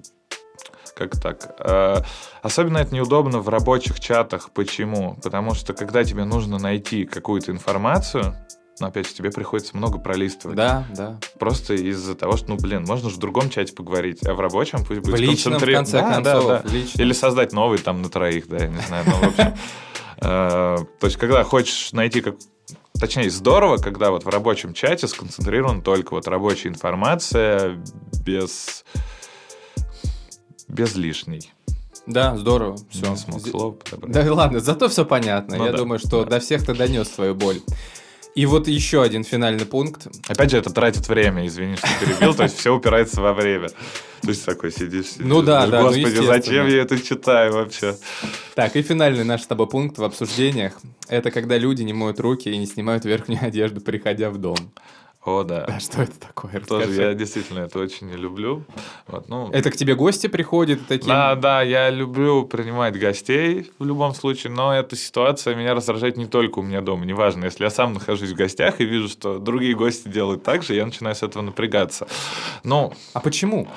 как 0.96 1.20
так. 1.20 1.56
Э, 1.60 2.02
Особенно 2.42 2.78
это 2.80 2.94
неудобно 2.94 3.40
в 3.40 3.50
рабочих 3.50 4.00
чатах. 4.00 4.50
Почему? 4.52 5.16
Потому 5.24 5.54
что, 5.54 5.74
когда 5.74 6.04
тебе 6.04 6.24
нужно 6.26 6.58
найти 6.60 7.06
какую-то 7.06 7.52
информацию, 7.52 8.36
ну, 8.82 8.88
опять 8.88 9.08
же, 9.08 9.14
тебе 9.14 9.30
приходится 9.32 9.76
много 9.76 9.98
пролистывать. 10.00 10.56
Да, 10.56 10.86
да. 10.96 11.18
Просто 11.38 11.74
из-за 11.74 12.16
того, 12.16 12.38
что, 12.38 12.50
ну, 12.50 12.56
блин, 12.58 12.86
можно 12.88 13.10
же 13.10 13.16
в 13.16 13.20
другом 13.20 13.50
чате 13.50 13.74
поговорить, 13.74 14.26
а 14.26 14.34
в 14.34 14.40
рабочем 14.40 14.80
пусть 14.86 15.02
будет 15.02 15.16
В 15.16 15.18
личном, 15.22 15.54
в 15.56 15.58
концентри- 15.58 15.74
конце 15.74 15.98
Да, 16.02 16.08
да, 16.08 16.14
концов. 16.34 16.48
да. 16.48 16.62
в. 16.70 16.96
Или 17.00 17.14
создать 17.14 17.52
новый 17.54 17.78
там 17.80 18.02
на 18.02 18.10
троих, 18.10 18.48
да, 18.48 18.58
я 18.58 18.68
не 18.68 18.80
знаю. 18.82 19.04
Ну, 19.06 19.12
в 19.14 19.24
общем, 19.24 19.54
э, 20.22 20.78
то 21.00 21.06
есть, 21.06 21.18
когда 21.18 21.44
хочешь 21.44 21.92
найти. 21.94 22.24
Точнее, 23.00 23.30
здорово, 23.30 23.78
когда 23.78 24.12
вот 24.12 24.26
в 24.26 24.30
рабочем 24.30 24.74
чате 24.74 25.08
сконцентрирована 25.08 25.82
только 25.82 26.14
вот 26.14 26.28
рабочая 26.28 26.70
информация 26.70 27.82
без 28.26 28.84
без 30.68 30.96
лишней. 30.96 31.52
Да, 32.06 32.36
здорово. 32.38 32.78
Все. 32.90 33.10
Не 33.10 33.16
смог 33.16 33.42
слово 33.42 33.72
подобрать. 33.72 34.12
Да 34.12 34.34
ладно, 34.34 34.60
зато 34.60 34.90
все 34.90 35.06
понятно. 35.06 35.58
Ну 35.58 35.66
Я 35.66 35.72
да. 35.72 35.78
думаю, 35.78 36.00
что 36.00 36.26
до 36.26 36.40
всех 36.40 36.66
ты 36.66 36.74
донес 36.74 37.08
свою 37.08 37.36
боль. 37.36 37.62
И 38.40 38.46
вот 38.46 38.70
еще 38.70 39.04
один 39.04 39.26
финальный 39.26 39.66
пункт. 39.66 40.08
Опять 40.30 40.52
же, 40.52 40.58
это 40.58 40.70
тратит 40.70 41.10
время, 41.10 41.46
извини, 41.46 41.76
что 41.76 41.88
перебил, 42.00 42.34
то 42.34 42.44
есть 42.44 42.58
все 42.58 42.74
упирается 42.74 43.20
во 43.20 43.34
время. 43.34 43.68
То 43.68 44.30
есть 44.30 44.46
такой 44.46 44.72
сидишь, 44.72 45.08
сидишь. 45.08 45.26
Ну 45.28 45.42
да, 45.42 45.68
да, 45.68 45.82
ну 45.82 45.88
Господи, 45.88 46.06
естественно. 46.06 46.34
зачем 46.34 46.68
я 46.68 46.82
это 46.84 47.02
читаю 47.02 47.52
вообще? 47.52 47.98
Так, 48.56 48.78
и 48.78 48.82
финальный 48.82 49.26
наш 49.26 49.42
с 49.42 49.48
тобой 49.48 49.68
пункт 49.68 49.98
в 49.98 50.04
обсуждениях. 50.06 50.80
Это 51.10 51.32
когда 51.32 51.58
люди 51.58 51.84
не 51.84 51.92
моют 51.92 52.22
руки 52.22 52.48
и 52.48 52.58
не 52.58 52.66
снимают 52.66 53.04
верхнюю 53.04 53.46
одежду, 53.46 53.82
приходя 53.82 54.30
в 54.30 54.38
дом. 54.38 54.72
О, 55.30 55.44
да. 55.44 55.66
А 55.68 55.80
что 55.80 56.02
это 56.02 56.20
такое? 56.20 56.60
Тоже 56.60 56.86
Расскажи. 56.86 57.02
я 57.04 57.14
действительно 57.14 57.60
это 57.60 57.78
очень 57.78 58.08
не 58.08 58.18
люблю. 58.18 58.64
Вот, 59.06 59.30
ну, 59.30 59.50
Это 59.52 59.70
к 59.70 59.76
тебе 59.76 59.94
гости 59.94 60.26
приходят 60.26 60.80
такие... 60.88 61.08
Да, 61.08 61.36
да, 61.36 61.62
я 61.62 61.92
люблю 61.92 62.46
принимать 62.46 62.98
гостей 63.00 63.72
в 63.78 63.86
любом 63.86 64.16
случае, 64.16 64.52
но 64.52 64.74
эта 64.76 64.96
ситуация 64.96 65.54
меня 65.54 65.76
раздражает 65.76 66.18
не 66.18 66.26
только 66.26 66.60
у 66.60 66.62
меня 66.64 66.82
дома, 66.82 67.06
неважно. 67.06 67.46
Если 67.46 67.64
я 67.64 67.70
сам 67.70 67.94
нахожусь 67.94 68.32
в 68.32 68.36
гостях 68.36 68.82
и 68.82 68.86
вижу, 68.86 69.08
что 69.08 69.38
другие 69.38 69.76
гости 69.76 70.08
делают 70.08 70.42
так 70.44 70.64
же, 70.64 70.74
я 70.74 70.86
начинаю 70.86 71.16
с 71.16 71.22
этого 71.22 71.44
напрягаться. 71.44 72.08
Ну, 72.64 72.94
А 73.14 73.20
почему? 73.20 73.68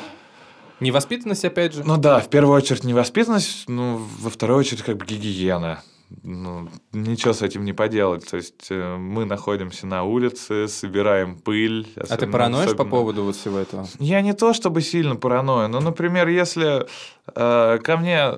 Невоспитанность, 0.81 1.45
опять 1.45 1.75
же? 1.75 1.85
ну 1.85 1.97
да, 1.97 2.19
в 2.19 2.29
первую 2.29 2.57
очередь 2.57 2.83
невоспитанность, 2.83 3.69
ну, 3.69 4.01
во 4.21 4.31
вторую 4.31 4.59
очередь 4.59 4.83
как 4.83 4.97
бы 4.97 5.05
гигиена. 5.07 5.83
Ну, 6.23 6.69
ничего 6.93 7.33
с 7.33 7.43
этим 7.43 7.65
не 7.65 7.73
поделать. 7.73 8.29
То 8.29 8.37
есть 8.37 8.67
э, 8.71 8.97
мы 8.97 9.25
находимся 9.25 9.87
на 9.87 10.05
улице, 10.05 10.69
собираем 10.69 11.37
пыль. 11.39 11.87
а 11.97 12.01
ты 12.01 12.15
особенно- 12.15 12.33
параноишь 12.33 12.65
по 12.67 12.73
особенно- 12.75 12.91
поводу 12.91 13.25
вот 13.25 13.37
всего 13.37 13.59
этого? 13.59 13.87
Я 13.99 14.21
не 14.21 14.33
то 14.33 14.53
чтобы 14.53 14.83
сильно 14.83 15.17
паранойю, 15.17 15.69
но, 15.69 15.81
например, 15.81 16.29
если 16.29 16.87
э, 17.35 17.79
ко 17.79 17.97
мне 17.97 18.33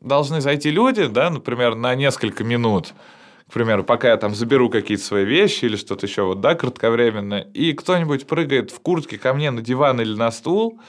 должны 0.00 0.40
зайти 0.40 0.70
люди, 0.70 1.06
да, 1.06 1.30
например, 1.30 1.74
на 1.74 1.94
несколько 1.94 2.44
минут, 2.44 2.92
к 3.48 3.52
примеру, 3.52 3.84
пока 3.84 4.08
я 4.08 4.16
там 4.16 4.34
заберу 4.34 4.68
какие-то 4.70 5.04
свои 5.04 5.24
вещи 5.24 5.64
или 5.66 5.76
что-то 5.76 6.06
еще, 6.06 6.22
вот, 6.22 6.40
да, 6.40 6.54
кратковременно, 6.54 7.38
и 7.54 7.72
кто-нибудь 7.72 8.26
прыгает 8.26 8.70
в 8.70 8.80
куртке 8.80 9.18
ко 9.18 9.32
мне 9.34 9.50
на 9.50 9.62
диван 9.62 10.00
или 10.00 10.14
на 10.16 10.30
стул, 10.30 10.80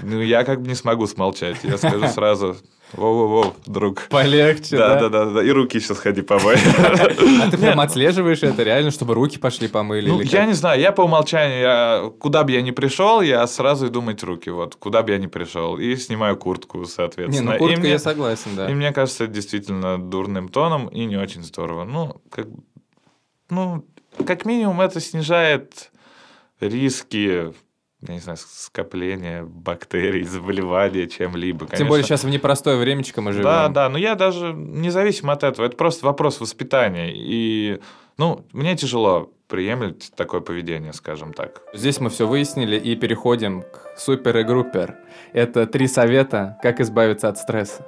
ну, 0.00 0.20
я 0.20 0.44
как 0.44 0.62
бы 0.62 0.68
не 0.68 0.74
смогу 0.74 1.06
смолчать. 1.06 1.58
Я 1.62 1.76
скажу 1.78 2.08
сразу, 2.08 2.56
воу-воу-воу, 2.96 3.54
друг. 3.66 4.02
Полегче, 4.10 4.76
Да, 4.76 4.94
да? 4.94 5.08
да, 5.08 5.24
да, 5.24 5.30
да, 5.32 5.42
и 5.44 5.50
руки 5.50 5.80
сейчас 5.80 5.98
ходи 5.98 6.22
помой. 6.22 6.56
А 6.78 7.50
ты 7.50 7.56
прям 7.58 7.80
отслеживаешь 7.80 8.42
это 8.42 8.62
реально, 8.62 8.90
чтобы 8.90 9.14
руки 9.14 9.38
пошли 9.38 9.68
помыли? 9.68 10.08
Ну, 10.08 10.20
я 10.20 10.46
не 10.46 10.52
знаю, 10.54 10.80
я 10.80 10.92
по 10.92 11.02
умолчанию, 11.02 11.60
я, 11.60 12.10
куда 12.20 12.44
бы 12.44 12.52
я 12.52 12.62
ни 12.62 12.70
пришел, 12.70 13.20
я 13.20 13.46
сразу 13.46 13.88
иду 13.88 14.00
мыть 14.02 14.22
руки, 14.22 14.50
вот, 14.50 14.74
куда 14.76 15.02
бы 15.02 15.12
я 15.12 15.18
ни 15.18 15.26
пришел, 15.26 15.76
и 15.78 15.96
снимаю 15.96 16.36
куртку, 16.36 16.78
Не, 16.78 16.86
соответственно. 16.86 17.50
ну 17.50 17.56
И 17.56 17.58
куртка 17.58 17.80
мне- 17.80 17.90
я 17.90 17.98
согласен, 17.98 18.50
да. 18.56 18.70
И 18.70 18.74
мне 18.74 18.92
кажется, 18.92 19.26
действительно 19.26 19.98
дурным 19.98 20.48
тоном 20.48 20.88
и 20.88 21.04
не 21.04 21.16
очень 21.16 21.42
здорово. 21.42 21.84
Ну, 21.84 22.20
как, 22.30 22.46
ну, 23.50 23.84
как 24.26 24.44
минимум 24.44 24.80
это 24.80 25.00
снижает 25.00 25.90
риски, 26.60 27.52
я 28.08 28.14
не 28.14 28.20
знаю, 28.20 28.38
скопления 28.38 29.42
бактерий, 29.42 30.22
заболевания, 30.24 31.08
чем-либо. 31.08 31.60
Тем 31.60 31.68
Конечно, 31.68 31.88
более 31.88 32.04
сейчас 32.04 32.24
в 32.24 32.28
непростое 32.28 32.76
времечко 32.76 33.20
мы 33.20 33.32
живем. 33.32 33.44
да, 33.44 33.68
да, 33.68 33.88
но 33.88 33.98
я 33.98 34.14
даже 34.14 34.52
независимо 34.52 35.32
от 35.32 35.42
этого, 35.42 35.66
это 35.66 35.76
просто 35.76 36.04
вопрос 36.06 36.40
воспитания. 36.40 37.12
И, 37.14 37.80
ну, 38.18 38.46
мне 38.52 38.76
тяжело 38.76 39.30
приемлять 39.48 40.10
такое 40.16 40.40
поведение, 40.40 40.92
скажем 40.92 41.32
так. 41.32 41.62
Здесь 41.72 42.00
мы 42.00 42.10
все 42.10 42.26
выяснили 42.26 42.76
и 42.76 42.96
переходим 42.96 43.62
к 43.62 43.98
супер 43.98 44.38
и 44.38 44.42
группер. 44.42 44.96
Это 45.32 45.66
три 45.66 45.86
совета, 45.86 46.58
как 46.62 46.80
избавиться 46.80 47.28
от 47.28 47.38
стресса. 47.38 47.86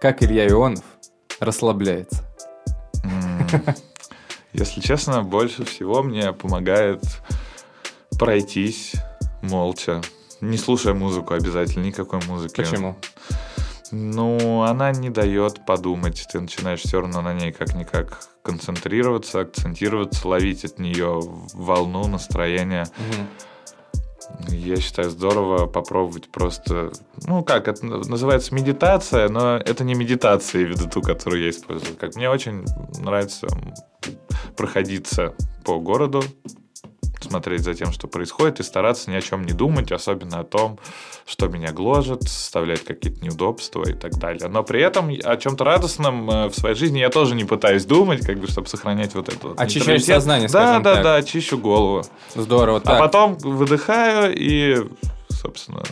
Как 0.00 0.22
Илья 0.22 0.46
Ионов 0.48 0.84
расслабляется. 1.40 2.24
Если 4.52 4.80
честно, 4.80 5.22
больше 5.22 5.64
всего 5.64 6.02
мне 6.02 6.32
помогает 6.32 7.02
пройтись 8.18 8.94
молча, 9.42 10.00
не 10.40 10.56
слушая 10.56 10.94
музыку 10.94 11.34
обязательно, 11.34 11.84
никакой 11.84 12.20
музыки. 12.26 12.56
Почему? 12.56 12.96
Ну, 13.90 14.62
она 14.62 14.92
не 14.92 15.10
дает 15.10 15.64
подумать. 15.64 16.26
Ты 16.30 16.40
начинаешь 16.40 16.80
все 16.80 17.00
равно 17.00 17.22
на 17.22 17.32
ней 17.32 17.52
как-никак 17.52 18.20
концентрироваться, 18.42 19.40
акцентироваться, 19.40 20.28
ловить 20.28 20.64
от 20.64 20.78
нее 20.78 21.20
волну, 21.54 22.06
настроение. 22.06 22.84
Мгм. 22.98 23.28
Я 24.48 24.76
считаю, 24.76 25.08
здорово 25.10 25.66
попробовать 25.66 26.30
просто... 26.30 26.92
Ну, 27.26 27.42
как, 27.42 27.66
это 27.66 27.84
называется 27.86 28.54
медитация, 28.54 29.28
но 29.28 29.56
это 29.56 29.84
не 29.84 29.94
медитация, 29.94 30.64
виду 30.64 30.88
ту, 30.88 31.00
которую 31.00 31.42
я 31.42 31.50
использую. 31.50 31.96
Как 31.96 32.14
мне 32.14 32.28
очень 32.28 32.64
нравится 32.98 33.46
проходиться 34.54 35.34
по 35.64 35.78
городу, 35.78 36.22
смотреть 37.20 37.62
за 37.62 37.74
тем, 37.74 37.92
что 37.92 38.08
происходит, 38.08 38.60
и 38.60 38.62
стараться 38.62 39.10
ни 39.10 39.14
о 39.14 39.20
чем 39.20 39.44
не 39.44 39.52
думать, 39.52 39.92
особенно 39.92 40.40
о 40.40 40.44
том, 40.44 40.78
что 41.26 41.48
меня 41.48 41.72
гложет, 41.72 42.22
составляет 42.22 42.82
какие-то 42.84 43.24
неудобства 43.24 43.88
и 43.88 43.92
так 43.92 44.12
далее. 44.18 44.48
Но 44.48 44.62
при 44.62 44.80
этом 44.82 45.10
о 45.24 45.36
чем-то 45.36 45.64
радостном 45.64 46.30
э, 46.30 46.48
в 46.48 46.54
своей 46.54 46.74
жизни 46.74 46.98
я 46.98 47.10
тоже 47.10 47.34
не 47.34 47.44
пытаюсь 47.44 47.84
думать, 47.84 48.24
как 48.24 48.38
бы, 48.38 48.46
чтобы 48.48 48.68
сохранять 48.68 49.14
вот 49.14 49.28
это 49.28 49.48
вот. 49.48 49.60
Очищаешь 49.60 50.04
сознание, 50.04 50.48
Да, 50.48 50.78
да, 50.80 50.94
так. 50.94 51.02
да, 51.04 51.14
очищу 51.16 51.58
голову. 51.58 52.04
Здорово. 52.34 52.78
А 52.78 52.80
Так, 52.80 52.98
потом 52.98 53.36
выдыхаю 53.38 54.34
и, 54.34 54.76
собственно, 55.28 55.82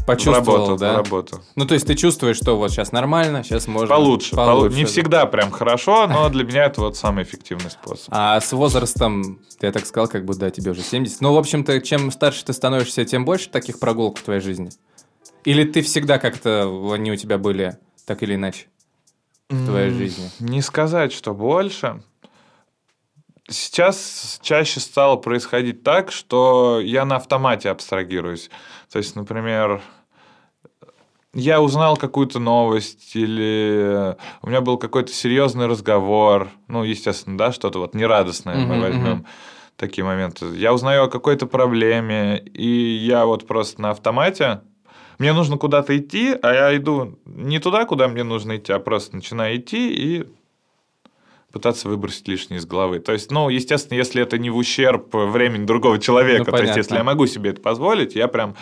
в 0.00 0.06
почувствовал, 0.06 0.58
работу, 0.58 0.76
да? 0.76 0.92
в 0.92 0.96
работу. 0.96 1.40
Ну, 1.56 1.66
то 1.66 1.74
есть 1.74 1.86
ты 1.86 1.94
чувствуешь, 1.94 2.36
что 2.36 2.56
вот 2.56 2.70
сейчас 2.70 2.92
нормально, 2.92 3.44
сейчас 3.44 3.66
можно... 3.66 3.94
Получше, 3.94 4.34
получше. 4.34 4.76
Не 4.76 4.84
да. 4.84 4.88
всегда 4.88 5.26
прям 5.26 5.50
хорошо, 5.50 6.06
но 6.06 6.28
для 6.28 6.44
меня 6.44 6.64
это 6.64 6.80
вот 6.80 6.96
самый 6.96 7.24
эффективный 7.24 7.70
способ. 7.70 8.06
А 8.08 8.40
с 8.40 8.52
возрастом, 8.52 9.40
я 9.60 9.72
так 9.72 9.86
сказал, 9.86 10.08
как 10.08 10.24
бы, 10.24 10.34
да, 10.34 10.50
тебе 10.50 10.72
уже 10.72 10.82
70. 10.82 11.20
Ну, 11.20 11.34
в 11.34 11.38
общем-то, 11.38 11.80
чем 11.80 12.10
старше 12.10 12.44
ты 12.44 12.52
становишься, 12.52 13.04
тем 13.04 13.24
больше 13.24 13.50
таких 13.50 13.78
прогулок 13.78 14.18
в 14.18 14.22
твоей 14.22 14.40
жизни? 14.40 14.70
Или 15.44 15.64
ты 15.64 15.82
всегда 15.82 16.18
как-то, 16.18 16.92
они 16.92 17.12
у 17.12 17.16
тебя 17.16 17.38
были 17.38 17.78
так 18.06 18.22
или 18.22 18.34
иначе 18.34 18.66
в 19.48 19.66
твоей 19.66 19.90
жизни? 19.90 20.30
Не 20.38 20.62
сказать, 20.62 21.12
что 21.12 21.34
больше. 21.34 22.02
Сейчас 23.50 24.38
чаще 24.42 24.78
стало 24.78 25.16
происходить 25.16 25.82
так, 25.82 26.12
что 26.12 26.80
я 26.80 27.04
на 27.04 27.16
автомате 27.16 27.68
абстрагируюсь. 27.70 28.48
То 28.92 28.98
есть, 28.98 29.16
например, 29.16 29.82
я 31.34 31.60
узнал 31.60 31.96
какую-то 31.96 32.38
новость, 32.38 33.16
или 33.16 34.16
у 34.42 34.48
меня 34.48 34.60
был 34.60 34.78
какой-то 34.78 35.12
серьезный 35.12 35.66
разговор, 35.66 36.48
ну, 36.68 36.84
естественно, 36.84 37.36
да, 37.36 37.50
что-то 37.50 37.80
вот 37.80 37.94
нерадостное 37.94 38.56
мы 38.56 38.74
Мгм, 38.76 38.80
возьмем. 38.80 39.26
Такие 39.76 40.04
моменты. 40.04 40.46
Я 40.56 40.72
узнаю 40.72 41.04
о 41.04 41.08
какой-то 41.08 41.46
проблеме, 41.46 42.38
и 42.38 42.68
я 42.68 43.24
вот 43.24 43.46
просто 43.46 43.80
на 43.80 43.90
автомате. 43.90 44.60
Мне 45.18 45.32
нужно 45.32 45.56
куда-то 45.56 45.96
идти, 45.98 46.36
а 46.40 46.52
я 46.52 46.76
иду 46.76 47.18
не 47.24 47.58
туда, 47.58 47.84
куда 47.84 48.06
мне 48.06 48.22
нужно 48.22 48.58
идти, 48.58 48.72
а 48.72 48.78
просто 48.78 49.16
начинаю 49.16 49.56
идти 49.56 49.92
и 49.92 50.26
пытаться 51.52 51.88
выбросить 51.88 52.28
лишнее 52.28 52.58
из 52.58 52.66
головы. 52.66 53.00
То 53.00 53.12
есть, 53.12 53.30
ну, 53.30 53.48
естественно, 53.48 53.96
если 53.98 54.22
это 54.22 54.38
не 54.38 54.50
в 54.50 54.56
ущерб 54.56 55.12
времени 55.12 55.64
другого 55.64 55.98
человека, 55.98 56.44
Ну, 56.46 56.56
то 56.56 56.62
есть, 56.62 56.76
если 56.76 56.96
я 56.96 57.04
могу 57.04 57.26
себе 57.26 57.50
это 57.50 57.60
позволить, 57.60 58.14
я 58.14 58.28
прям 58.28 58.54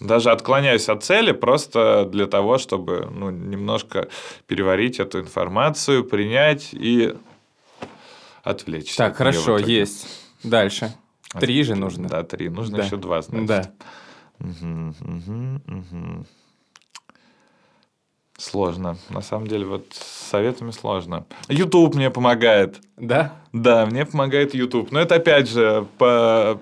даже 0.00 0.30
отклоняюсь 0.30 0.88
от 0.88 1.02
цели 1.04 1.32
просто 1.32 2.04
для 2.10 2.26
того, 2.26 2.58
чтобы 2.58 3.08
ну, 3.10 3.30
немножко 3.30 4.08
переварить 4.46 5.00
эту 5.00 5.20
информацию, 5.20 6.04
принять 6.04 6.70
и 6.72 7.14
отвлечься. 8.42 8.98
Так, 8.98 9.12
от 9.12 9.18
хорошо, 9.18 9.58
есть. 9.58 10.06
Дальше. 10.42 10.94
Три 11.40 11.62
же 11.62 11.74
нужно. 11.74 12.08
Да, 12.08 12.22
три. 12.22 12.48
Нужно 12.48 12.78
Да. 12.78 12.84
еще 12.84 12.96
два, 12.96 13.22
значит. 13.22 13.46
Да. 13.46 13.72
Мгм, 14.38 14.94
мгм, 15.00 15.62
мгм. 15.66 16.26
Сложно. 18.36 18.96
На 19.10 19.20
самом 19.22 19.46
деле, 19.46 19.64
вот 19.64 19.86
с 19.92 20.30
советами 20.30 20.70
сложно. 20.72 21.24
YouTube 21.48 21.94
мне 21.94 22.10
помогает. 22.10 22.80
Да? 22.96 23.32
Да, 23.52 23.86
мне 23.86 24.04
помогает 24.06 24.54
YouTube. 24.54 24.90
Но 24.90 25.00
это 25.00 25.16
опять 25.16 25.48
же 25.48 25.86
по 25.98 26.60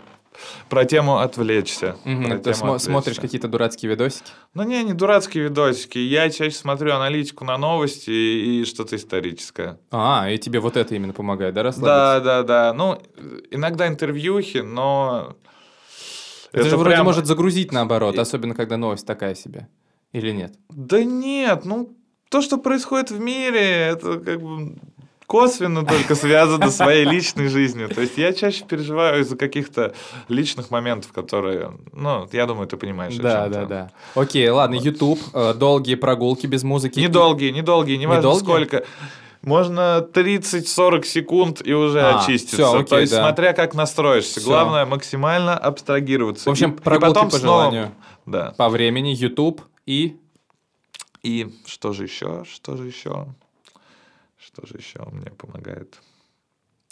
про 0.69 0.85
тему 0.87 1.19
отвлечься. 1.19 1.97
Мгм, 2.05 2.25
Про 2.27 2.39
Ты 2.39 2.43
тему 2.53 2.55
смо- 2.55 2.67
отвлечься. 2.77 2.87
смотришь 2.91 3.21
какие-то 3.21 3.49
дурацкие 3.49 3.91
видосики? 3.91 4.31
Ну 4.55 4.63
не, 4.65 4.83
не 4.83 4.93
дурацкие 4.95 5.45
видосики. 5.45 5.99
Я 5.99 6.31
чаще 6.31 6.57
смотрю 6.57 6.95
аналитику 6.95 7.45
на 7.45 7.57
новости 7.59 8.11
и 8.11 8.65
что-то 8.65 8.97
историческое. 8.97 9.79
А, 9.91 10.29
и 10.31 10.39
тебе 10.39 10.59
вот 10.61 10.77
это 10.77 10.95
именно 10.95 11.13
помогает, 11.13 11.55
да, 11.55 11.61
Да, 11.63 11.69
расслабиться? 11.69 12.21
да, 12.25 12.43
да. 12.43 12.73
Ну, 12.75 13.01
иногда 13.51 13.87
интервьюхи, 13.87 14.59
но... 14.59 15.37
Это, 16.53 16.69
же 16.69 16.77
вроде 16.77 16.97
прям- 16.97 17.07
может 17.07 17.27
загрузить 17.27 17.73
наоборот, 17.73 18.19
особенно 18.19 18.55
когда 18.55 18.77
новость 18.77 19.07
такая 19.07 19.35
себе. 19.35 19.69
Или 20.13 20.33
нет? 20.33 20.55
Да 20.71 21.03
нет, 21.03 21.65
ну, 21.65 21.97
то, 22.31 22.41
что 22.43 22.59
происходит 22.59 23.11
в 23.11 23.19
мире, 23.21 23.61
это 23.93 24.19
как 24.19 24.41
бы 24.43 24.75
косвенно 25.27 25.87
только 25.87 26.15
связано 26.15 26.71
с 26.71 26.77
своей 26.77 27.05
личной 27.07 27.49
жизнью. 27.49 27.89
То 27.89 28.03
есть 28.03 28.19
я 28.19 28.35
чаще 28.35 28.65
переживаю 28.67 29.23
из-за 29.23 29.37
каких-то 29.37 29.95
личных 30.29 30.71
моментов, 30.71 31.13
которые, 31.13 31.73
ну, 31.93 32.29
я 32.33 32.45
думаю, 32.47 32.67
ты 32.69 32.77
понимаешь. 32.77 33.17
Да, 33.17 33.49
да, 33.49 33.65
да. 33.65 33.91
Окей, 34.15 34.47
ладно, 34.51 34.75
YouTube, 34.75 35.19
э, 35.33 35.55
долгие 35.55 35.95
прогулки 35.95 36.47
без 36.47 36.63
музыки. 36.65 37.01
Недолгие, 37.01 37.51
недолгие, 37.53 37.97
неважно 37.97 38.21
Недолгие? 38.21 38.45
сколько. 38.45 38.85
Можно 39.41 40.07
30-40 40.13 41.05
секунд 41.05 41.63
и 41.67 41.73
уже 41.73 42.01
А, 42.03 42.21
очиститься. 42.21 42.57
всё, 42.57 42.75
окей, 42.75 42.85
То 42.87 43.01
есть, 43.01 43.13
да. 43.13 43.23
смотря 43.27 43.53
как 43.55 43.75
настроишься. 43.75 44.39
Всё. 44.39 44.49
Главное 44.51 44.85
максимально 44.87 45.57
абстрагироваться. 45.57 46.49
В 46.49 46.53
общем, 46.53 46.71
И- 46.73 46.75
и 46.75 46.81
прогулки 46.81 47.15
потом 47.15 47.31
по 47.31 47.37
снова- 47.39 47.63
желанию. 47.63 47.91
Да. 48.27 48.55
По 48.57 48.69
времени, 48.69 49.09
YouTube 49.09 49.63
и... 49.87 50.19
И 51.23 51.53
что 51.67 51.93
же 51.93 52.05
еще? 52.05 52.45
Что 52.45 52.77
же 52.77 52.87
еще? 52.87 53.29
Что 54.39 54.67
же 54.67 54.77
еще 54.77 55.07
мне 55.13 55.31
помогает? 55.31 56.01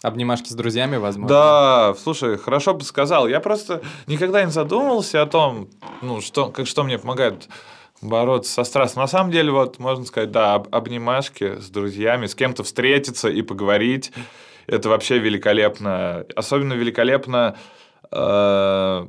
Обнимашки 0.03 0.49
с 0.49 0.55
друзьями, 0.55 0.97
возможно. 0.97 1.28
Да, 1.28 1.95
слушай, 1.99 2.38
хорошо 2.38 2.72
бы 2.74 2.84
сказал. 2.84 3.28
Я 3.28 3.41
просто 3.41 3.82
никогда 4.07 4.43
не 4.45 4.51
задумывался 4.51 5.20
о 5.20 5.26
том, 5.26 5.68
ну, 6.01 6.20
что, 6.20 6.51
как, 6.51 6.66
что 6.66 6.84
мне 6.84 6.99
помогает 6.99 7.49
бороться 8.01 8.51
со 8.53 8.64
стрессом. 8.64 9.03
На 9.03 9.09
самом 9.09 9.30
деле, 9.30 9.51
вот, 9.53 9.78
можно 9.78 10.05
сказать, 10.07 10.30
да, 10.30 10.55
об- 10.55 10.74
обнимашки 10.74 11.61
с 11.61 11.68
друзьями, 11.68 12.26
с 12.26 12.34
кем-то 12.34 12.62
встретиться 12.62 13.28
и 13.28 13.43
поговорить. 13.43 14.12
Это 14.66 14.88
вообще 14.88 15.18
великолепно. 15.18 16.24
Особенно 16.34 16.72
великолепно 16.74 17.59
э, 18.11 19.09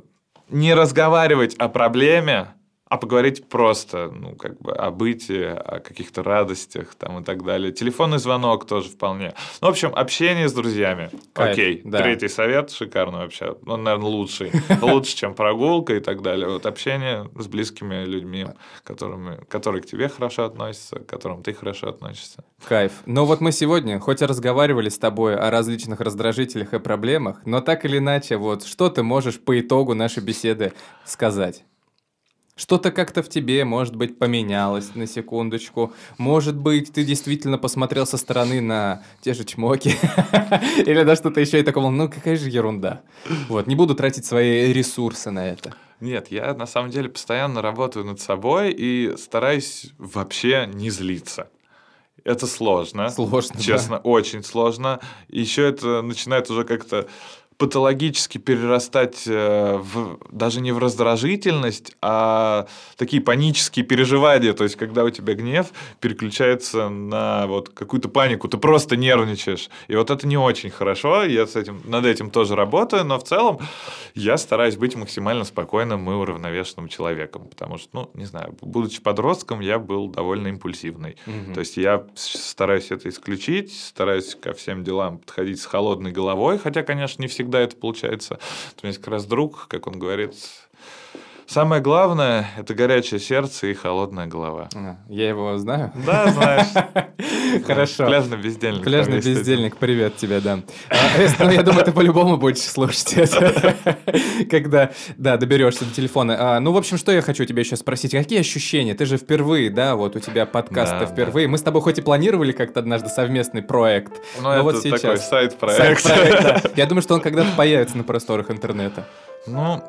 не 0.50 0.74
разговаривать 0.74 1.54
о 1.54 1.68
проблеме, 1.68 2.48
а 2.92 2.98
поговорить 2.98 3.48
просто, 3.48 4.12
ну, 4.14 4.36
как 4.36 4.60
бы 4.60 4.72
о 4.72 4.90
бытии, 4.90 5.44
о 5.44 5.80
каких-то 5.80 6.22
радостях 6.22 6.94
там 6.94 7.20
и 7.20 7.24
так 7.24 7.42
далее. 7.42 7.72
Телефонный 7.72 8.18
звонок 8.18 8.66
тоже 8.66 8.90
вполне. 8.90 9.32
Ну, 9.62 9.68
в 9.68 9.70
общем, 9.70 9.94
общение 9.94 10.46
с 10.46 10.52
друзьями. 10.52 11.08
Кайф, 11.32 11.52
Окей. 11.52 11.80
да. 11.86 12.02
Третий 12.02 12.28
совет 12.28 12.70
шикарный 12.70 13.20
вообще. 13.20 13.56
Он, 13.64 13.82
наверное, 13.82 14.10
лучший. 14.10 14.52
Лучше, 14.82 15.16
чем 15.16 15.34
прогулка 15.34 15.94
и 15.94 16.00
так 16.00 16.20
далее. 16.20 16.46
Вот 16.46 16.66
общение 16.66 17.30
с 17.34 17.46
близкими 17.46 18.04
людьми, 18.04 18.48
которыми, 18.84 19.42
которые 19.48 19.80
к 19.80 19.86
тебе 19.86 20.10
хорошо 20.10 20.44
относятся, 20.44 20.96
к 20.96 21.06
которым 21.06 21.42
ты 21.42 21.54
хорошо 21.54 21.88
относишься. 21.88 22.44
Кайф. 22.68 22.92
Но 23.06 23.24
вот 23.24 23.40
мы 23.40 23.52
сегодня, 23.52 24.00
хоть 24.00 24.20
и 24.20 24.26
разговаривали 24.26 24.90
с 24.90 24.98
тобой 24.98 25.34
о 25.34 25.50
различных 25.50 26.00
раздражителях 26.00 26.74
и 26.74 26.78
проблемах, 26.78 27.40
но 27.46 27.62
так 27.62 27.86
или 27.86 27.96
иначе, 27.96 28.36
вот 28.36 28.64
что 28.64 28.90
ты 28.90 29.02
можешь 29.02 29.40
по 29.40 29.58
итогу 29.58 29.94
нашей 29.94 30.22
беседы 30.22 30.74
сказать? 31.06 31.64
Что-то 32.62 32.92
как-то 32.92 33.24
в 33.24 33.28
тебе, 33.28 33.64
может 33.64 33.96
быть, 33.96 34.20
поменялось 34.20 34.94
на 34.94 35.08
секундочку. 35.08 35.92
Может 36.16 36.54
быть, 36.54 36.92
ты 36.92 37.02
действительно 37.02 37.58
посмотрел 37.58 38.06
со 38.06 38.16
стороны 38.16 38.60
на 38.60 39.02
те 39.20 39.34
же 39.34 39.42
чмоки. 39.42 39.96
Или 40.78 41.02
на 41.02 41.16
что-то 41.16 41.40
еще 41.40 41.58
и 41.58 41.64
такого, 41.64 41.90
ну 41.90 42.08
какая 42.08 42.36
же 42.36 42.48
ерунда. 42.48 43.02
Вот, 43.48 43.66
не 43.66 43.74
буду 43.74 43.96
тратить 43.96 44.26
свои 44.26 44.72
ресурсы 44.72 45.32
на 45.32 45.48
это. 45.48 45.74
Нет, 45.98 46.28
я 46.30 46.54
на 46.54 46.66
самом 46.66 46.90
деле 46.90 47.08
постоянно 47.08 47.62
работаю 47.62 48.04
над 48.04 48.20
собой 48.20 48.70
и 48.70 49.16
стараюсь 49.16 49.90
вообще 49.98 50.70
не 50.72 50.90
злиться. 50.90 51.48
Это 52.22 52.46
сложно. 52.46 53.10
Сложно, 53.10 53.56
да. 53.56 53.60
Честно, 53.60 53.98
очень 53.98 54.44
сложно. 54.44 55.00
Еще 55.26 55.68
это 55.68 56.00
начинает 56.02 56.48
уже 56.48 56.62
как-то 56.62 57.08
патологически 57.58 58.38
перерастать 58.38 59.24
э, 59.26 59.76
в, 59.76 60.18
даже 60.30 60.60
не 60.60 60.72
в 60.72 60.78
раздражительность, 60.78 61.96
а 62.00 62.66
такие 62.96 63.22
панические 63.22 63.84
переживания. 63.84 64.52
То 64.52 64.64
есть, 64.64 64.76
когда 64.76 65.04
у 65.04 65.10
тебя 65.10 65.34
гнев 65.34 65.68
переключается 66.00 66.88
на 66.88 67.46
вот 67.46 67.68
какую-то 67.68 68.08
панику, 68.08 68.48
ты 68.48 68.58
просто 68.58 68.96
нервничаешь. 68.96 69.70
И 69.88 69.96
вот 69.96 70.10
это 70.10 70.26
не 70.26 70.36
очень 70.36 70.70
хорошо. 70.70 71.24
Я 71.24 71.46
с 71.46 71.56
этим, 71.56 71.80
над 71.84 72.06
этим 72.06 72.30
тоже 72.30 72.56
работаю, 72.56 73.04
но 73.04 73.18
в 73.18 73.24
целом 73.24 73.58
я 74.14 74.36
стараюсь 74.36 74.76
быть 74.76 74.96
максимально 74.96 75.44
спокойным 75.44 76.10
и 76.10 76.14
уравновешенным 76.14 76.88
человеком. 76.88 77.46
Потому 77.48 77.78
что, 77.78 77.88
ну, 77.92 78.10
не 78.14 78.24
знаю, 78.24 78.56
будучи 78.60 79.00
подростком, 79.00 79.60
я 79.60 79.78
был 79.78 80.08
довольно 80.08 80.48
импульсивный. 80.48 81.16
Мгм. 81.26 81.54
То 81.54 81.60
есть 81.60 81.76
я 81.76 82.04
стараюсь 82.14 82.90
это 82.90 83.08
исключить, 83.08 83.72
стараюсь 83.72 84.34
ко 84.34 84.52
всем 84.52 84.84
делам 84.84 85.18
подходить 85.18 85.60
с 85.60 85.66
холодной 85.66 86.12
головой, 86.12 86.58
хотя, 86.58 86.82
конечно, 86.82 87.22
не 87.22 87.28
всегда 87.42 87.60
это 87.60 87.76
получается. 87.76 88.34
У 88.34 88.86
меня 88.86 88.90
есть 88.90 88.98
как 88.98 89.08
раз 89.08 89.26
друг, 89.26 89.66
как 89.68 89.88
он 89.88 89.98
говорит, 89.98 90.32
самое 91.52 91.82
главное– 91.82 92.48
это 92.56 92.74
горячее 92.74 93.20
сердце 93.20 93.68
и 93.68 93.74
холодная 93.74 94.26
голова. 94.26 94.68
А, 94.74 94.96
Я 95.08 95.28
его 95.28 95.56
знаю. 95.58 95.92
Да, 96.06 96.28
знаешь. 96.28 96.66
Хорошо. 97.66 98.06
Пляжный 98.06 98.38
бездельник. 98.38 98.82
Пляжный 98.82 99.20
бездельник, 99.20 99.76
привет 99.76 100.16
тебе, 100.16 100.40
да. 100.40 100.60
А, 100.88 100.94
Ну, 101.44 101.50
я 101.50 101.62
думаю, 101.62 101.84
ты 101.84 101.92
по-любому 101.92 102.38
будешь 102.38 102.62
слушать 102.62 103.12
это, 103.14 103.74
когда, 104.50 104.90
да, 105.18 105.36
доберешься 105.36 105.84
до 105.84 105.94
телефона. 105.94 106.56
А, 106.56 106.60
Ну, 106.60 106.72
в 106.72 106.76
общем, 106.78 106.96
что 106.96 107.12
я 107.12 107.20
хочу 107.20 107.44
тебя 107.44 107.60
еще 107.60 107.76
спросить. 107.76 108.12
Какие 108.12 108.40
ощущения? 108.40 108.94
Ты 108.94 109.04
же 109.04 109.18
впервые, 109.18 109.68
да, 109.70 109.94
вот 109.96 110.16
у 110.16 110.20
тебя 110.20 110.46
подкаст 110.46 110.94
впервые. 111.10 111.48
Мы 111.48 111.58
с 111.58 111.62
тобой 111.62 111.82
хоть 111.82 111.98
и 111.98 112.02
планировали 112.02 112.52
как-то 112.52 112.80
однажды 112.80 113.08
совместный 113.10 113.62
проект, 113.62 114.12
Ну, 114.38 114.44
но 114.44 114.54
это 114.54 114.62
вот 114.62 114.82
сейчас... 114.82 115.00
такой 115.02 115.18
сайт-проект. 115.18 116.76
Я 116.76 116.86
думаю, 116.86 117.02
что 117.02 117.14
он 117.14 117.20
когда-то 117.20 117.50
появится 117.56 117.96
на 117.98 118.04
просторах 118.04 118.50
интернета. 118.50 119.06
Ну, 119.46 119.82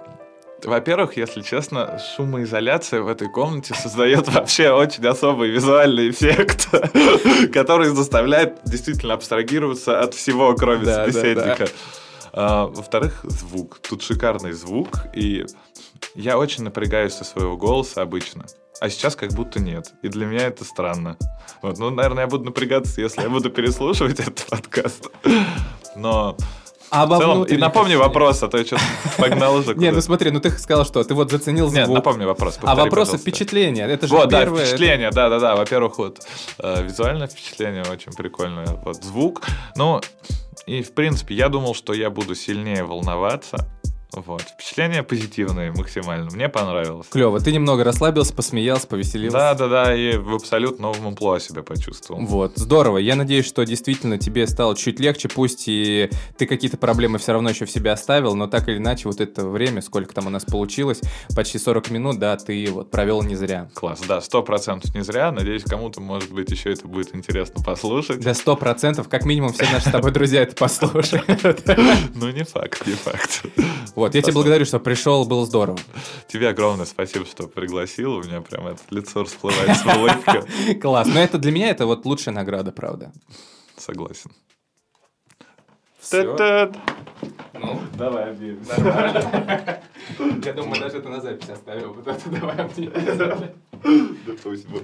во-первых, 0.66 1.18
если 1.18 1.41
честно, 1.41 1.99
шумоизоляция 2.16 3.01
в 3.01 3.07
этой 3.07 3.30
комнате 3.30 3.74
создает 3.74 4.28
вообще 4.28 4.72
очень 4.72 5.05
особый 5.05 5.49
визуальный 5.49 6.09
эффект, 6.09 6.70
который 7.53 7.89
заставляет 7.89 8.59
действительно 8.66 9.14
абстрагироваться 9.14 9.99
от 9.99 10.14
всего, 10.14 10.53
кроме 10.55 10.86
Да, 10.86 11.05
да, 11.05 11.11
собеседника. 11.11 11.68
А, 12.32 12.68
Во-вторых, 12.68 13.22
звук. 13.24 13.80
Тут 13.88 14.01
шикарный 14.01 14.53
звук, 14.53 14.89
и 15.14 15.45
я 16.16 16.38
очень 16.38 16.64
напрягаюсь 16.64 17.14
со 17.14 17.24
своего 17.24 17.57
голоса 17.57 18.01
обычно. 18.01 18.45
А 18.80 18.89
сейчас 18.89 19.16
как 19.16 19.32
будто 19.34 19.61
нет. 19.61 19.93
И 20.01 20.07
для 20.07 20.26
меня 20.26 20.47
это 20.47 20.66
странно. 20.66 21.18
Вот, 21.61 21.78
ну, 21.78 21.89
наверное, 21.89 22.24
я 22.24 22.28
буду 22.28 22.45
напрягаться, 22.45 23.01
если 23.01 23.22
я 23.22 23.30
буду 23.30 23.49
переслушивать 23.49 24.20
этот 24.20 24.45
подкаст. 24.49 25.09
Но 25.95 26.36
А 26.96 27.08
в 27.08 27.18
целом... 27.18 27.44
И 27.46 27.58
напомни 27.58 27.96
вопрос, 27.96 28.44
а 28.44 28.48
то 28.48 28.60
я 28.60 28.66
что-то 28.66 28.84
погнал 29.18 29.56
уже 29.56 29.70
Не, 29.70 29.74
куда-то. 29.74 29.96
ну 29.96 30.02
смотри, 30.02 30.30
ну 30.30 30.39
ты 30.39 30.52
сказал, 30.52 30.86
что 30.86 31.04
ты 31.04 31.16
вот 31.16 31.32
заценил 31.32 31.66
звук. 31.66 31.78
Нет, 31.80 31.89
напомни 31.89 32.24
вопрос. 32.24 32.60
А 32.62 32.76
вопросы 32.76 33.18
впечатления, 33.18 33.88
это 33.88 34.06
же 34.06 34.14
Вот, 34.14 34.30
да, 34.30 34.46
впечатление, 34.46 35.10
да, 35.10 35.28
да, 35.28 35.39
да. 35.39 35.56
Во-первых, 35.56 35.98
вот 35.98 36.20
э, 36.60 36.84
визуальное 36.84 37.28
впечатление 37.28 37.84
очень 37.91 38.12
прикольное. 38.12 38.68
Вот 38.86 39.04
звук. 39.04 39.41
Ну, 39.76 40.02
и 40.68 40.84
в 40.84 40.94
принципе, 40.94 41.34
я 41.34 41.50
думал, 41.50 41.74
что 41.74 41.94
я 41.94 42.12
буду 42.12 42.36
сильнее 42.36 42.84
волноваться. 42.84 43.68
Вот. 44.14 44.41
Впечатления 44.41 45.03
позитивные 45.03 45.72
максимально. 45.72 46.30
Мне 46.32 46.49
понравилось. 46.49 47.07
Клево. 47.09 47.39
Ты 47.39 47.51
немного 47.51 47.84
расслабился, 47.84 48.34
посмеялся, 48.34 48.88
повеселился. 48.88 49.38
Да, 49.38 49.53
да, 49.55 49.68
да, 49.68 49.95
и 49.95 50.18
в 50.18 50.36
абсолютно 50.36 50.84
новом 50.84 51.07
амплуа 51.07 51.39
себя 51.39 51.64
почувствовал. 51.64 52.22
Вот, 52.26 52.53
здорово. 52.55 52.97
Я 52.97 53.16
надеюсь, 53.16 53.45
что 53.45 53.64
действительно 53.64 54.18
тебе 54.18 54.47
стало 54.47 54.76
чуть 54.76 54.99
легче, 54.99 55.30
пусть 55.30 55.66
и 55.68 56.09
ты 56.38 56.45
какие-то 56.45 56.78
проблемы 56.78 57.18
все 57.18 57.34
равно 57.34 57.49
еще 57.49 57.66
в 57.66 57.72
себе 57.72 57.91
оставил, 57.91 58.36
но 58.36 58.47
так 58.47 58.68
или 58.68 58.78
иначе 58.78 59.07
вот 59.07 59.22
это 59.22 59.47
время, 59.47 59.82
сколько 59.82 60.14
там 60.14 60.28
у 60.28 60.30
нас 60.30 60.45
получилось, 60.45 61.01
почти 61.36 61.57
40 61.57 61.89
минут, 61.91 62.20
да, 62.20 62.36
ты 62.38 62.68
вот 62.72 62.91
провел 62.91 63.22
не 63.24 63.36
зря. 63.36 63.70
Класс, 63.74 64.01
да, 64.07 64.22
сто 64.22 64.43
процентов 64.43 64.93
не 64.93 65.01
зря. 65.01 65.32
Надеюсь, 65.32 65.64
кому-то, 65.64 66.01
может 66.01 66.32
быть, 66.32 66.49
еще 66.51 66.72
это 66.72 66.88
будет 66.88 67.16
интересно 67.16 67.64
послушать. 67.64 68.20
Для 68.20 68.32
100%, 68.32 69.07
как 69.07 69.26
минимум, 69.26 69.53
все 69.53 69.66
наши 69.72 69.89
с 69.89 69.91
тобой 69.91 70.11
друзья 70.11 70.41
это 70.41 70.55
послушают. 70.55 71.24
Ну, 72.16 72.30
не 72.30 72.43
факт, 72.43 72.86
не 72.86 72.93
факт. 72.93 73.43
Вот, 74.04 74.16
я 74.16 74.22
тебе 74.22 74.34
благодарю, 74.34 74.66
что 74.66 74.82
пришел, 74.82 75.24
было 75.24 75.45
здорово. 75.45 75.80
Тебе 76.28 76.49
огромное 76.49 76.86
спасибо, 76.86 77.26
что 77.26 77.47
пригласил. 77.47 78.16
У 78.16 78.24
меня 78.24 78.41
прям 78.41 78.68
это 78.68 78.82
лицо 78.89 79.24
расплывается 79.24 79.86
в 79.86 79.97
улыбке. 79.97 80.76
Класс. 80.82 81.08
Но 81.08 81.22
это 81.22 81.38
для 81.38 81.54
меня 81.54 81.70
это 81.70 81.86
вот 81.86 82.06
лучшая 82.06 82.36
награда, 82.36 82.74
правда. 82.74 83.14
Согласен. 83.78 84.30
Та-та. 86.10 86.74
Ну, 87.54 87.80
Давай 87.97 88.32
объявим. 88.32 88.66
я 90.43 90.54
думаю, 90.54 90.82
даже 90.82 90.97
это 90.97 91.08
на 91.08 91.22
запись 91.22 91.47
оставил. 91.49 91.93
Вот 91.93 92.06
это 92.06 92.30
давай 92.30 92.56
Да 94.26 94.34
пусть 94.43 94.68
будет. 94.68 94.84